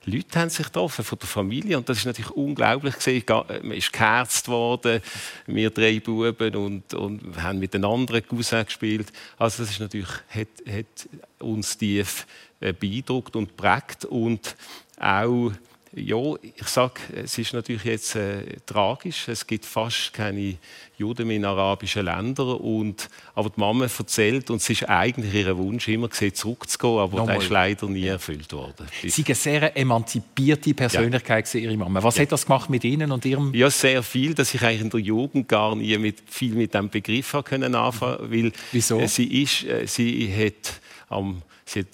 Leute 0.07 0.41
haben 0.41 0.51
sich 0.51 0.67
getroffen 0.67 1.05
von 1.05 1.19
der 1.19 1.29
Familie 1.29 1.79
und 1.79 1.89
das 1.89 1.99
ist 1.99 2.07
natürlich 2.07 2.33
unglaublich 2.33 2.97
gesehen. 2.97 3.23
Man 3.29 3.73
ist 3.73 3.93
geherzt 3.93 4.49
worden, 4.49 5.01
wir 5.47 5.71
drei 5.71 6.01
Buben 6.01 6.57
und, 6.57 6.93
und 6.95 7.41
haben 7.41 7.61
mit 7.61 7.75
den 7.75 7.85
anderen 7.85 8.27
Cousin 8.27 8.65
gespielt. 8.65 9.13
Also 9.39 9.63
das 9.63 9.71
ist 9.71 9.81
natürlich 9.81 10.11
hat, 10.29 10.49
hat 10.67 11.09
uns 11.39 11.79
tief 11.79 12.27
äh, 12.59 12.73
beeindruckt 12.73 13.37
und 13.37 13.57
prägt 13.57 14.05
und 14.07 14.57
auch 14.99 15.53
ja, 15.97 16.35
ich 16.43 16.69
sage, 16.69 17.01
es 17.15 17.39
ist 17.39 17.55
natürlich 17.55 17.85
jetzt 17.85 18.17
äh, 18.17 18.43
tragisch. 18.67 19.29
Es 19.29 19.47
gibt 19.47 19.65
fast 19.65 20.13
keine 20.13 20.57
Juden 20.99 21.31
in 21.31 21.45
arabischen 21.45 22.05
Ländern. 22.05 22.57
Und, 22.59 23.09
aber 23.35 23.49
die 23.49 23.59
Mama 23.59 23.87
erzählt, 23.87 24.51
und 24.51 24.61
es 24.61 24.69
ist 24.69 24.87
eigentlich 24.89 25.33
ihr 25.33 25.57
Wunsch, 25.57 25.89
immer 25.89 26.11
zurückzugehen, 26.11 26.99
aber 26.99 27.17
Nochmal. 27.17 27.37
der 27.37 27.45
ist 27.45 27.51
leider 27.51 27.89
nie 27.89 28.07
erfüllt 28.07 28.53
worden. 28.53 28.87
Sie 29.01 29.09
sind 29.09 29.27
eine 29.27 29.35
sehr 29.35 29.77
emanzipierte 29.77 30.75
Persönlichkeit, 30.75 31.53
ja. 31.55 31.61
Ihre 31.61 31.77
Mama. 31.79 32.03
Was 32.03 32.17
ja. 32.17 32.23
hat 32.23 32.33
das 32.33 32.45
gemacht 32.45 32.69
mit 32.69 32.85
Ihnen 32.85 33.11
und 33.11 33.25
Ihrem... 33.25 33.55
Ja, 33.55 33.71
sehr 33.71 34.03
viel, 34.03 34.35
dass 34.35 34.53
ich 34.53 34.61
eigentlich 34.63 34.83
in 34.83 34.91
der 34.91 35.01
Jugend 35.01 35.49
gar 35.49 35.75
nie 35.75 35.97
mit, 35.97 36.23
viel 36.27 36.55
mit 36.55 36.75
diesem 36.75 36.91
Begriff 36.91 37.35
anfangen 37.35 37.73
konnte. 37.73 38.19
Weil 38.31 38.53
Wieso? 38.71 39.01
Äh, 39.01 39.09
sie, 39.09 39.43
ist, 39.43 39.65
äh, 39.65 39.87
sie 39.87 40.31
hat 40.31 40.79
am... 41.09 41.41
Sie 41.65 41.81
hat 41.81 41.89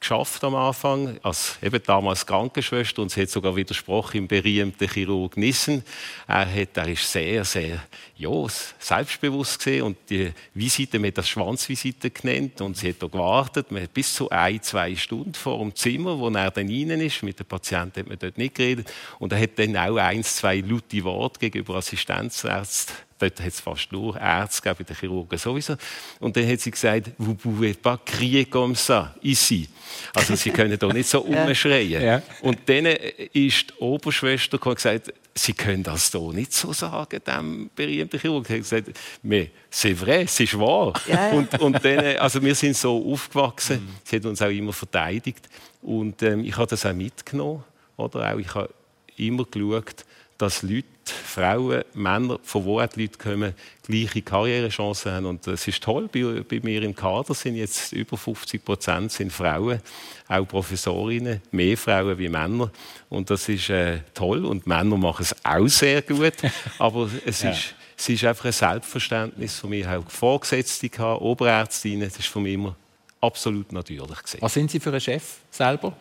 geschafft 0.00 0.44
am 0.44 0.54
Anfang, 0.54 1.18
als 1.22 1.58
eben 1.62 1.82
damals 1.84 2.24
Krankenschwester 2.24 3.02
und 3.02 3.10
sie 3.10 3.22
hat 3.22 3.30
sogar 3.30 3.56
widersprochen 3.56 4.18
im 4.18 4.28
berühmten 4.28 4.88
Chirurg 4.88 5.36
Nissen. 5.36 5.82
Er, 6.26 6.46
hat, 6.52 6.76
er 6.76 6.88
ist 6.88 7.10
sehr, 7.10 7.44
sehr 7.44 7.82
ja, 8.16 8.30
selbstbewusst 8.78 9.58
gesehen 9.58 9.82
und 9.82 9.96
die 10.08 10.32
Visite, 10.54 10.98
man 10.98 11.08
hat 11.08 11.18
das 11.18 11.28
Schwanzvisite 11.28 12.10
genannt 12.10 12.60
und 12.60 12.76
sie 12.76 12.90
hat 12.90 13.02
da 13.02 13.06
gewartet, 13.06 13.70
man 13.70 13.82
hat 13.82 13.94
bis 13.94 14.14
zu 14.14 14.30
ein, 14.30 14.62
zwei 14.62 14.94
Stunden 14.94 15.34
vor 15.34 15.58
dem 15.58 15.74
Zimmer, 15.74 16.18
wo 16.18 16.28
er 16.28 16.50
dann 16.50 16.68
rein 16.68 17.00
ist, 17.00 17.22
mit 17.22 17.38
dem 17.38 17.46
Patienten 17.46 18.00
hat 18.00 18.08
man 18.08 18.18
dort 18.18 18.38
nicht 18.38 18.54
geredet 18.54 18.92
und 19.18 19.32
er 19.32 19.40
hat 19.40 19.58
dann 19.58 19.76
auch 19.76 19.96
ein, 19.96 20.22
zwei 20.22 20.60
laute 20.60 21.02
Worte 21.04 21.40
gegenüber 21.40 21.76
Assistenzärzten 21.76 23.07
Dort 23.18 23.40
hat 23.40 23.48
es 23.48 23.60
fast 23.60 23.90
nur 23.90 24.16
Ärzte 24.16 24.62
gegeben, 24.62 24.76
bei 24.78 24.84
den 24.84 24.96
Chirurgen 24.96 25.38
sowieso. 25.38 25.74
Und 26.20 26.36
dann 26.36 26.48
hat 26.48 26.60
sie 26.60 26.70
gesagt, 26.70 27.10
vous 27.18 27.34
pouvez 27.34 27.76
pas 27.76 27.98
crier 28.04 28.44
comme 28.44 28.74
ça, 28.74 29.14
ici. 29.22 29.68
Also 30.14 30.36
sie 30.36 30.50
können 30.50 30.78
da 30.78 30.86
nicht 30.88 31.08
so 31.08 31.20
umschreien. 31.22 32.02
Ja. 32.02 32.22
Und 32.42 32.58
dann 32.66 32.86
ist 32.86 33.70
die 33.70 33.74
Oberschwester 33.80 34.58
gesagt, 34.58 35.12
sie 35.34 35.52
können 35.52 35.82
das 35.82 36.10
hier 36.10 36.32
nicht 36.32 36.52
so 36.52 36.72
sagen, 36.72 37.20
dem 37.26 37.70
berühmten 37.74 38.20
Chirurg. 38.20 38.46
Sie 38.46 38.54
hat 38.54 38.62
gesagt, 38.62 38.98
mais 39.22 39.48
c'est 39.70 39.94
vrai, 39.94 40.22
es 40.22 40.38
ist 40.38 40.58
wahr. 40.58 40.92
Ja. 41.06 41.30
Und, 41.30 41.58
und 41.60 41.84
dann, 41.84 42.16
also 42.18 42.42
wir 42.42 42.54
sind 42.54 42.76
so 42.76 43.12
aufgewachsen, 43.12 43.80
mhm. 43.80 43.94
sie 44.04 44.16
hat 44.16 44.24
uns 44.26 44.42
auch 44.42 44.50
immer 44.50 44.72
verteidigt. 44.72 45.48
Und 45.82 46.22
ähm, 46.22 46.44
ich 46.44 46.56
habe 46.56 46.66
das 46.66 46.84
auch 46.86 46.92
mitgenommen. 46.92 47.64
Oder? 47.96 48.34
Auch 48.34 48.38
ich 48.38 48.54
habe 48.54 48.70
immer 49.16 49.44
geschaut, 49.44 50.04
dass 50.36 50.62
Leute, 50.62 50.84
Frauen, 51.10 51.82
Männer, 51.94 52.38
von 52.42 52.64
wo 52.64 52.84
die 52.84 53.02
Leute 53.02 53.18
kommen, 53.18 53.54
gleiche 53.86 54.22
Karrierechancen 54.22 55.12
haben. 55.12 55.26
Und 55.26 55.46
das 55.46 55.66
ist 55.66 55.82
toll. 55.82 56.08
Bei, 56.12 56.42
bei 56.42 56.60
mir 56.62 56.82
im 56.82 56.94
Kader 56.94 57.34
sind 57.34 57.56
jetzt 57.56 57.92
über 57.92 58.16
50 58.16 58.64
Prozent 58.64 59.12
sind 59.12 59.32
Frauen, 59.32 59.80
auch 60.28 60.46
Professorinnen, 60.46 61.42
mehr 61.50 61.76
Frauen 61.76 62.18
wie 62.18 62.28
Männer. 62.28 62.70
Und 63.08 63.30
das 63.30 63.48
ist 63.48 63.70
äh, 63.70 64.00
toll. 64.14 64.44
Und 64.44 64.66
Männer 64.66 64.96
machen 64.96 65.22
es 65.22 65.34
auch 65.44 65.68
sehr 65.68 66.02
gut. 66.02 66.34
Aber 66.78 67.08
es 67.24 67.42
ja. 67.42 67.50
ist 67.50 67.74
es 67.98 68.08
ist 68.08 68.24
einfach 68.24 68.44
ein 68.44 68.52
Selbstverständnis 68.52 69.58
von 69.58 69.70
mir, 69.70 69.98
auch 69.98 70.08
Vorgesetzte 70.08 70.88
Oberärztinnen, 71.20 72.08
das 72.08 72.16
ist 72.16 72.28
von 72.28 72.44
mir 72.44 72.54
immer 72.54 72.76
absolut 73.20 73.72
natürlich 73.72 74.18
gewesen. 74.18 74.38
Was 74.40 74.54
sind 74.54 74.70
Sie 74.70 74.78
für 74.78 74.92
ein 74.92 75.00
Chef 75.00 75.38
selber? 75.50 75.96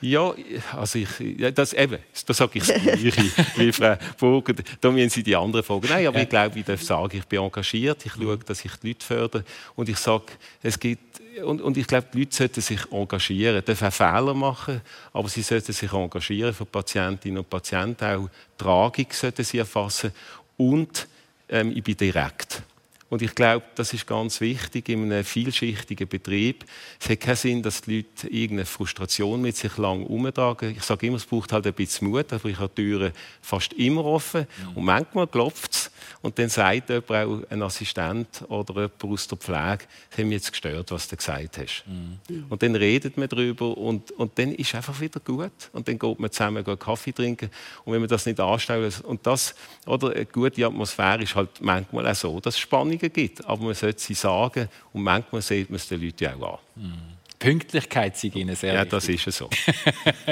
Ja, 0.00 0.34
also 0.76 0.98
ich, 0.98 1.08
ja, 1.38 1.50
das 1.50 1.72
eben, 1.72 1.98
da 2.26 2.34
sage 2.34 2.58
ich 2.58 2.66
das 2.66 2.82
wie 3.56 3.72
Frau 3.72 3.96
Burger. 4.18 4.54
Da 4.80 4.90
müssen 4.90 5.10
Sie 5.10 5.22
die 5.22 5.34
anderen 5.34 5.64
fragen. 5.64 5.86
Nein, 5.88 6.06
aber 6.06 6.20
ich 6.20 6.28
glaube, 6.28 6.58
ich 6.58 6.64
darf 6.64 6.82
sagen, 6.82 7.16
ich 7.16 7.24
bin 7.24 7.40
engagiert, 7.40 8.04
ich 8.04 8.12
schaue, 8.12 8.38
dass 8.38 8.64
ich 8.64 8.72
die 8.76 8.88
Leute 8.88 9.06
fördere 9.06 9.44
und 9.76 9.88
ich 9.88 9.98
sage, 9.98 10.24
es 10.62 10.78
gibt 10.78 11.20
und, 11.44 11.60
und, 11.60 11.76
ich 11.76 11.86
glaube, 11.86 12.06
die 12.12 12.20
Leute 12.20 12.36
sollten 12.36 12.60
sich 12.60 12.80
engagieren, 12.92 13.64
dürfen 13.64 13.88
auch 13.88 13.92
Fehler 13.92 14.34
machen, 14.34 14.80
aber 15.12 15.28
sie 15.28 15.42
sollten 15.42 15.72
sich 15.72 15.92
engagieren 15.92 16.54
für 16.54 16.64
Patientinnen 16.64 17.38
und 17.38 17.50
Patienten, 17.50 18.04
auch 18.04 18.28
Tragik 18.56 19.12
sollten 19.14 19.42
sie 19.42 19.58
erfassen 19.58 20.12
und 20.56 21.08
ähm, 21.48 21.72
ich 21.74 21.82
bin 21.82 21.96
direkt. 21.96 22.62
Und 23.10 23.22
ich 23.22 23.34
glaube, 23.34 23.64
das 23.74 23.92
ist 23.92 24.06
ganz 24.06 24.40
wichtig 24.40 24.88
in 24.88 25.04
einem 25.04 25.24
vielschichtigen 25.24 26.08
Betrieb. 26.08 26.64
Es 26.98 27.08
hat 27.08 27.20
keinen 27.20 27.36
Sinn, 27.36 27.62
dass 27.62 27.82
die 27.82 27.98
Leute 27.98 28.28
irgendeine 28.28 28.66
Frustration 28.66 29.40
mit 29.40 29.56
sich 29.56 29.76
lang 29.76 30.04
umtragen. 30.04 30.74
Ich 30.76 30.82
sage 30.82 31.06
immer, 31.06 31.16
es 31.16 31.26
braucht 31.26 31.52
halt 31.52 31.66
ein 31.66 31.74
bisschen 31.74 32.08
Mut, 32.08 32.32
aber 32.32 32.48
ich 32.48 32.58
habe 32.58 32.72
die 32.76 32.82
Türen 32.82 33.12
fast 33.40 33.72
immer 33.74 34.04
offen. 34.04 34.46
Mhm. 34.70 34.76
Und 34.76 34.84
manchmal 34.84 35.26
klopft 35.26 35.72
es. 35.72 35.90
Und 36.24 36.38
dann 36.38 36.48
sagt 36.48 36.88
jemand, 36.88 37.10
auch 37.10 37.42
ein 37.50 37.62
Assistent 37.62 38.46
oder 38.48 38.74
jemand 38.74 39.04
aus 39.04 39.28
der 39.28 39.36
Pflege, 39.36 39.84
es 40.10 40.16
hat 40.16 40.24
mich 40.24 40.32
jetzt 40.32 40.52
gestört, 40.52 40.90
was 40.90 41.06
du 41.06 41.16
gesagt 41.16 41.58
hast. 41.58 41.84
Mhm. 41.86 42.46
Und 42.48 42.62
dann 42.62 42.74
redet 42.76 43.18
man 43.18 43.28
darüber 43.28 43.76
und, 43.76 44.10
und 44.12 44.38
dann 44.38 44.52
ist 44.52 44.68
es 44.68 44.74
einfach 44.74 44.98
wieder 45.02 45.20
gut. 45.20 45.52
Und 45.74 45.86
dann 45.86 45.98
geht 45.98 46.18
man 46.18 46.32
zusammen 46.32 46.64
einen 46.66 46.78
Kaffee 46.78 47.12
trinken. 47.12 47.50
Und 47.84 47.92
wenn 47.92 48.00
man 48.00 48.08
das 48.08 48.24
nicht 48.24 48.40
anstellt, 48.40 49.02
und 49.04 49.26
das, 49.26 49.54
oder 49.84 50.14
eine 50.14 50.24
gute 50.24 50.64
Atmosphäre 50.64 51.24
ist 51.24 51.34
halt 51.34 51.60
manchmal 51.60 52.08
auch 52.08 52.14
so, 52.14 52.40
dass 52.40 52.54
es 52.54 52.60
Spannungen 52.60 53.12
gibt. 53.12 53.44
Aber 53.44 53.62
man 53.62 53.74
sollte 53.74 54.00
sie 54.00 54.14
sagen 54.14 54.70
und 54.94 55.02
manchmal 55.02 55.42
sieht 55.42 55.68
man 55.68 55.76
es 55.76 55.88
den 55.88 56.00
Leuten 56.00 56.42
auch 56.42 56.54
an. 56.54 56.82
Mhm. 56.82 57.13
Pünktlichkeit 57.44 58.16
sei 58.16 58.30
Ihnen 58.34 58.56
sehr 58.56 58.74
Ja, 58.74 58.84
das 58.84 59.08
ist 59.08 59.30
so. 59.32 59.50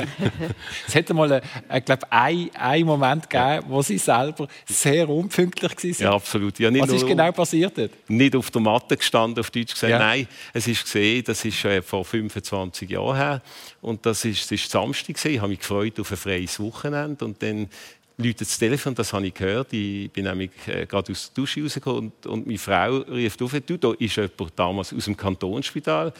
es 0.86 0.94
hätte 0.94 1.12
mal, 1.12 1.30
einen, 1.32 1.42
äh, 1.68 1.80
glaube 1.80 2.10
einen, 2.10 2.86
Moment 2.86 3.28
gegeben, 3.28 3.66
wo 3.68 3.82
Sie 3.82 3.98
selber 3.98 4.48
sehr 4.64 5.08
unpünktlich 5.08 5.72
waren. 5.72 5.94
Ja, 5.98 6.12
absolut. 6.12 6.58
Ja, 6.58 6.72
Was 6.80 6.90
ist 6.90 7.06
genau 7.06 7.30
passiert? 7.32 7.76
Dort? 7.76 7.90
Nicht 8.08 8.34
auf 8.34 8.50
der 8.50 8.60
Matte 8.62 8.96
gestanden, 8.96 9.40
auf 9.40 9.50
Deutsch 9.50 9.74
gesagt. 9.74 9.90
Ja. 9.90 9.98
Nein, 9.98 10.26
es 10.54 10.66
ist 10.66 10.84
gesehen, 10.84 11.22
das 11.24 11.44
ist 11.44 11.64
äh, 11.64 11.82
vor 11.82 12.04
25 12.04 12.88
Jahren 12.88 13.16
her. 13.16 13.42
Und 13.82 14.06
das 14.06 14.24
ist, 14.24 14.44
das 14.44 14.52
ist 14.52 14.70
Samstag. 14.70 15.16
Gewesen. 15.16 15.34
Ich 15.34 15.40
habe 15.40 15.48
mich 15.48 15.58
gefreut 15.58 16.00
auf 16.00 16.10
ein 16.10 16.16
freies 16.16 16.58
Wochenende. 16.60 17.24
Und 17.24 17.42
dann 17.42 17.68
läutet 18.16 18.42
das 18.42 18.58
Telefon, 18.58 18.94
das 18.94 19.12
habe 19.12 19.26
ich 19.26 19.34
gehört. 19.34 19.72
Ich 19.72 20.10
bin 20.10 20.24
nämlich 20.24 20.50
äh, 20.66 20.86
gerade 20.86 21.12
aus 21.12 21.30
der 21.32 21.42
Dusche 21.42 21.62
rausgekommen 21.62 22.12
und, 22.24 22.26
und 22.26 22.46
meine 22.46 22.58
Frau 22.58 22.98
rief 22.98 23.40
auf, 23.40 23.52
du, 23.66 23.76
da 23.76 23.92
ist 23.98 24.16
jemand 24.16 24.52
damals 24.56 24.92
aus 24.92 25.04
dem 25.04 25.16
Kantonsspital. 25.16 26.12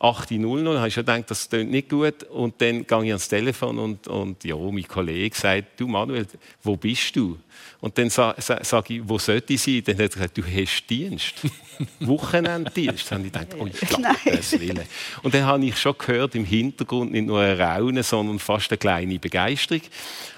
8.00, 0.00 0.76
habe 0.76 0.88
ich 0.88 0.94
schon 0.94 1.06
gedacht, 1.06 1.30
das 1.30 1.48
klingt 1.48 1.70
nicht 1.70 1.88
gut. 1.88 2.24
Und 2.24 2.60
dann 2.60 2.86
gehe 2.86 3.04
ich 3.04 3.10
ans 3.10 3.28
Telefon 3.28 3.78
und, 3.78 4.06
und 4.08 4.44
ja, 4.44 4.56
mein 4.56 4.86
Kollege 4.86 5.34
sagt, 5.36 5.80
du 5.80 5.86
Manuel, 5.86 6.26
wo 6.62 6.76
bist 6.76 7.16
du? 7.16 7.38
Und 7.80 7.96
dann 7.96 8.10
sage 8.10 8.40
sag 8.40 8.90
ich, 8.90 9.00
wo 9.06 9.18
sollte 9.18 9.52
ich 9.52 9.62
sein? 9.62 9.82
Dann 9.84 9.94
hat 9.94 10.00
er 10.00 10.08
gesagt, 10.08 10.38
du 10.38 10.42
hast 10.42 10.86
Dienst. 10.88 11.34
Wochenenddienst. 12.00 13.10
Dann 13.10 13.18
habe 13.18 13.26
ich 13.26 13.32
gedacht, 13.32 13.56
oh, 13.58 13.66
ich 13.66 13.80
glaube, 13.88 14.16
das 14.24 14.60
Wille. 14.60 14.86
Und 15.22 15.34
dann 15.34 15.44
habe 15.44 15.64
ich 15.64 15.78
schon 15.78 15.96
gehört, 15.96 16.34
im 16.34 16.44
Hintergrund 16.44 17.12
nicht 17.12 17.26
nur 17.26 17.40
ein 17.40 17.60
Raunen, 17.60 18.02
sondern 18.02 18.38
fast 18.38 18.70
eine 18.70 18.78
kleine 18.78 19.18
Begeisterung. 19.18 19.82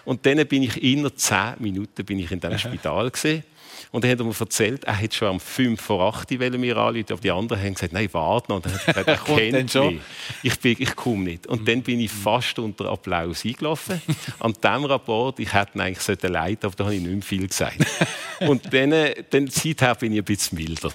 Und 0.05 0.25
dann 0.27 0.47
bin 0.47 0.63
ich 0.63 0.83
innerhalb 0.83 1.19
zehn 1.19 1.55
Minuten 1.59 2.05
bin 2.05 2.19
ich 2.19 2.31
in 2.31 2.41
diesem 2.41 2.59
Spital 2.59 3.11
gesehen. 3.11 3.43
Und 3.93 4.05
dann 4.05 4.11
hat 4.11 4.19
er 4.19 4.25
mir 4.25 4.35
erzählt, 4.39 4.85
er 4.85 4.97
hätte 4.97 5.17
schon 5.17 5.29
am 5.29 5.41
5 5.41 5.81
vor 5.81 6.15
8 6.15 6.33
Uhr 6.33 6.59
mir 6.59 6.77
anrufen, 6.77 7.07
aber 7.11 7.21
die 7.21 7.31
anderen 7.31 7.63
haben 7.63 7.75
gesagt, 7.75 7.93
nein, 7.93 8.09
warte 8.13 8.51
noch. 8.51 8.57
Und 8.57 8.67
dann 8.67 8.73
hat 8.75 8.87
er 8.87 9.05
gesagt, 9.05 9.29
er 9.29 9.37
kennt 9.37 9.75
mich. 9.75 10.01
Ich, 10.43 10.61
bin, 10.61 10.77
ich 10.79 10.97
komme 10.97 11.25
nicht. 11.25 11.47
Und 11.47 11.67
dann 11.69 11.83
bin 11.83 12.01
ich 12.01 12.11
fast 12.11 12.59
unter 12.59 12.87
Applaus 12.87 13.45
eingelaufen. 13.45 14.01
An 14.41 14.53
diesem 14.53 14.85
Rapport, 14.85 15.39
ich 15.39 15.53
hätte 15.53 15.79
ihn 15.79 15.81
eigentlich 15.81 16.23
leiten 16.23 16.67
aber 16.67 16.77
da 16.77 16.85
habe 16.85 16.95
ich 16.95 17.01
nicht 17.01 17.13
mehr 17.13 17.23
viel 17.23 17.47
gesagt. 17.47 17.79
Und 18.41 18.73
dann, 18.73 18.93
dann 19.31 19.49
seither 19.49 19.95
bin 19.95 20.13
ich 20.13 20.19
ein 20.19 20.25
bisschen 20.25 20.59
milder. 20.59 20.91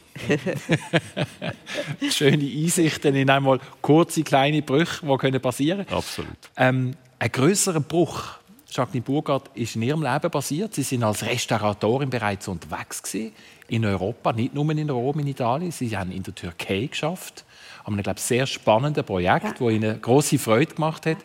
Schöne 2.12 2.46
Einsichten 2.46 3.16
in 3.16 3.30
einmal 3.30 3.60
kurze, 3.82 4.22
kleine 4.24 4.62
Brüche, 4.62 5.02
die 5.32 5.40
passieren 5.40 5.86
können. 5.88 5.98
Absolut. 5.98 6.38
Ähm, 6.56 6.96
ein 7.18 7.32
größerer 7.32 7.80
Bruch 7.80 8.41
Jacqueline 8.72 9.04
Burgard 9.04 9.50
ist 9.54 9.76
in 9.76 9.82
ihrem 9.82 10.02
Leben 10.02 10.32
passiert. 10.32 10.74
Sie 10.74 10.84
sind 10.84 11.04
als 11.04 11.24
Restauratorin 11.24 12.10
bereits 12.10 12.48
unterwegs 12.48 13.04
gewesen, 13.04 13.34
in 13.68 13.86
Europa, 13.86 14.32
nicht 14.32 14.54
nur 14.54 14.70
in 14.72 14.90
Rom, 14.90 15.20
in 15.20 15.28
Italien. 15.28 15.72
Sie 15.72 15.96
haben 15.96 16.12
in 16.12 16.24
der 16.24 16.34
Türkei 16.34 16.88
geschafft, 16.88 17.44
haben 17.86 17.98
ein, 17.98 18.04
glaube 18.04 18.20
ich, 18.20 18.26
sehr 18.26 18.48
spannendes 18.48 19.06
Projekt, 19.06 19.44
ja. 19.44 19.52
das 19.52 19.74
ihnen 19.74 20.02
große 20.02 20.40
Freude 20.40 20.74
gemacht 20.74 21.06
hat. 21.06 21.18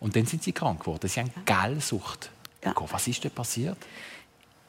Und 0.00 0.14
dann 0.16 0.26
sind 0.26 0.42
sie 0.42 0.52
krank 0.52 0.80
geworden. 0.80 1.08
Sie 1.08 1.20
haben 1.20 1.32
Geldsucht. 1.44 2.30
Ja. 2.62 2.74
Was 2.90 3.08
ist 3.08 3.24
denn 3.24 3.30
passiert? 3.30 3.78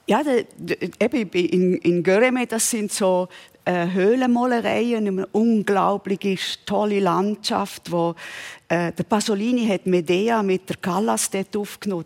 Ja, 0.09 0.23
de, 0.23 0.45
de, 0.55 0.89
eben 0.99 1.29
in, 1.31 1.73
in 1.81 2.01
Göreme, 2.01 2.47
das 2.47 2.69
sind 2.69 2.93
so 2.93 3.27
äh, 3.65 3.87
Höhlenmalereien, 3.91 5.05
eine 5.05 5.27
unglaubliche, 5.27 6.37
tolle 6.65 7.01
Landschaft, 7.01 7.91
wo 7.91 8.15
äh, 8.69 8.93
der 8.93 9.03
Pasolini 9.03 9.67
hat 9.67 9.85
Medea 9.85 10.41
mit 10.43 10.69
der 10.69 10.77
Callas 10.77 11.29
dort 11.29 11.53
aufgenommen. 11.57 12.05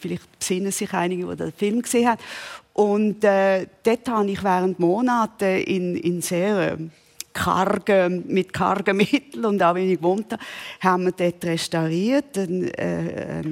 Vielleicht 0.00 0.38
besinnen 0.40 0.72
sich 0.72 0.92
einige, 0.92 1.28
die 1.28 1.36
den 1.36 1.52
Film 1.52 1.82
gesehen 1.82 2.08
haben. 2.08 2.20
Und 2.72 3.22
äh, 3.22 3.68
dort 3.84 4.08
habe 4.08 4.28
ich 4.28 4.42
während 4.42 4.80
Monaten 4.80 5.60
in, 5.60 5.96
in 5.96 6.22
sehr 6.22 6.76
äh, 7.36 7.38
karge, 7.38 8.22
mit 8.26 8.52
kargen 8.52 8.96
Mitteln 8.96 9.44
und 9.44 9.62
auch 9.62 9.74
wenn 9.74 9.90
ich 9.90 9.98
gewohnt 9.98 10.32
habe, 10.32 10.42
haben 10.80 11.04
wir 11.04 11.12
dort 11.12 11.44
restauriert 11.44 12.36
äh, 12.36 13.42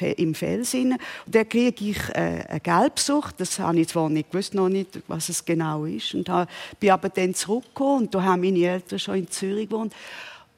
äh, 0.00 0.12
im 0.16 0.34
Felsen. 0.34 0.92
Und 0.92 1.34
da 1.34 1.44
kriege 1.44 1.84
ich 1.84 1.98
äh, 2.10 2.44
eine 2.48 2.60
Gelbsucht. 2.60 3.40
Das 3.40 3.58
habe 3.58 3.80
ich 3.80 3.88
zwar 3.88 4.08
nicht 4.10 4.30
gewusst, 4.30 4.54
noch 4.54 4.68
nicht, 4.68 5.00
was 5.08 5.28
es 5.28 5.44
genau 5.44 5.84
ist. 5.84 6.14
Und 6.14 6.28
habe, 6.28 6.50
bin 6.78 6.90
aber 6.90 7.08
dann 7.08 7.34
zurückgekommen 7.34 8.04
und 8.04 8.14
da 8.14 8.22
haben 8.22 8.42
meine 8.42 8.58
Eltern 8.58 8.98
schon 8.98 9.16
in 9.16 9.30
Zürich 9.30 9.68
gewohnt. 9.68 9.94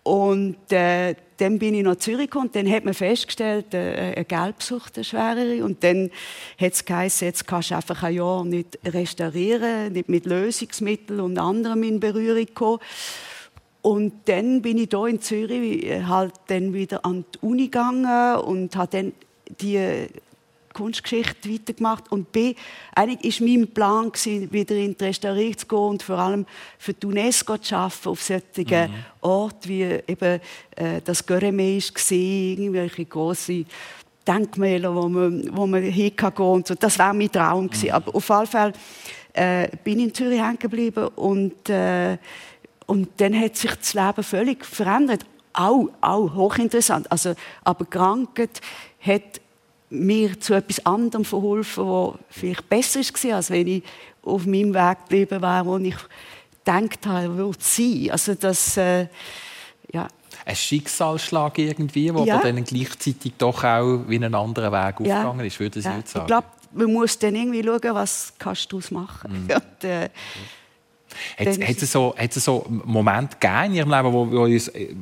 Und 0.02 0.70
äh, 0.70 1.14
dann 1.38 1.58
bin 1.58 1.74
ich 1.74 1.82
nach 1.82 1.96
Zürich 1.96 2.30
gekommen 2.30 2.46
und 2.46 2.56
dann 2.56 2.70
hat 2.70 2.84
man 2.84 2.94
festgestellt, 2.94 3.74
äh, 3.74 4.14
eine 4.16 4.24
Gelbsucht, 4.24 4.96
eine 4.96 5.04
schwerere. 5.04 5.64
Und 5.64 5.82
dann 5.82 6.10
hat 6.58 6.72
es 6.72 6.84
geheißen, 6.84 7.26
jetzt 7.26 7.46
kannst 7.46 7.70
du 7.70 7.76
einfach 7.76 8.02
ein 8.02 8.14
Jahr 8.14 8.44
nicht 8.44 8.78
restaurieren, 8.84 9.92
nicht 9.92 10.08
mit 10.08 10.26
Lösungsmitteln 10.26 11.20
und 11.20 11.38
anderem 11.38 11.82
in 11.82 12.00
Berührung 12.00 12.46
kommen. 12.54 12.80
Und 13.82 14.12
dann 14.26 14.62
bin 14.62 14.78
ich 14.78 14.88
hier 14.90 15.06
in 15.06 15.20
Zürich 15.20 15.84
äh, 15.84 16.04
halt 16.04 16.34
dann 16.46 16.72
wieder 16.72 17.04
an 17.04 17.24
die 17.34 17.38
Uni 17.46 17.64
gegangen 17.64 18.38
und 18.40 18.76
habe 18.76 18.90
dann 18.90 19.12
die 19.60 20.08
Kunstgeschichte 20.74 21.50
weitergemacht 21.50 22.12
und 22.12 22.30
B, 22.32 22.54
eigentlich 22.94 23.40
war 23.40 23.48
mein 23.48 23.68
Plan 23.68 24.12
gewesen, 24.12 24.52
wieder 24.52 24.74
in 24.74 24.96
die 24.96 25.04
Restaurierung 25.04 25.56
zu 25.56 25.66
gehen 25.66 25.78
und 25.78 26.02
vor 26.02 26.18
allem 26.18 26.46
für 26.78 26.92
die 26.92 27.06
UNESCO 27.06 27.56
zu 27.58 27.76
arbeiten, 27.76 28.08
auf 28.08 28.22
solchen 28.22 28.44
mhm. 28.56 28.94
Orten 29.22 29.68
wie 29.68 29.82
eben 29.82 30.40
äh, 30.76 31.00
das 31.02 31.24
Göreme 31.24 31.78
war, 31.78 32.12
irgendwelche 32.12 33.04
große 33.06 33.64
Denkmäler, 34.26 34.94
wo 34.94 35.08
man, 35.08 35.48
wo 35.56 35.66
man 35.66 35.82
hingehen 35.82 36.32
und 36.36 36.66
so. 36.66 36.74
Das 36.74 36.98
war 36.98 37.14
mein 37.14 37.30
Traum 37.30 37.68
gewesen. 37.68 37.86
Mhm. 37.86 37.94
Aber 37.94 38.14
auf 38.14 38.28
jeden 38.28 38.46
Fall 38.46 38.72
äh, 39.32 39.68
bin 39.82 39.98
ich 39.98 40.04
in 40.06 40.14
Zürich 40.14 40.40
hängen 40.40 40.58
geblieben 40.58 41.08
und 41.16 41.68
äh, 41.70 42.18
und 42.86 43.08
dann 43.18 43.38
hat 43.38 43.56
sich 43.56 43.74
das 43.74 43.94
Leben 43.94 44.22
völlig 44.22 44.64
verändert. 44.64 45.24
Auch, 45.52 45.88
auch 46.00 46.34
hochinteressant. 46.34 47.10
Also, 47.10 47.34
aber 47.62 47.84
Krankheit 47.84 48.60
hat 49.00 49.40
mir 49.90 50.40
zu 50.40 50.54
etwas 50.54 50.84
anderem 50.84 51.24
verholfen, 51.24 51.86
was 51.86 52.14
vielleicht 52.30 52.68
besser 52.68 53.00
war, 53.00 53.36
als 53.36 53.50
wenn 53.50 53.66
ich 53.66 53.82
auf 54.22 54.46
meinem 54.46 54.74
Weg 54.74 54.98
geblieben 55.00 55.42
wäre, 55.42 55.66
wo 55.66 55.76
ich 55.78 55.96
gedacht 56.64 57.06
habe, 57.06 57.36
würde 57.36 57.58
sein. 57.60 58.08
Also 58.10 58.34
das, 58.34 58.76
äh, 58.76 59.06
ja. 59.92 60.08
Ein 60.46 60.56
Schicksalsschlag 60.56 61.58
irgendwie, 61.58 62.12
wo 62.12 62.24
ja. 62.24 62.38
dann 62.38 62.64
gleichzeitig 62.64 63.34
doch 63.38 63.62
auch 63.64 64.00
wie 64.08 64.16
einen 64.16 64.34
anderen 64.34 64.72
Weg 64.72 65.06
ja. 65.06 65.16
aufgegangen 65.16 65.46
ist, 65.46 65.60
würde 65.60 65.78
ich 65.78 65.84
ja. 65.84 65.92
sagen. 65.92 66.04
Ich 66.14 66.26
glaube, 66.26 66.46
man 66.72 66.92
muss 66.92 67.18
dann 67.18 67.34
irgendwie 67.34 67.62
schauen, 67.62 67.94
was 67.94 68.32
kannst 68.38 68.70
du 68.72 68.78
daraus 68.78 68.90
machen. 68.90 69.44
Mhm. 69.44 69.50
Und, 69.54 69.84
äh, 69.84 70.10
hat, 71.38 71.82
es 71.82 71.92
so, 71.92 72.14
hat 72.16 72.36
es 72.36 72.44
so 72.44 72.66
Momente 72.68 73.36
gegeben 73.38 73.64
in 73.66 73.74
Ihrem 73.74 73.90
Leben, 73.90 74.12
wo, 74.12 74.30
wo, 74.30 74.48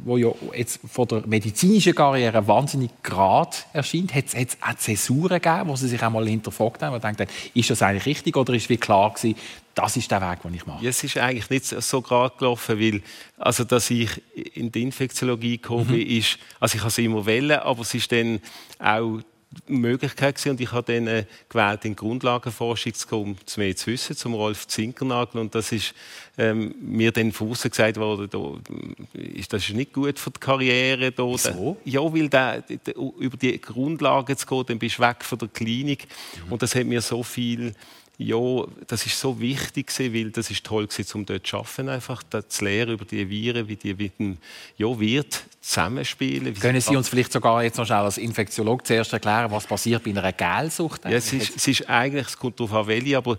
wo 0.05 0.17
ja 0.17 0.31
jetzt 0.57 0.81
von 0.91 1.09
der 1.09 1.27
medizinischen 1.27 1.95
Karriere 1.95 2.47
wahnsinnig 2.47 2.91
gerade 3.03 3.57
erscheint? 3.73 4.15
Hat 4.15 4.25
es, 4.33 4.57
auch 4.61 4.75
Zäsuren 4.77 5.41
gegeben, 5.41 5.69
wo 5.69 5.77
Sie 5.77 5.89
sich 5.89 6.03
einmal 6.03 6.27
hinterfragt 6.27 6.83
haben 6.83 6.95
und 6.95 7.05
denken, 7.05 7.27
ist 7.55 7.71
das 7.71 7.83
eigentlich 7.83 8.07
richtig 8.07 8.37
oder 8.37 8.55
ist 8.55 8.69
wie 8.69 8.77
klar 8.77 9.13
gewesen, 9.13 9.37
das 9.75 9.97
ist 9.97 10.11
der 10.11 10.21
Weg, 10.21 10.43
den 10.43 10.55
ich 10.55 10.67
mache? 10.67 10.85
Ja, 10.85 10.91
es 10.91 11.03
ist 11.03 11.17
eigentlich 11.17 11.49
nicht 11.49 11.65
so 11.65 12.03
gerade 12.03 12.35
gelaufen, 12.37 12.79
weil 12.79 13.03
also, 13.39 13.65
dass 13.65 13.91
ich 13.91 14.11
in 14.55 14.71
die 14.71 14.83
Infektiologie 14.83 15.59
gekommen 15.59 15.87
mhm. 15.89 15.93
bin, 15.93 16.07
ist, 16.07 16.39
also 16.61 16.77
ich 16.77 16.81
habe 16.81 16.91
es 16.91 16.99
immer 16.99 17.27
wollen, 17.27 17.53
aber 17.53 17.83
es 17.83 17.95
ist 17.95 18.13
dann 18.13 18.41
auch 18.79 19.21
Möglichkeit 19.67 20.37
gewesen. 20.37 20.51
und 20.51 20.61
ich 20.61 20.73
habe 20.73 20.93
dann 20.93 21.07
äh, 21.07 21.25
gewählt, 21.49 21.85
in 21.85 21.97
Grundlagenforschung 21.97 22.95
zu 22.95 23.07
kommen, 23.07 23.23
um 23.33 23.37
mehr 23.57 23.77
zu 23.77 23.89
wissen, 23.89 24.17
zum 24.17 24.35
Rolf 24.35 24.67
Zinkernagel 24.67 25.41
und 25.41 25.55
das 25.55 25.73
ist 25.73 25.95
ähm, 26.39 26.75
mir 26.81 27.13
dann 27.13 27.33
von 27.33 27.51
außen 27.51 27.71
gesagt 27.71 27.97
worden, 27.99 28.29
da, 28.31 29.19
ist 29.19 29.53
das 29.53 29.69
ist 29.69 29.75
nicht 29.75 29.93
gut 29.93 30.19
für 30.19 30.31
die 30.31 30.41
Karriere. 30.41 31.13
Da. 31.13 31.25
Wieso? 31.25 31.77
Ja, 31.85 32.01
weil 32.01 32.29
da, 32.29 32.59
da, 32.61 32.93
über 32.93 33.37
die 33.37 33.61
Grundlagen 33.61 34.37
zu 34.37 34.47
gehen, 34.47 34.65
dann 34.67 34.79
bist 34.79 34.99
du 34.99 35.03
weg 35.03 35.25
von 35.25 35.39
der 35.39 35.49
Klinik 35.49 36.07
mhm. 36.47 36.53
und 36.53 36.63
das 36.63 36.75
hat 36.75 36.87
mir 36.87 37.03
so 37.03 37.23
viel 37.23 37.75
ja, 38.19 38.65
das 38.87 39.07
ist 39.07 39.19
so 39.19 39.41
wichtig 39.41 39.89
gewesen, 39.89 40.15
weil 40.15 40.31
das 40.31 40.51
ist 40.51 40.65
toll 40.65 40.87
gewesen, 40.87 41.11
um 41.15 41.27
dort 41.27 41.47
zu 41.47 41.57
arbeiten, 41.57 41.89
einfach 41.89 42.23
zu 42.49 42.65
lernen 42.65 42.93
über 42.93 43.05
die 43.05 43.29
Viren, 43.29 43.69
wie 43.69 43.77
die 43.77 43.95
mit 43.95 44.19
dem 44.19 44.39
ja, 44.77 45.01
Wirt 45.01 45.45
zusammenspielen. 45.61 46.55
Können 46.55 46.81
Sie 46.81 46.97
uns 46.97 47.09
vielleicht 47.09 47.33
sogar 47.33 47.63
jetzt 47.63 47.79
noch 47.79 47.87
schnell 47.87 47.99
als 47.99 48.19
Infektiologe 48.19 48.85
zuerst 48.85 49.13
erklären, 49.13 49.51
was 49.51 49.67
passiert 49.67 50.05
bei 50.05 50.11
einer 50.11 50.33
Gelsucht? 50.33 51.05
Ja, 51.05 51.13
es 51.13 51.33
ist, 51.33 51.57
es 51.57 51.67
ist 51.67 51.89
eigentlich, 51.89 52.27
es 52.27 52.39
kommt 52.39 52.61
darauf 52.61 52.73
an, 52.75 52.87
welche, 52.87 53.17
aber 53.17 53.39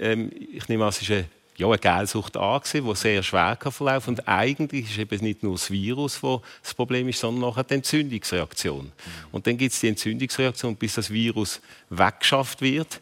ähm, 0.00 0.30
ich 0.52 0.66
nehme 0.68 0.84
an, 0.84 0.90
es 0.90 1.02
ist 1.02 1.10
eine 1.10 1.26
ja, 1.58 1.66
eine 1.66 1.78
Gelsucht 1.78 2.36
an, 2.36 2.60
die 2.62 2.94
sehr 2.94 3.22
schwer 3.22 3.56
verlaufen 3.58 4.16
kann. 4.16 4.26
Und 4.26 4.28
eigentlich 4.28 4.90
ist 4.90 4.98
eben 4.98 5.24
nicht 5.24 5.42
nur 5.42 5.54
das 5.54 5.70
Virus, 5.70 6.20
das 6.20 6.40
das 6.62 6.74
Problem 6.74 7.08
ist, 7.08 7.18
sondern 7.18 7.44
auch 7.44 7.62
die 7.62 7.74
Entzündungsreaktion. 7.74 8.92
Und 9.32 9.46
dann 9.46 9.56
gibt 9.56 9.72
es 9.72 9.80
die 9.80 9.88
Entzündungsreaktion, 9.88 10.76
bis 10.76 10.96
das 10.96 11.10
Virus 11.10 11.62
weggeschafft 11.88 12.60
wird 12.60 13.00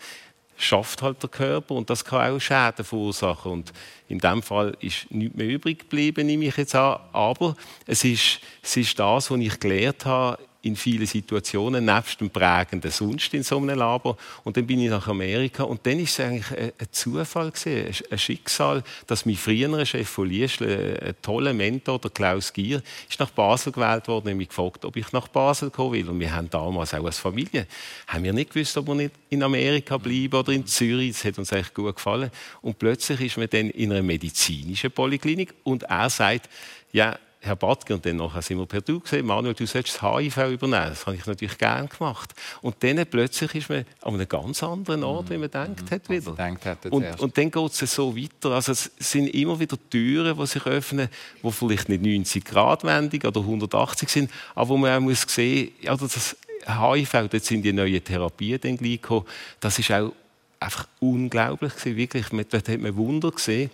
schafft 0.57 1.03
halt 1.03 1.23
der 1.23 1.31
Körper 1.31 1.75
und 1.75 1.91
das 1.91 2.05
kann 2.05 2.33
auch 2.33 2.39
Schäden 2.39 2.85
verursachen. 2.85 3.53
Und 3.53 3.73
in 4.09 4.19
dem 4.19 4.43
Fall 4.43 4.77
ist 4.81 5.11
nichts 5.11 5.37
mehr 5.37 5.49
übrig 5.49 5.81
geblieben, 5.81 6.27
nehme 6.27 6.47
ich 6.47 6.57
jetzt 6.57 6.75
an. 6.75 7.01
Aber 7.13 7.57
es 7.87 8.05
ist, 8.05 8.41
es 8.63 8.77
ist 8.77 8.99
das, 8.99 9.31
was 9.31 9.39
ich 9.39 9.59
gelernt 9.61 10.05
habe 10.05 10.39
in 10.65 10.77
vielen 10.77 11.07
Situationen, 11.07 11.85
nebst 11.85 12.21
dem 12.21 12.31
prägenden 12.31 12.91
Sonst 12.91 13.35
in 13.35 13.43
so 13.43 13.59
einem 13.59 13.79
Labor. 13.79 14.17
Und 14.45 14.57
dann 14.57 14.67
bin 14.67 14.81
ich 14.81 14.91
nach 14.91 15.07
Amerika 15.09 15.65
und 15.65 15.87
dann 15.87 15.99
ist 15.99 16.19
es 16.19 16.21
eigentlich 16.21 16.51
ein, 16.59 16.73
Zufall 16.91 17.51
gewesen, 17.51 18.05
ein 18.11 18.19
Schicksal, 18.19 18.83
dass 19.07 19.27
mein 19.27 19.37
früherer 19.37 19.85
Chef 19.85 20.09
von 20.09 20.29
Liesl, 20.29 20.65
ein 20.65 21.15
toller 21.23 21.53
Mentor, 21.53 21.99
der 21.99 22.11
Klaus 22.11 22.53
Gier, 22.53 22.83
ist 23.09 23.21
nach 23.21 23.31
Basel 23.31 23.73
gewählt 23.73 24.09
worden 24.09 24.29
und 24.29 24.39
mich 24.39 24.49
gefragt, 24.49 24.85
ob 24.85 24.97
ich 24.97 25.12
nach 25.12 25.29
Basel 25.29 25.71
kommen 25.71 25.93
will. 25.93 26.09
Und 26.09 26.21
wir 26.21 26.35
haben 26.35 26.49
damals 26.49 26.95
auch 26.95 27.05
als 27.05 27.19
Familie, 27.19 27.67
haben 28.07 28.25
wir 28.25 28.33
nicht 28.33 28.53
gewusst, 28.53 28.77
ob 28.77 28.87
wir 28.87 28.95
nicht 28.95 29.15
in 29.31 29.43
Amerika 29.43 29.99
bleiben 29.99 30.35
oder 30.35 30.53
in 30.53 30.67
Zürich. 30.67 31.12
Das 31.12 31.25
hat 31.25 31.39
uns 31.39 31.53
eigentlich 31.53 31.75
gut 31.75 31.97
gefallen. 31.97 32.31
Und 32.62 32.79
plötzlich 32.79 33.21
ist 33.21 33.37
man 33.37 33.49
dann 33.51 33.71
in 33.71 33.93
einer 33.93 34.03
medizinischen 34.03 34.91
Polyklinik 34.91 35.55
und 35.62 35.83
er 35.85 36.09
sagt, 36.09 36.49
ja, 36.93 37.19
Herr 37.45 37.57
Badke, 37.57 37.95
und 37.95 38.07
dann 38.07 38.17
nachher 38.17 38.43
sind 38.43 38.59
wir 38.59 38.67
per 38.67 38.81
Du 38.81 39.01
gesehen, 39.01 39.27
Manuel, 39.27 39.55
du 39.55 39.67
sollst 39.67 39.95
das 39.95 40.03
HIV 40.03 40.37
übernehmen. 40.37 40.89
Das 40.89 41.07
habe 41.07 41.17
ich 41.17 41.27
natürlich 41.27 41.59
gerne 41.59 41.89
gemacht. 41.89 42.35
Und 42.63 42.77
dann 42.81 43.05
plötzlich 43.07 43.55
ist 43.55 43.69
man 43.69 43.85
an 44.03 44.15
einem 44.15 44.29
ganz 44.29 44.63
anderen 44.63 45.05
Ort, 45.05 45.29
wie 45.31 45.37
man 45.37 45.51
denkt 45.51 45.83
mhm. 45.83 45.95
hat 45.95 46.09
wieder. 46.09 46.37
Hat 46.37 46.87
und, 46.87 47.21
und, 47.21 47.37
dann 47.37 47.51
geht 47.51 47.83
es 47.83 47.95
so 47.95 48.17
weiter. 48.17 48.53
Also 48.53 48.73
es 48.73 48.91
sind 48.99 49.29
immer 49.29 49.61
wieder 49.61 49.77
Türen, 49.91 50.39
die 50.39 50.47
sich 50.47 50.65
öffnen, 50.65 51.09
die 51.43 51.53
vielleicht 51.53 51.89
nicht 51.89 52.03
90 52.03 52.45
Grad 52.45 52.85
wendig 52.85 53.25
oder 53.25 53.41
180 53.41 54.09
sind, 54.09 54.31
aber 54.55 54.71
wo 54.71 54.77
man 54.77 54.97
auch 54.97 55.01
muss 55.01 55.23
sehen, 55.29 55.73
ja, 55.83 55.95
das 55.97 56.37
HIV, 56.67 57.13
dort 57.31 57.45
sind 57.45 57.63
die 57.63 57.73
neuen 57.73 58.03
Therapien 58.03 58.61
dann 58.61 58.79
gleich 58.79 59.03
gekommen. 59.03 59.27
Das 59.61 59.79
ist 59.79 59.91
auch 59.91 60.13
einfach 60.61 60.87
unglaublich 61.01 61.75
gewesen, 61.75 61.97
wirklich. 61.97 62.47
Dort 62.49 62.69
hat 62.69 62.81
man 62.81 62.97
Wunder 62.97 63.31
gesehen. 63.31 63.71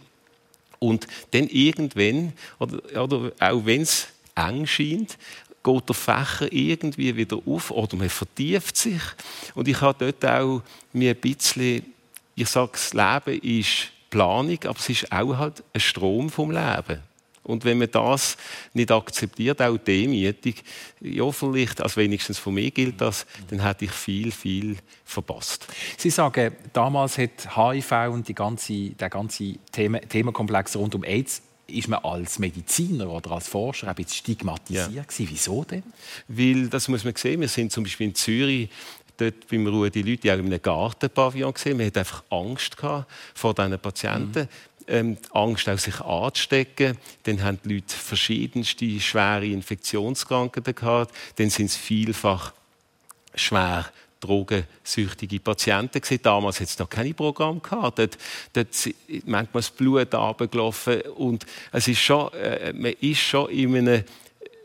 Und 0.80 1.06
dann 1.30 1.46
irgendwann, 1.48 2.32
oder, 2.58 3.02
oder 3.02 3.32
auch 3.38 3.64
wenn 3.64 3.82
es 3.82 4.08
eng 4.34 4.66
scheint, 4.66 5.18
geht 5.62 5.88
der 5.88 5.94
Fächer 5.94 6.50
irgendwie 6.50 7.14
wieder 7.14 7.38
auf 7.46 7.70
oder 7.70 7.96
man 7.96 8.08
vertieft 8.08 8.76
sich. 8.76 9.02
Und 9.54 9.68
ich 9.68 9.80
habe 9.80 10.10
dort 10.10 10.24
auch 10.24 10.62
mir 10.92 11.10
ein 11.10 11.20
bisschen, 11.20 11.84
ich 12.34 12.48
sage, 12.48 12.72
das 12.72 12.94
Leben 12.94 13.40
ist 13.42 13.90
Planung, 14.08 14.58
aber 14.64 14.78
es 14.78 14.88
ist 14.88 15.12
auch 15.12 15.36
halt 15.36 15.62
ein 15.72 15.80
Strom 15.80 16.30
vom 16.30 16.50
Leben. 16.50 17.09
Und 17.50 17.64
wenn 17.64 17.78
man 17.78 17.90
das 17.90 18.36
nicht 18.72 18.90
akzeptiert, 18.90 19.60
auch 19.60 19.76
demütig, 19.76 20.62
ja, 21.00 21.30
vielleicht, 21.30 21.80
also 21.80 21.96
wenigstens 21.96 22.38
von 22.38 22.54
mir 22.54 22.70
gilt 22.70 23.00
das, 23.00 23.26
dann 23.48 23.62
hätte 23.62 23.84
ich 23.86 23.92
viel, 23.92 24.30
viel 24.32 24.76
verpasst. 25.04 25.66
Sie 25.96 26.10
sagen, 26.10 26.52
damals 26.72 27.18
hat 27.18 27.56
HIV 27.56 27.92
und 28.10 28.28
die 28.28 28.34
ganze, 28.34 28.90
der 28.90 29.10
ganze 29.10 29.54
Thema, 29.72 30.00
Themenkomplex 30.00 30.76
rund 30.76 30.94
um 30.94 31.04
AIDS 31.04 31.42
ist 31.66 31.88
man 31.88 32.00
als 32.00 32.38
Mediziner 32.38 33.08
oder 33.08 33.32
als 33.32 33.48
Forscher 33.48 33.88
ein 33.88 33.94
bisschen 33.94 34.16
stigmatisiert 34.16 34.92
ja. 34.92 35.04
Wieso 35.18 35.64
denn? 35.64 35.84
Weil, 36.28 36.68
das 36.68 36.88
muss 36.88 37.04
man 37.04 37.14
sehen, 37.14 37.40
wir 37.40 37.48
sind 37.48 37.70
zum 37.70 37.84
Beispiel 37.84 38.08
in 38.08 38.14
Zürich 38.14 38.68
dort 39.16 39.46
beim 39.48 39.66
Rudi 39.66 40.02
Leute 40.02 40.32
auch 40.32 40.38
in 40.38 40.46
einem 40.46 40.62
Gartenpavillon 40.62 41.52
gesehen. 41.52 41.76
Man 41.76 41.86
hatte 41.86 42.00
einfach 42.00 42.24
Angst 42.30 42.76
vor 43.34 43.54
diesen 43.54 43.78
Patienten. 43.78 44.42
Mhm 44.42 44.69
ähm, 44.90 45.16
Angst, 45.32 45.68
auch 45.68 45.78
sich 45.78 46.00
anzustecken. 46.00 46.98
Dann 47.22 47.42
haben 47.42 47.58
die 47.64 47.74
Leute 47.74 47.94
verschiedenste 47.94 49.00
schwere 49.00 49.46
Infektionskrankheiten 49.46 50.74
gehabt. 50.74 51.14
Dann 51.36 51.50
sind 51.50 51.66
es 51.66 51.76
vielfach 51.76 52.52
schwer 53.34 53.90
drogensüchtige 54.20 55.40
Patienten 55.40 56.00
gewesen. 56.00 56.22
Damals 56.22 56.60
hat 56.60 56.68
es 56.68 56.78
noch 56.78 56.90
keine 56.90 57.14
Programm 57.14 57.62
gehabt. 57.62 57.98
Dort, 57.98 58.18
dort 58.52 58.90
manchmal 59.24 59.62
das 59.62 59.70
Blut 59.70 60.14
abgelaufen 60.14 61.00
und 61.16 61.46
es 61.72 61.88
ist 61.88 62.00
schon, 62.00 62.32
äh, 62.34 62.72
man 62.74 62.92
ist 63.00 63.20
schon 63.20 63.50
in 63.50 63.76
einem 63.76 64.04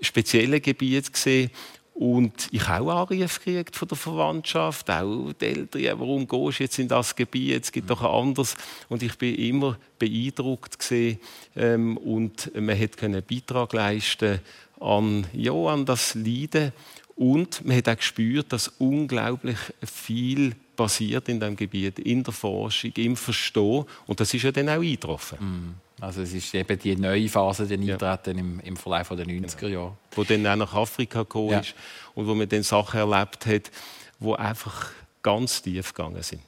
speziellen 0.02 0.62
Gebiet 0.62 1.12
gesehen 1.12 1.52
und 1.96 2.50
ich 2.52 2.68
habe 2.68 2.94
auch 2.94 3.10
Anrufe 3.10 3.40
gekriegt 3.40 3.78
von 3.78 3.88
der 3.88 3.98
Verwandtschaft, 3.98 4.92
auch 4.92 5.32
die 5.40 5.46
Eltern, 5.46 6.00
warum 6.00 6.28
gehst 6.28 6.60
du 6.60 6.64
jetzt 6.64 6.78
in 6.78 6.90
das 6.90 7.16
Gebiet, 7.16 7.64
es 7.64 7.72
gibt 7.72 7.90
doch 7.90 8.02
ein 8.02 8.28
anderes. 8.28 8.58
Und 8.90 9.02
ich 9.02 9.18
bin 9.18 9.34
immer 9.36 9.78
beeindruckt 9.98 10.78
gesehen 10.78 11.20
ähm, 11.56 11.96
und 11.96 12.54
man 12.54 12.78
hat 12.78 13.02
einen 13.02 13.24
Beitrag 13.24 13.72
leisten 13.72 14.42
an, 14.82 15.26
ja, 15.32 15.54
an 15.54 15.86
das 15.86 16.16
Leiden 16.16 16.74
und 17.16 17.66
man 17.66 17.78
hat 17.78 17.90
auch 17.90 17.98
gespürt, 17.98 18.52
dass 18.52 18.68
unglaublich 18.80 19.58
viel 19.84 20.54
passiert 20.76 21.30
in 21.30 21.40
diesem 21.40 21.56
Gebiet, 21.56 22.00
in 22.00 22.24
der 22.24 22.34
Forschung, 22.34 22.92
im 22.96 23.16
Verstehen 23.16 23.86
und 24.06 24.20
das 24.20 24.34
ist 24.34 24.44
ja 24.44 24.52
dann 24.52 24.70
auch 24.70 24.82
eingetroffen. 24.82 25.38
Mm. 25.40 25.76
Also 26.02 26.22
es 26.22 26.34
ist 26.34 26.54
eben 26.54 26.78
die 26.78 26.96
neue 26.98 27.30
Phase, 27.30 27.66
die 27.66 27.92
eintreten 27.92 28.38
im, 28.38 28.60
im 28.60 28.76
Verlauf 28.76 29.08
der 29.10 29.26
90er 29.26 29.68
Jahre. 29.70 29.98
Wo 30.12 30.26
dann 30.26 30.46
auch 30.46 30.58
nach 30.58 30.74
Afrika 30.74 31.20
gekommen 31.20 31.52
ja. 31.52 31.60
ist 31.60 31.74
und 32.16 32.28
wo 32.28 32.36
man 32.36 32.50
dann 32.50 32.64
Sachen 32.64 33.00
erlebt 33.00 33.46
hat, 33.46 33.72
die 34.20 34.34
einfach 34.34 34.92
ganz 35.24 35.62
tief 35.62 35.94
gegangen 35.94 36.22
sind 36.22 36.42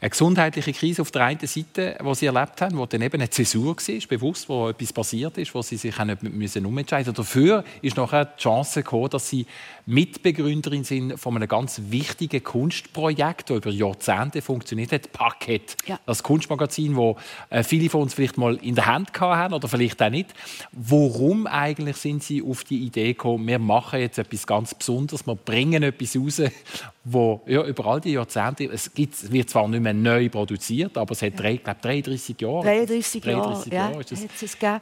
eine 0.00 0.10
gesundheitliche 0.10 0.72
Krise 0.72 1.02
auf 1.02 1.10
der 1.10 1.24
einen 1.24 1.46
Seite, 1.46 1.98
die 2.00 2.14
sie 2.14 2.26
erlebt 2.26 2.60
haben, 2.60 2.76
wo 2.78 2.86
dann 2.86 3.02
eben 3.02 3.20
eine 3.20 3.30
Zäsur 3.30 3.76
war, 3.76 4.08
bewusst, 4.08 4.48
wo 4.48 4.68
etwas 4.68 4.92
passiert 4.92 5.38
ist, 5.38 5.54
wo 5.54 5.62
sie 5.62 5.76
sich 5.76 5.98
auch 5.98 6.04
nicht 6.04 6.22
müssen 6.22 6.66
umentscheiden 6.66 7.12
mussten. 7.12 7.22
Dafür 7.22 7.64
ist 7.82 7.96
nachher 7.96 8.26
die 8.26 8.42
Chance 8.42 8.82
gekommen, 8.82 9.10
dass 9.10 9.28
sie 9.28 9.46
Mitbegründerin 9.88 10.82
sind 10.82 11.16
von 11.16 11.36
einem 11.36 11.46
ganz 11.46 11.80
wichtigen 11.90 12.42
Kunstprojekt, 12.42 13.50
das 13.50 13.58
über 13.58 13.70
Jahrzehnte 13.70 14.42
funktioniert 14.42 14.90
hat, 14.90 15.12
Parkett. 15.12 15.76
Ja. 15.86 16.00
Das 16.06 16.24
Kunstmagazin, 16.24 16.96
wo 16.96 17.16
äh, 17.50 17.62
viele 17.62 17.88
von 17.88 18.02
uns 18.02 18.12
vielleicht 18.12 18.36
mal 18.36 18.56
in 18.56 18.74
der 18.74 18.86
Hand 18.86 19.18
haben 19.20 19.54
oder 19.54 19.68
vielleicht 19.68 20.02
auch 20.02 20.10
nicht. 20.10 20.34
Warum 20.72 21.46
eigentlich 21.46 21.98
sind 21.98 22.24
sie 22.24 22.42
auf 22.42 22.64
die 22.64 22.80
Idee 22.80 23.12
gekommen, 23.12 23.46
wir 23.46 23.60
machen 23.60 24.00
jetzt 24.00 24.18
etwas 24.18 24.44
ganz 24.44 24.74
Besonderes, 24.74 25.24
wir 25.24 25.36
bringen 25.36 25.84
etwas 25.84 26.16
raus, 26.16 26.42
wo 27.04 27.42
ja, 27.46 27.64
über 27.64 27.86
all 27.86 28.00
die 28.00 28.12
Jahrzehnte, 28.12 28.64
es, 28.64 28.92
gibt, 28.92 29.30
wird 29.30 29.50
zwar 29.50 29.68
nicht 29.68 29.82
mehr 29.82 29.94
neu 29.94 30.28
produziert, 30.28 30.98
aber 30.98 31.12
es 31.12 31.22
hat 31.22 31.38
drei, 31.38 31.58
glaub, 31.58 31.80
33 31.80 32.40
Jahre. 32.40 32.64
33, 32.64 33.22
33 33.22 33.72
Jahre, 33.72 33.92
ja, 33.92 34.00
ist 34.00 34.10
das... 34.10 34.42
es 34.42 34.58
gegeben. 34.58 34.80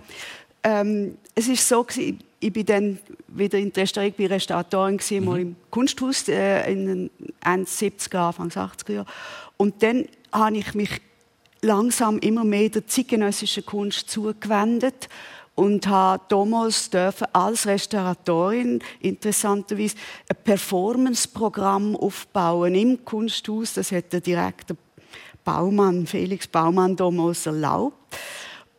Ähm, 0.67 1.19
es 1.35 1.47
ist 1.47 1.69
so, 1.69 1.87
ich 2.45 2.53
bin 2.53 2.67
dann 2.67 2.99
wieder 3.29 3.59
in 3.59 3.73
der 3.73 3.85
Restaurierung 3.85 4.17
bei 4.19 4.27
Restauratorin 4.27 5.01
mhm. 5.11 5.25
mal 5.25 5.41
im 5.41 5.57
Kunsthaus 5.71 6.29
äh, 6.29 6.71
in 6.71 6.87
den 6.87 7.11
70er, 7.43 8.19
Anfang 8.19 8.51
80er 8.51 8.93
Jahren. 8.93 9.07
Und 9.57 9.83
dann 9.83 10.05
habe 10.31 10.59
ich 10.59 10.75
mich 10.75 11.01
langsam 11.63 12.19
immer 12.19 12.45
mehr 12.45 12.69
der 12.69 12.87
zeitgenössischen 12.87 13.65
Kunst 13.65 14.11
zugewendet 14.11 15.09
und 15.55 15.87
habe 15.87 16.23
damals 16.29 16.91
dürfen 16.91 17.29
als 17.33 17.67
Restauratorin 17.67 18.81
interessanterweise 19.01 19.97
ein 20.29 20.37
Performance-Programm 20.45 21.97
aufbauen 21.97 22.75
im 22.75 23.07
Kunsthaus. 23.07 23.73
Das 23.73 23.91
hat 23.91 24.13
der 24.13 24.21
Direktor 24.21 24.77
Baumann, 25.45 26.07
Felix 26.07 26.47
Baumann 26.47 26.95
damals 26.95 27.47
erlaubt. 27.47 27.97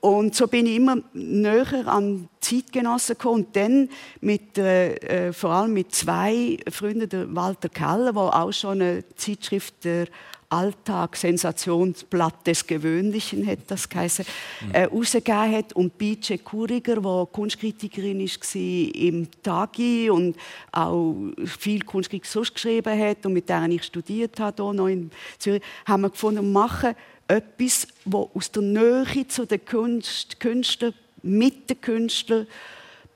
Und 0.06 0.36
so 0.36 0.46
bin 0.46 0.68
ich 0.68 0.76
immer 0.76 0.98
näher 1.14 1.88
an 1.88 2.30
Zeitgenossen 2.40 3.18
gekommen. 3.18 3.46
Und 3.46 3.56
dann 3.56 3.90
mit, 4.22 4.56
äh, 4.56 5.34
vor 5.34 5.50
allem 5.50 5.74
mit 5.74 5.96
zwei 5.96 6.60
Freunden, 6.70 7.10
der 7.10 7.36
Walter 7.36 7.70
Keller, 7.70 8.14
der 8.14 8.22
auch 8.22 8.52
schon 8.52 8.82
eine 8.84 9.04
Zeitschrift 9.16 9.84
der 9.84 10.06
Alltag, 10.48 11.16
Sensationsblatt 11.16 12.46
des 12.46 12.68
Gewöhnlichen, 12.68 13.48
hat 13.48 13.62
das 13.66 13.90
geheißen, 13.90 14.26
äh, 14.74 14.84
rausgegeben 14.84 15.52
hat. 15.52 15.74
Und 15.74 15.98
Bice 15.98 16.38
Kuriger, 16.44 16.98
die 16.98 17.32
Kunstkritikerin 17.32 18.20
war 18.20 19.02
im 19.02 19.28
Tagi 19.42 20.12
und 20.12 20.38
auch 20.72 21.16
viel 21.46 21.82
Kunstkritik 21.82 22.28
sonst 22.28 22.54
geschrieben 22.54 23.00
hat 23.00 23.26
und 23.26 23.34
mit 23.34 23.50
der 23.50 23.68
ich 23.70 23.84
studiert 23.84 24.40
habe, 24.40 24.64
hier 24.64 24.74
noch 24.74 24.88
in 24.88 25.10
Zürich, 25.40 25.64
haben 25.88 26.04
wir 26.04 26.12
gefunden, 26.12 26.54
machen 26.54 26.94
etwas, 27.28 27.88
das 28.06 28.28
aus 28.34 28.52
der 28.52 28.62
Nähe 28.62 29.28
zu 29.28 29.46
den 29.46 29.62
Künstlern, 29.66 30.94
mit 31.24 31.70
den 31.70 31.82
Künstlern 31.82 32.48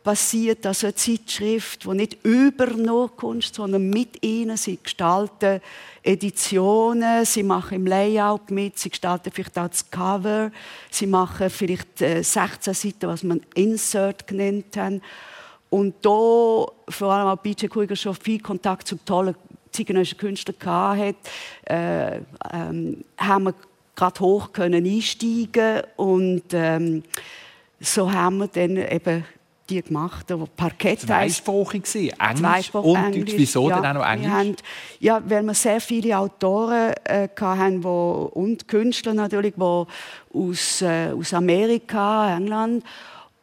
passiert, 0.03 0.65
also 0.65 0.87
eine 0.87 0.95
Zeitschrift, 0.95 1.83
die 1.83 1.89
nicht 1.89 2.17
über 2.23 2.67
nur 2.67 3.15
Kunst, 3.15 3.55
sondern 3.55 3.89
mit 3.89 4.23
ihnen, 4.25 4.57
sie 4.57 4.79
gestalten 4.81 5.61
Editionen, 6.01 7.25
sie 7.25 7.43
machen 7.43 7.75
im 7.75 7.87
Layout 7.87 8.49
mit, 8.49 8.79
sie 8.79 8.89
gestalten 8.89 9.31
vielleicht 9.31 9.59
auch 9.59 9.67
das 9.67 9.91
Cover, 9.91 10.51
sie 10.89 11.05
machen 11.05 11.49
vielleicht 11.49 11.99
16 11.99 12.07
äh, 12.07 12.73
Seiten, 12.73 13.07
was 13.07 13.23
man 13.23 13.41
Insert 13.53 14.25
genannt 14.25 14.77
haben. 14.77 15.01
Und 15.69 15.95
da 16.01 16.09
vor 16.09 17.11
allem 17.11 17.27
auch 17.27 17.37
BJ 17.37 17.67
Kuiger 17.67 17.95
schon 17.95 18.15
viel 18.15 18.39
Kontakt 18.39 18.87
zu 18.87 18.97
tollen 19.05 19.35
zeitgenössischen 19.71 20.17
Künstlern 20.17 20.97
hatte, 20.97 21.15
äh, 21.65 22.21
ähm, 22.51 23.03
haben 23.17 23.43
wir 23.43 23.53
gerade 23.99 24.19
hoch 24.21 24.53
können 24.53 24.85
einsteigen 24.85 25.81
und 25.97 26.43
ähm, 26.53 27.03
so 27.79 28.11
haben 28.11 28.37
wir 28.37 28.47
dann 28.47 28.77
eben 28.77 29.25
die 29.69 29.81
gemacht, 29.81 30.25
wo 30.29 30.47
Parkett 30.47 31.01
Zweisprachig 31.01 31.83
war, 32.17 32.31
Englisch 32.31 32.73
und 32.73 33.15
Deutsch. 33.15 33.33
Wieso 33.35 33.69
ja, 33.69 33.75
denn 33.79 33.85
auch 33.85 33.93
noch 33.93 34.09
Englisch? 34.09 34.31
Haben, 34.31 34.55
ja, 34.99 35.21
weil 35.25 35.43
wir 35.43 35.53
sehr 35.53 35.79
viele 35.79 36.17
Autoren 36.17 36.93
äh, 37.03 37.27
hatten, 37.39 37.83
wo, 37.83 38.31
und 38.33 38.67
Künstler 38.67 39.13
natürlich, 39.13 39.53
die 39.55 39.85
aus, 40.33 40.81
äh, 40.81 41.11
aus 41.11 41.33
Amerika, 41.33 42.35
England 42.35 42.83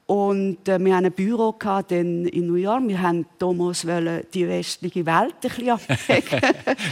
und 0.06 0.68
äh, 0.68 0.78
wir 0.78 0.94
hatten 0.94 1.06
ein 1.06 1.12
Büro 1.12 1.52
gehabt 1.52 1.92
in, 1.92 2.24
New 2.24 2.54
York. 2.54 2.82
Wir 2.86 3.02
wollten 3.02 3.26
Thomas 3.38 3.86
die 4.32 4.48
westliche 4.48 5.04
Welt 5.04 5.34
ein 5.42 5.48
bisschen 5.48 5.70
abdecken. 5.70 6.40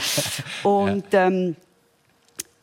und, 0.64 1.04
ähm, 1.12 1.56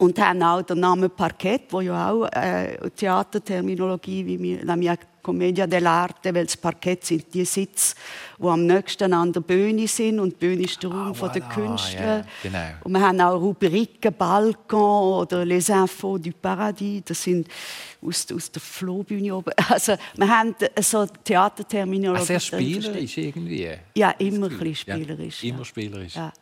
und 0.01 0.19
haben 0.19 0.41
auch 0.41 0.63
den 0.63 0.79
Namen 0.79 1.11
Parkett, 1.11 1.65
wo 1.69 1.79
ja 1.79 2.09
auch 2.09 2.25
äh, 2.33 2.89
Theaterterminologie, 2.89 4.25
wie 4.25 4.41
wir, 4.41 4.65
la 4.65 4.75
Commedia 5.21 5.65
dell'arte, 5.65 6.33
weil 6.33 6.45
das 6.45 6.57
Parkett 6.57 7.05
sind 7.05 7.31
die 7.31 7.45
Sitze, 7.45 7.93
die 8.39 8.47
am 8.47 8.65
nächsten 8.65 9.13
an 9.13 9.31
der 9.31 9.41
Bühne 9.41 9.87
sind 9.87 10.19
und 10.19 10.31
die 10.31 10.47
Bühne 10.47 10.63
ist 10.63 10.81
der 10.81 10.89
Raum 10.89 11.11
ah, 11.11 11.11
voilà, 11.11 11.33
der 11.33 11.41
Künstler. 11.43 12.01
Yeah, 12.01 12.25
genau. 12.41 12.67
Und 12.83 12.91
wir 12.93 13.01
haben 13.01 13.21
auch 13.21 13.39
Rubriken, 13.39 14.11
Balkon 14.17 15.21
oder 15.21 15.45
Les 15.45 15.69
Infos 15.69 16.19
du 16.19 16.31
Paradis, 16.31 17.03
das 17.05 17.21
sind 17.21 17.47
aus, 18.01 18.25
aus 18.33 18.51
der 18.51 18.59
Flohbühne 18.59 19.35
oben. 19.35 19.53
Also 19.69 19.93
wir 20.15 20.27
haben 20.27 20.55
so 20.79 21.05
Theaterterminologie. 21.05 22.23
Ah, 22.23 22.25
sehr 22.25 22.39
spielerisch 22.39 23.17
irgendwie. 23.19 23.69
Ja, 23.95 24.09
immer 24.17 24.47
ein 24.47 24.57
bisschen 24.57 24.75
spielerisch. 24.75 25.43
Ja, 25.43 25.53
immer 25.53 25.63
spielerisch. 25.63 26.15
Ja. 26.15 26.33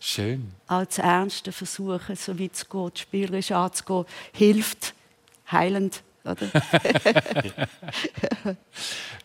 Schön. 0.00 0.52
Als 0.66 0.98
ernste 0.98 1.52
Versuche, 1.52 2.16
so 2.16 2.38
wie 2.38 2.50
es 2.52 2.68
geht, 2.68 2.98
spielerisch 2.98 3.52
anzugehen, 3.52 4.04
hilft 4.32 4.94
heilend 5.50 6.02
oder? 6.24 6.46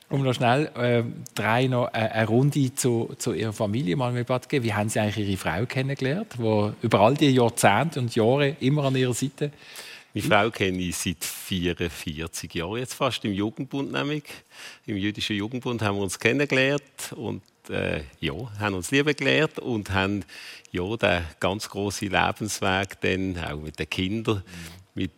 um 0.10 0.24
noch 0.24 0.34
schnell 0.34 0.66
äh, 0.76 1.04
drei 1.36 1.68
noch 1.68 1.88
äh, 1.88 1.98
eine 1.98 2.28
Runde 2.28 2.74
zu, 2.76 3.14
zu 3.18 3.34
Ihrer 3.34 3.54
Familie 3.54 3.96
mal 3.96 4.12
mit 4.12 4.28
geben. 4.50 4.66
Wie 4.66 4.74
haben 4.74 4.90
Sie 4.90 5.00
eigentlich 5.00 5.28
Ihre 5.28 5.38
Frau 5.38 5.66
kennengelernt, 5.66 6.34
die 6.38 6.72
über 6.82 7.00
all 7.00 7.16
die 7.16 7.32
Jahrzehnte 7.32 8.00
und 8.00 8.16
Jahre 8.16 8.56
immer 8.60 8.86
an 8.86 8.96
Ihrer 8.96 9.14
Seite 9.14 9.52
meine 10.14 10.28
Frau 10.28 10.52
kenne 10.52 10.80
ich 10.80 10.96
seit 10.96 11.24
44 11.24 12.54
Jahren 12.54 12.78
jetzt 12.78 12.94
fast 12.94 13.26
im 13.26 13.34
Jugendbund 13.34 13.92
nämlich. 13.92 14.24
Im 14.86 14.98
jüdischen 14.98 15.36
Jugendbund 15.36 15.82
haben 15.82 15.98
wir 15.98 16.04
uns 16.04 16.20
kennengelernt 16.20 17.14
und 17.16 17.42
äh, 17.70 18.02
ja, 18.20 18.34
haben 18.60 18.76
uns 18.76 18.92
lieben 18.92 19.16
gelernt 19.16 19.58
und 19.58 19.90
haben 19.90 20.24
ja 20.72 20.96
den 20.98 21.24
ganz 21.40 21.68
großen 21.68 22.10
Lebensweg 22.10 23.02
dann 23.02 23.44
auch 23.44 23.60
mit 23.60 23.80
den 23.80 23.90
Kindern 23.90 24.44
mit 24.96 25.12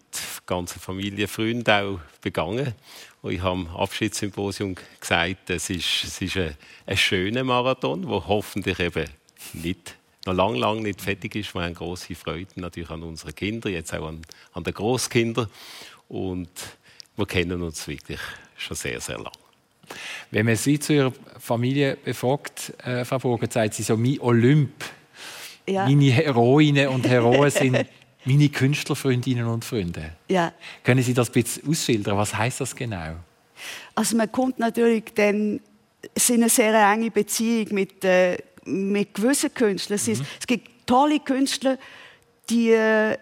ganzer 0.45 0.79
Familie, 0.79 1.27
Freunden 1.27 1.69
auch 1.69 1.99
begangen. 2.21 2.73
Und 3.21 3.33
ich 3.33 3.41
habe 3.41 3.51
am 3.51 3.67
Abschiedssymposium 3.75 4.75
gesagt, 4.99 5.49
es 5.49 5.69
ist, 5.69 6.03
es 6.03 6.21
ist 6.21 6.37
ein, 6.37 6.55
ein 6.85 6.97
schöner 6.97 7.43
Marathon, 7.43 8.03
der 8.03 8.27
hoffentlich 8.27 8.79
eben 8.79 9.09
nicht 9.53 9.97
noch 10.25 10.33
lang, 10.33 10.55
lang 10.55 10.81
nicht 10.81 11.01
fertig 11.01 11.35
ist. 11.35 11.53
Wir 11.53 11.63
haben 11.63 11.73
große 11.73 12.15
Freude 12.15 12.47
natürlich 12.55 12.89
an 12.89 13.03
unseren 13.03 13.35
Kindern, 13.35 13.71
jetzt 13.71 13.93
auch 13.93 14.07
an, 14.07 14.21
an 14.53 14.63
den 14.63 14.73
Großkindern. 14.73 15.47
Und 16.07 16.49
wir 17.15 17.25
kennen 17.25 17.61
uns 17.61 17.87
wirklich 17.87 18.19
schon 18.57 18.75
sehr, 18.75 18.99
sehr 18.99 19.17
lange. 19.17 19.31
Wenn 20.31 20.45
man 20.45 20.55
Sie 20.55 20.79
zu 20.79 20.93
Ihrer 20.93 21.13
Familie 21.39 21.97
befragt, 22.03 22.73
äh, 22.83 23.05
Frau 23.05 23.19
Burger, 23.19 23.47
sagt 23.49 23.75
sie 23.75 23.83
so, 23.83 23.95
mein 23.95 24.19
Olymp, 24.19 24.83
ja. 25.67 25.85
meine 25.85 26.11
Heroinnen 26.11 26.87
und 26.89 27.07
Heroen 27.07 27.51
sind 27.51 27.85
meine 28.25 28.49
Künstlerfreundinnen 28.49 29.45
und 29.45 29.63
Freunde. 29.63 30.13
Ja. 30.27 30.51
Können 30.83 31.03
Sie 31.03 31.13
das 31.13 31.29
ein 31.29 31.33
bisschen 31.33 31.69
ausschildern? 31.69 32.17
Was 32.17 32.35
heißt 32.35 32.61
das 32.61 32.75
genau? 32.75 33.15
Also 33.93 34.17
man 34.17 34.31
kommt 34.31 34.59
natürlich 34.59 35.05
dann 35.13 35.59
in 36.27 36.33
eine 36.35 36.49
sehr 36.49 36.73
enge 36.91 37.11
Beziehung 37.11 37.67
mit, 37.73 38.03
äh, 38.03 38.37
mit 38.65 39.13
gewissen 39.13 39.53
Künstlern. 39.53 39.99
Mhm. 40.03 40.11
Es, 40.11 40.19
ist, 40.19 40.23
es 40.39 40.47
gibt 40.47 40.69
tolle 40.85 41.19
Künstler, 41.19 41.77
die 42.49 42.71
äh, 42.71 43.17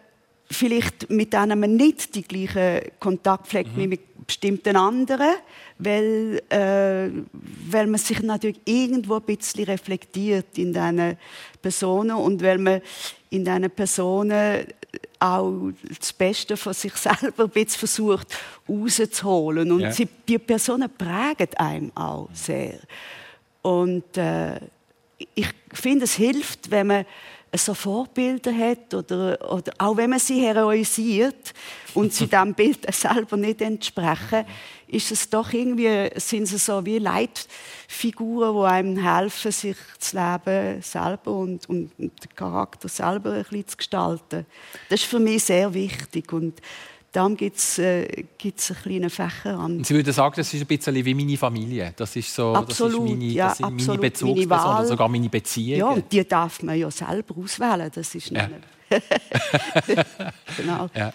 vielleicht 0.49 1.09
mit 1.09 1.33
denen 1.33 1.59
man 1.59 1.75
nicht 1.75 2.15
die 2.15 2.23
gleichen 2.23 2.91
Kontakt 2.99 3.47
pflegt 3.47 3.75
mhm. 3.75 3.81
wie 3.81 3.87
mit 3.87 4.01
bestimmten 4.25 4.75
anderen, 4.75 5.35
weil, 5.79 6.41
äh, 6.49 7.09
weil 7.69 7.87
man 7.87 7.99
sich 7.99 8.21
natürlich 8.21 8.59
irgendwo 8.65 9.15
ein 9.15 9.23
bisschen 9.23 9.65
reflektiert 9.65 10.57
in 10.57 10.73
diesen 10.73 11.17
Personen 11.61 12.15
und 12.15 12.41
weil 12.41 12.57
man 12.57 12.81
in 13.29 13.43
diesen 13.43 13.69
Personen 13.71 14.65
auch 15.19 15.71
das 15.97 16.13
Beste 16.13 16.57
von 16.57 16.73
sich 16.73 16.93
selber 16.95 17.43
ein 17.45 17.49
bisschen 17.49 17.79
versucht 17.79 18.27
rauszuholen. 18.67 19.71
Und 19.71 19.81
ja. 19.81 19.91
sie, 19.91 20.07
die 20.27 20.37
Personen 20.37 20.89
prägen 20.89 21.53
einem 21.55 21.91
auch 21.95 22.29
sehr. 22.33 22.79
Und 23.61 24.17
äh, 24.17 24.59
ich 25.35 25.47
finde, 25.73 26.05
es 26.05 26.15
hilft, 26.15 26.71
wenn 26.71 26.87
man 26.87 27.05
so 27.55 27.73
Vorbilder 27.73 28.51
hat 28.51 28.93
oder, 28.93 29.51
oder 29.51 29.73
auch 29.77 29.95
wenn 29.97 30.09
man 30.09 30.19
sie 30.19 30.41
heroisiert 30.41 31.53
und 31.93 32.13
sie 32.13 32.27
dem 32.27 32.53
Bild 32.55 32.91
selber 32.93 33.37
nicht 33.37 33.61
entsprechen, 33.61 34.45
ist 34.87 35.11
es 35.11 35.29
doch 35.29 35.51
irgendwie, 35.53 36.09
sind 36.15 36.45
sie 36.45 36.57
so 36.57 36.85
wie 36.85 36.99
Leitfiguren, 36.99 38.55
die 38.55 38.65
einem 38.65 38.97
helfen, 38.97 39.51
sich 39.51 39.77
das 39.99 40.13
Leben 40.13 40.81
selber 40.81 41.31
und, 41.31 41.67
und, 41.69 41.91
und 41.97 42.23
den 42.23 42.35
Charakter 42.35 42.87
selber 42.87 43.33
ein 43.33 43.43
bisschen 43.43 43.67
zu 43.67 43.77
gestalten. 43.77 44.45
Das 44.89 45.01
ist 45.01 45.09
für 45.09 45.19
mich 45.19 45.43
sehr 45.43 45.73
wichtig 45.73 46.31
und 46.31 46.59
Darum 47.13 47.37
gibt 47.37 47.57
es 47.57 47.77
äh, 47.77 48.25
gibt's 48.39 48.71
einen 48.71 48.81
kleinen 48.81 49.09
Fächer 49.11 49.59
an. 49.59 49.83
Sie 49.83 49.93
würden 49.93 50.11
sagen, 50.11 50.33
das 50.35 50.51
ist 50.51 50.61
ein 50.61 50.65
bisschen 50.65 51.05
wie 51.05 51.13
meine 51.13 51.37
Familie. 51.37 51.93
Das 51.95 52.15
ist 52.15 52.33
so, 52.33 52.55
absolut, 52.55 52.93
das 52.93 52.99
ist 52.99 53.09
meine, 53.11 53.25
ja, 53.25 53.47
das 53.49 53.57
sind 53.57 53.65
absolut, 53.65 53.87
meine 53.87 54.09
Bezugspersonen 54.09 54.77
oder 54.77 54.87
sogar 54.87 55.07
meine 55.07 55.29
Beziehungen. 55.29 55.79
Ja, 55.79 55.89
und 55.89 56.11
die 56.11 56.27
darf 56.27 56.63
man 56.63 56.75
ja 56.75 56.89
selber 56.89 57.35
auswählen. 57.37 57.91
Das 57.93 58.15
ist 58.15 58.31
ja. 58.31 58.49
genau. 60.57 60.89
Ja. 60.95 61.13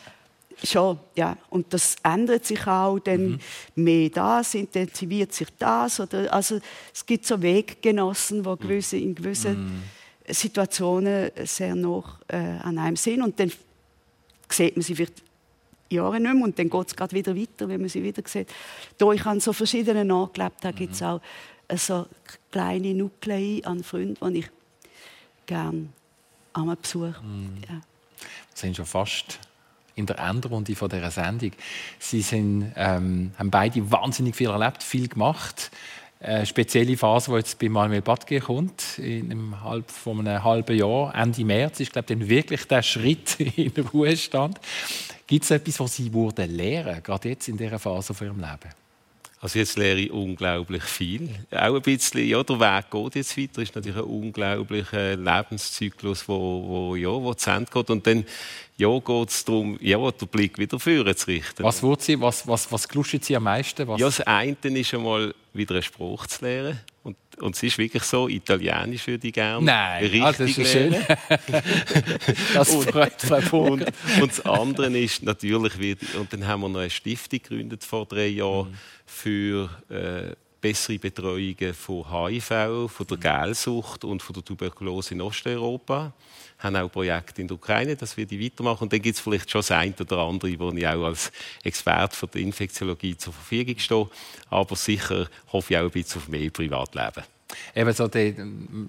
Schon, 0.63 1.01
ja. 1.17 1.37
Und 1.51 1.73
das 1.75 1.97
ändert 2.05 2.47
sich 2.47 2.65
auch, 2.65 3.01
denn 3.01 3.31
mhm. 3.31 3.39
mehr 3.75 4.09
das, 4.11 4.55
intensiviert 4.55 5.33
sich 5.33 5.49
das. 5.59 5.99
Oder, 5.99 6.33
also 6.33 6.61
es 6.95 7.05
gibt 7.05 7.27
so 7.27 7.43
Weggenossen, 7.43 8.45
die 8.45 8.57
gewisse, 8.57 8.99
in 8.99 9.17
gewissen 9.17 9.65
mhm. 9.65 9.83
Situationen 10.33 11.33
sehr 11.45 11.75
noch 11.75 12.21
äh, 12.29 12.37
an 12.37 12.79
einem 12.79 12.97
sind. 12.97 13.23
Und 13.23 13.41
dann 13.41 13.51
sieht 14.49 14.77
man 14.77 14.83
sie 14.83 14.95
vielleicht 14.95 15.28
Jahre 15.91 16.21
nicht 16.21 16.35
mehr 16.35 16.45
und 16.45 16.59
dann 16.59 16.71
geht 16.71 16.87
es 16.89 16.97
gerade 16.97 17.15
wieder 17.17 17.37
weiter, 17.37 17.69
wenn 17.69 17.81
man 17.81 17.89
sie 17.89 18.03
wieder 18.03 18.23
sieht. 18.27 18.49
Da 18.97 19.11
ich 19.13 19.25
an 19.27 19.41
so 19.41 19.53
verschiedenen 19.53 20.11
Orten 20.11 20.35
gelebt 20.35 20.65
habe, 20.65 20.77
gibt 20.77 20.95
es 20.95 21.03
auch 21.03 21.21
äh, 21.69 21.77
so 21.77 22.07
kleine 22.51 22.95
Nuklei 22.95 23.61
an 23.65 23.83
Freunden, 23.83 24.33
die 24.33 24.41
ich 24.41 24.51
gerne 25.47 25.89
einmal 26.53 26.77
besuche. 26.77 27.17
Mhm. 27.23 27.63
Ja. 27.63 27.75
Wir 27.75 27.81
sind 28.55 28.77
schon 28.77 28.87
fast 28.87 29.39
in 29.95 30.07
der 30.07 30.19
Endrunde 30.19 30.75
von 30.77 30.89
dieser 30.89 31.11
Sendung. 31.11 31.53
Sie 31.99 32.23
sind, 32.23 32.73
ähm, 32.77 33.33
haben 33.37 33.51
beide 33.51 33.91
wahnsinnig 33.91 34.37
viel 34.37 34.49
erlebt, 34.49 34.83
viel 34.83 35.09
gemacht. 35.09 35.71
Eine 36.21 36.47
spezielle 36.47 36.97
Phase, 36.97 37.31
die 37.31 37.37
jetzt 37.37 37.59
bei 37.59 37.69
Manuel 37.69 38.03
Badge 38.03 38.41
kommt, 38.41 38.99
in 38.99 39.31
einem 39.31 39.63
halb, 39.63 39.91
von 39.91 40.19
einem 40.21 40.43
halben 40.43 40.77
Jahr, 40.77 41.15
Ende 41.15 41.45
März, 41.45 41.81
ist 41.81 41.93
glaube 41.93 42.13
ich, 42.13 42.19
dann 42.19 42.29
wirklich 42.29 42.65
der 42.67 42.83
Schritt 42.83 43.39
in 43.57 43.73
den 43.75 43.87
Ruhestand. 43.87 44.59
Gibt 45.29 45.45
es 45.45 45.51
etwas, 45.51 45.79
was 45.79 45.95
Sie 45.95 46.11
wurden 46.11 46.57
lernen, 46.57 47.03
gerade 47.03 47.29
jetzt 47.29 47.49
in 47.49 47.57
dieser 47.59 47.79
Phase 47.79 48.15
von 48.15 48.27
Ihrem 48.27 48.41
Leben? 48.41 48.75
Also 49.41 49.59
jetzt 49.59 49.77
lehre 49.77 49.99
ich 49.99 50.11
unglaublich 50.11 50.83
viel. 50.83 51.29
Auch 51.53 51.77
ein 51.77 51.83
bisschen, 51.83 52.27
ja, 52.27 52.43
der 52.43 52.59
Weg 52.59 52.91
geht 52.91 53.15
jetzt 53.15 53.37
weiter. 53.37 53.63
ist 53.63 53.75
natürlich 53.75 53.99
ein 53.99 54.05
unglaublicher 54.05 55.17
Lebenszyklus, 55.17 56.27
wo, 56.27 56.67
wo, 56.67 56.97
ja, 56.97 57.11
wo 57.11 57.35
zu 57.35 57.51
Ende 57.51 57.71
geht. 57.71 57.91
Und 57.91 58.07
dann 58.07 58.25
ja, 58.79 58.99
geht 58.99 59.29
es 59.29 59.45
darum, 59.45 59.79
ja, 59.81 59.99
den 60.11 60.29
Blick 60.29 60.59
wieder 60.59 60.81
führen 60.81 61.15
zu 61.15 61.27
richten. 61.27 61.63
Was, 61.63 61.83
Sie, 62.01 62.21
was, 62.21 62.49
was, 62.49 62.73
was 62.73 62.89
Sie 63.21 63.37
am 63.37 63.45
meisten? 63.45 63.87
Was? 63.87 64.01
Ja, 64.01 64.07
das 64.07 64.21
eine 64.23 64.57
ist 64.63 64.95
einmal, 64.95 65.35
wieder 65.53 65.75
einen 65.75 65.83
Spruch 65.83 66.27
zu 66.27 66.45
lernen. 66.45 66.81
Und, 67.03 67.17
und 67.41 67.55
es 67.55 67.63
ist 67.63 67.79
wirklich 67.79 68.03
so, 68.03 68.29
Italienisch 68.29 69.07
würde 69.07 69.29
ich 69.29 69.33
gerne 69.33 69.65
Nein, 69.65 70.03
richtig 70.03 70.23
ah, 70.23 70.33
das 70.39 70.41
ist 70.41 70.75
lernen. 70.75 71.07
Schön. 71.07 71.63
das 72.55 72.75
freut 72.75 73.23
Frau 73.45 73.63
und, 73.63 73.87
und 74.21 74.31
das 74.31 74.45
andere 74.45 74.99
ist 74.99 75.23
natürlich, 75.23 75.79
wieder, 75.79 76.07
und 76.19 76.33
dann 76.33 76.47
haben 76.47 76.61
wir 76.63 76.69
noch 76.69 76.81
eine 76.81 76.91
Stiftung 76.91 77.41
gegründet 77.41 77.85
vor 77.85 78.07
drei 78.07 78.27
Jahren 78.27 78.71
mhm. 78.71 78.77
für 79.07 79.71
äh, 79.89 80.35
bessere 80.61 80.99
Betreuungen 80.99 81.73
von 81.73 82.05
HIV, 82.11 82.49
von 82.89 83.07
der 83.09 83.17
mhm. 83.17 83.21
Gelsucht 83.21 84.05
und 84.05 84.23
von 84.23 84.35
der 84.35 84.45
Tuberkulose 84.45 85.15
in 85.15 85.21
Osteuropa 85.21 86.13
haben 86.59 86.77
auch 86.77 86.91
Projekte 86.91 87.41
in 87.41 87.49
der 87.49 87.57
Ukraine, 87.57 87.97
das 87.97 88.17
werde 88.17 88.35
ich 88.35 88.45
weitermachen. 88.45 88.85
Und 88.85 88.93
dann 88.93 89.01
gibt 89.01 89.17
es 89.17 89.21
vielleicht 89.21 89.51
schon 89.51 89.61
das 89.61 89.71
eine 89.71 89.95
oder 89.99 90.19
andere, 90.19 90.59
wo 90.59 90.71
ich 90.71 90.87
auch 90.87 91.05
als 91.05 91.31
Experte 91.63 92.17
für 92.17 92.27
die 92.27 92.43
Infektiologie 92.43 93.17
zur 93.17 93.33
Verfügung 93.33 93.79
stehe. 93.79 94.09
Aber 94.51 94.77
sicher 94.77 95.29
hoffe 95.53 95.75
ich 95.75 95.79
auch 95.79 95.85
ein 95.85 95.91
bisschen 95.91 96.21
auf 96.21 96.29
mehr 96.29 96.51
Privatleben. 96.51 97.25
Eben 97.75 97.93
so 97.93 98.09
die, 98.09 98.35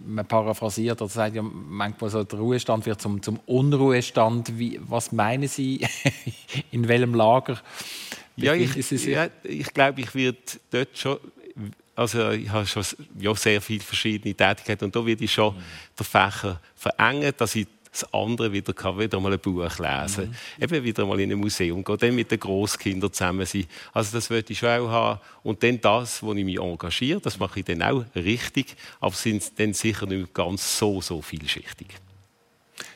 man 0.06 0.26
paraphrasiert 0.26 1.02
oder 1.02 1.10
sagt 1.10 1.36
ja 1.36 1.42
manchmal 1.42 2.10
so, 2.10 2.24
der 2.24 2.40
Ruhestand 2.40 2.86
wird 2.86 3.02
zum, 3.02 3.22
zum 3.22 3.40
Unruhestand. 3.46 4.60
Wie, 4.60 4.80
was 4.82 5.12
meinen 5.12 5.48
Sie, 5.48 5.88
in 6.72 6.88
welchem 6.88 7.14
Lager 7.14 7.62
ja, 8.42 8.54
ich, 8.54 8.92
ja, 9.06 9.28
ich 9.44 9.74
glaube, 9.74 10.02
ich 10.02 10.16
werde 10.16 10.38
dort 10.72 10.98
schon 10.98 11.18
also 12.00 12.30
ich 12.32 12.50
habe 12.50 12.66
schon 12.66 12.84
ja, 13.20 13.36
sehr 13.36 13.62
viele 13.62 13.82
verschiedene 13.82 14.34
Tätigkeiten 14.34 14.86
und 14.86 14.96
da 14.96 15.06
werde 15.06 15.24
ich 15.24 15.34
schon 15.34 15.56
mhm. 15.56 15.62
den 15.98 16.06
Fächer 16.06 16.62
verengen, 16.76 17.34
dass 17.38 17.56
ich 17.56 17.68
das 17.92 18.14
andere 18.14 18.54
wieder 18.54 18.72
kann, 18.72 19.00
wieder 19.00 19.20
mal 19.20 19.34
ein 19.34 19.40
Buch 19.40 19.80
lesen, 19.80 20.30
mhm. 20.30 20.64
eben 20.64 20.84
wieder 20.84 21.06
mal 21.06 21.20
in 21.20 21.32
ein 21.32 21.38
Museum 21.38 21.84
gehen, 21.84 21.98
dann 21.98 22.16
mit 22.16 22.32
den 22.32 22.40
Großkindern 22.40 23.12
zusammen 23.12 23.46
sein. 23.46 23.66
Also 23.92 24.16
das 24.16 24.30
würde 24.30 24.54
ich 24.54 24.60
schon 24.60 24.70
auch 24.70 24.90
haben. 24.90 25.20
Und 25.44 25.62
dann 25.64 25.82
das, 25.82 26.24
wo 26.24 26.34
ich 26.34 26.46
mich 26.46 26.60
engagiere, 26.60 27.20
das 27.20 27.38
mache 27.40 27.60
ich 27.60 27.66
dann 27.66 27.82
auch 27.82 28.06
richtig, 28.16 28.76
aber 29.00 29.16
sind 29.16 29.60
dann 29.60 29.74
sicher 29.74 30.06
nicht 30.06 30.34
ganz 30.34 30.78
so, 30.78 31.02
so 31.02 31.22
vielschichtig. 31.22 31.88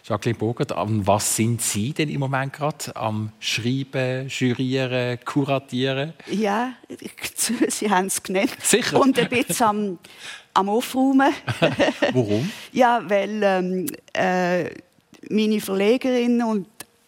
Jacqueline 0.05 0.37
Bogert, 0.37 0.73
an 0.73 1.07
was 1.07 1.37
sind 1.37 1.61
Sie 1.61 1.93
denn 1.93 2.09
im 2.09 2.19
Moment 2.19 2.51
gerade? 2.51 2.93
Am 2.93 3.31
Schreiben, 3.39 4.27
Jurieren, 4.27 5.17
Kuratieren? 5.23 6.11
Ja, 6.29 6.73
Sie 7.69 7.89
haben 7.89 8.07
es 8.07 8.21
genannt. 8.21 8.51
Sicher. 8.61 8.99
Und 8.99 9.17
ein 9.17 9.29
bisschen 9.29 9.65
am, 9.65 9.99
am 10.53 10.67
Aufräumen. 10.67 11.33
Warum? 12.13 12.51
ja, 12.73 13.01
weil 13.07 13.41
ähm, 13.43 13.85
äh, 14.11 14.71
meine 15.29 15.61
Verlegerin 15.61 16.43
und 16.43 16.67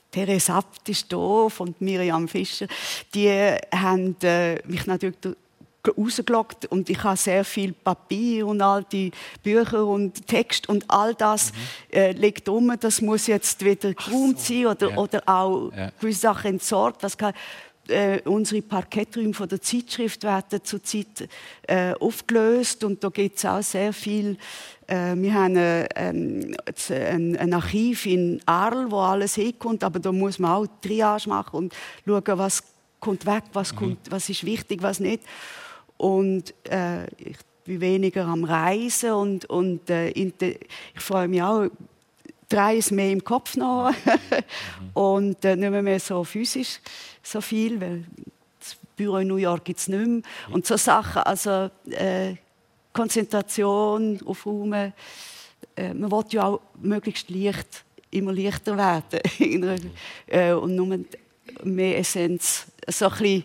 Therese 0.09 0.53
Abt 0.53 0.87
ist 0.87 1.11
doof 1.11 1.59
und 1.59 1.81
Miriam 1.81 2.29
Fischer, 2.29 2.67
die 3.13 3.29
haben 3.73 4.15
äh, 4.23 4.55
mich 4.67 4.85
natürlich 4.85 5.17
rausgelockt 5.91 6.65
und 6.67 6.89
ich 6.89 7.03
habe 7.03 7.17
sehr 7.17 7.43
viel 7.43 7.73
Papier 7.73 8.47
und 8.47 8.61
alte 8.61 9.11
Bücher 9.43 9.85
und 9.85 10.27
Text 10.27 10.69
und 10.69 10.85
all 10.89 11.13
das 11.13 11.51
mhm. 11.51 11.97
äh, 11.97 12.11
liegt 12.11 12.49
um. 12.49 12.73
Das 12.79 13.01
muss 13.01 13.27
jetzt 13.27 13.63
wieder 13.63 13.93
geräumt 13.93 14.39
so. 14.39 14.53
sein 14.53 14.65
oder, 14.67 14.89
ja. 14.89 14.97
oder 14.97 15.23
auch 15.25 15.71
ja. 15.75 15.91
gewisse 15.99 16.21
Sachen 16.21 16.51
entsorgt. 16.53 17.03
Was 17.03 17.17
kann, 17.17 17.33
äh, 17.87 18.21
unsere 18.25 18.61
Parketträume 18.61 19.33
von 19.33 19.47
der 19.47 19.61
Zeitschrift 19.61 20.23
werden 20.23 20.63
zurzeit 20.63 21.27
äh, 21.67 21.93
aufgelöst 21.93 22.83
und 22.83 23.03
da 23.03 23.09
gibt 23.09 23.37
es 23.37 23.45
auch 23.45 23.61
sehr 23.61 23.93
viel. 23.93 24.37
Äh, 24.87 25.15
wir 25.15 25.33
haben 25.33 25.55
äh, 25.55 25.87
ähm, 25.95 26.55
ein, 26.89 27.37
ein, 27.37 27.53
Archiv 27.53 28.05
in 28.05 28.41
Arl, 28.45 28.91
wo 28.91 28.99
alles 28.99 29.35
hinkommt, 29.35 29.83
aber 29.83 29.99
da 29.99 30.11
muss 30.11 30.39
man 30.39 30.51
auch 30.51 30.67
Triage 30.81 31.29
machen 31.29 31.55
und 31.57 31.75
schauen, 32.05 32.23
was 32.25 32.63
kommt 32.99 33.25
weg, 33.25 33.43
was, 33.53 33.73
mhm. 33.73 33.77
kommt, 33.77 34.11
was 34.11 34.29
ist 34.29 34.45
wichtig, 34.45 34.81
was 34.81 34.99
nicht. 34.99 35.23
Und 35.97 36.53
äh, 36.69 37.05
ich 37.17 37.37
bin 37.63 37.81
weniger 37.81 38.25
am 38.25 38.43
Reisen 38.43 39.11
und, 39.11 39.45
und 39.45 39.89
äh, 39.89 40.09
ich 40.09 40.33
freue 40.97 41.27
mich 41.27 41.41
auch, 41.41 41.67
drei 42.49 42.77
ist 42.77 42.91
mehr 42.91 43.11
im 43.11 43.23
Kopf 43.23 43.55
noch 43.55 43.91
und 44.93 45.43
äh, 45.43 45.55
nicht 45.55 45.71
mehr, 45.71 45.99
so 45.99 46.23
physisch 46.23 46.79
so 47.23 47.41
viel, 47.41 47.81
weil 47.81 48.05
das 48.59 48.77
Büro 48.95 49.17
in 49.17 49.27
New 49.27 49.37
York 49.37 49.65
gibt 49.65 49.79
es 49.79 49.87
nicht 49.87 50.05
mehr. 50.05 50.21
Und 50.51 50.65
so 50.65 50.77
Sachen, 50.77 51.23
also 51.23 51.69
äh, 51.89 52.35
Konzentration, 52.93 54.19
Aufräumen, 54.25 54.93
äh, 55.75 55.93
man 55.93 56.11
will 56.11 56.23
ja 56.29 56.45
auch 56.45 56.61
möglichst 56.79 57.29
leicht, 57.29 57.83
immer 58.11 58.31
leichter 58.31 58.77
werden 58.77 59.19
äh, 60.27 60.53
und 60.53 60.75
nur 60.75 60.99
mehr 61.63 61.97
Essenz, 61.97 62.67
so 62.87 63.05
ein 63.05 63.11
bisschen 63.11 63.43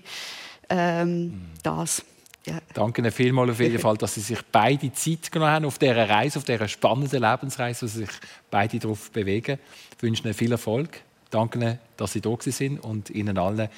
ähm, 0.69 1.25
mhm. 1.25 1.41
das. 1.63 2.05
Ja. 2.51 2.59
Danke 2.75 3.01
Ihnen 3.01 3.13
vielmals 3.13 3.51
auf 3.51 3.61
jeden 3.61 3.79
Fall, 3.79 3.97
dass 3.97 4.15
Sie 4.15 4.21
sich 4.21 4.41
beide 4.51 4.93
Zeit 4.93 5.31
genommen 5.31 5.53
haben 5.53 5.65
auf 5.65 5.79
dieser 5.79 6.09
Reise, 6.09 6.39
auf 6.39 6.45
dieser 6.45 6.67
spannenden 6.67 7.23
Lebensreise, 7.23 7.83
wo 7.83 7.87
Sie 7.87 7.99
sich 8.01 8.11
beide 8.51 8.79
darauf 8.79 9.11
bewegen. 9.13 9.59
Ich 9.97 10.03
wünsche 10.03 10.25
Ihnen 10.25 10.35
viel 10.35 10.51
Erfolg. 10.51 11.01
Danke 11.31 11.59
Ihnen, 11.59 11.79
dass 11.97 12.13
Sie 12.13 12.21
da 12.21 12.35
sind 12.41 12.81
und 12.81 13.11
Ihnen 13.11 13.39
allen 13.39 13.69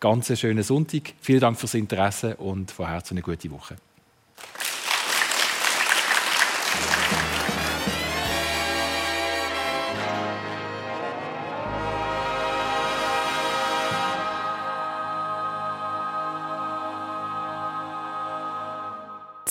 ganz 0.00 0.36
schönen 0.38 0.62
Sonntag. 0.62 1.14
Vielen 1.20 1.40
Dank 1.40 1.58
fürs 1.58 1.74
Interesse 1.74 2.36
und 2.36 2.70
von 2.70 2.88
Herzen 2.88 3.14
eine 3.14 3.22
gute 3.22 3.50
Woche. 3.50 3.76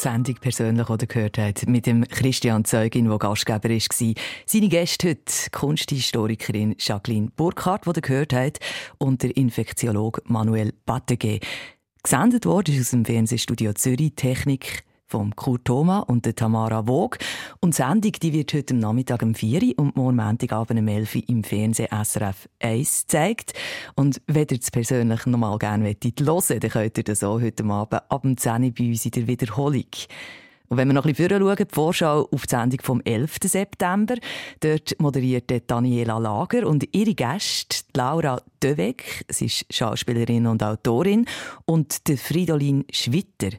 Sendung 0.05 0.35
persönlich 0.35 0.87
oder 0.87 1.07
gehört 1.07 1.39
hat, 1.39 1.67
mit 1.67 1.87
dem 1.87 2.07
Christian 2.07 2.63
Zeugin, 2.63 3.09
der 3.09 3.17
Gastgeber 3.17 3.69
war. 3.69 4.13
Seine 4.45 4.69
Gäste 4.69 5.09
heute 5.09 5.49
Kunsthistorikerin 5.51 6.75
Jacqueline 6.77 7.31
Burkhardt, 7.35 7.87
die 7.87 8.01
gehört 8.01 8.31
hat, 8.31 8.59
und 8.99 9.23
der 9.23 9.35
Infektiologe 9.35 10.21
Manuel 10.25 10.73
Battegue. 10.85 11.39
Gesendet 12.03 12.45
wurde 12.45 12.71
aus 12.79 12.91
dem 12.91 13.03
Fernsehstudio 13.03 13.73
Zürich 13.73 14.13
Technik 14.15 14.83
vom 15.07 15.35
Kurt 15.35 15.65
Thoma 15.65 15.99
und 15.99 16.25
der 16.25 16.35
Tamara 16.35 16.87
Wog. 16.87 17.17
Und 17.59 17.73
die 17.73 17.81
Sendung 17.81 18.11
die 18.13 18.33
wird 18.33 18.53
heute 18.53 18.73
Nachmittag 18.73 19.21
um 19.21 19.35
4 19.35 19.61
Uhr 19.61 19.79
und 19.79 19.95
morgen 19.95 20.15
Montagabend 20.15 20.79
um 20.79 20.87
11 20.87 21.15
Uhr 21.15 21.21
im 21.27 21.43
Fernsehen 21.43 21.89
SRF 21.91 22.49
1 22.59 23.01
gezeigt. 23.01 23.53
Und 23.95 24.21
wenn 24.27 24.47
ihr 24.49 24.59
es 24.59 24.71
persönlich 24.71 25.25
noch 25.25 25.37
mal 25.37 25.57
gerne 25.57 25.85
hören 25.85 26.27
wollt, 26.27 26.63
dann 26.63 26.71
könnt 26.71 26.97
ihr 26.97 27.03
das 27.03 27.23
auch 27.23 27.41
heute 27.41 27.63
Abend 27.65 28.01
ab 28.09 28.21
dem 28.23 28.37
10 28.37 28.63
Uhr 28.63 28.71
bei 28.71 28.87
uns 28.87 29.05
in 29.05 29.11
der 29.11 29.27
Wiederholung. 29.27 29.85
Und 30.69 30.77
wenn 30.77 30.87
wir 30.87 30.93
noch 30.93 31.05
ein 31.05 31.13
bisschen 31.13 31.29
schauen, 31.29 31.55
die 31.55 31.65
Vorschau 31.73 32.27
auf 32.31 32.47
die 32.47 32.55
Sendung 32.55 32.79
vom 32.81 33.01
11. 33.03 33.37
September, 33.43 34.15
dort 34.59 34.99
moderiert 34.99 35.51
Daniela 35.67 36.17
Lager 36.17 36.67
und 36.67 36.87
ihre 36.95 37.13
Gäste, 37.13 37.83
Laura 37.93 38.41
Döweg, 38.61 39.25
sie 39.29 39.45
ist 39.45 39.65
Schauspielerin 39.69 40.47
und 40.47 40.63
Autorin, 40.63 41.25
und 41.65 42.01
Fridolin 42.17 42.85
Schwitter, 42.91 43.49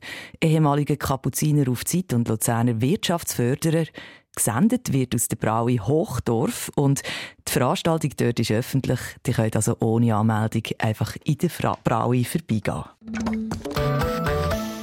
ehemaliger 0.43 0.97
Kapuziner 0.97 1.71
auf 1.71 1.85
Zeit 1.85 2.13
und 2.13 2.29
Luzerner 2.29 2.81
Wirtschaftsförderer, 2.81 3.85
gesendet 4.37 4.93
wird 4.93 5.15
aus 5.15 5.29
der 5.29 5.37
Braui 5.37 5.79
Hochdorf 5.79 6.71
und 6.77 7.03
die 7.49 7.53
Veranstaltung 7.53 8.13
dort 8.17 8.39
ist 8.39 8.51
öffentlich. 8.51 9.01
Die 9.25 9.33
könnt 9.33 9.57
also 9.57 9.77
ohne 9.81 10.15
Anmeldung 10.15 10.63
einfach 10.79 11.17
in 11.25 11.39
der 11.39 11.49
Braui 11.83 12.25
vorbeigehen. 12.25 12.85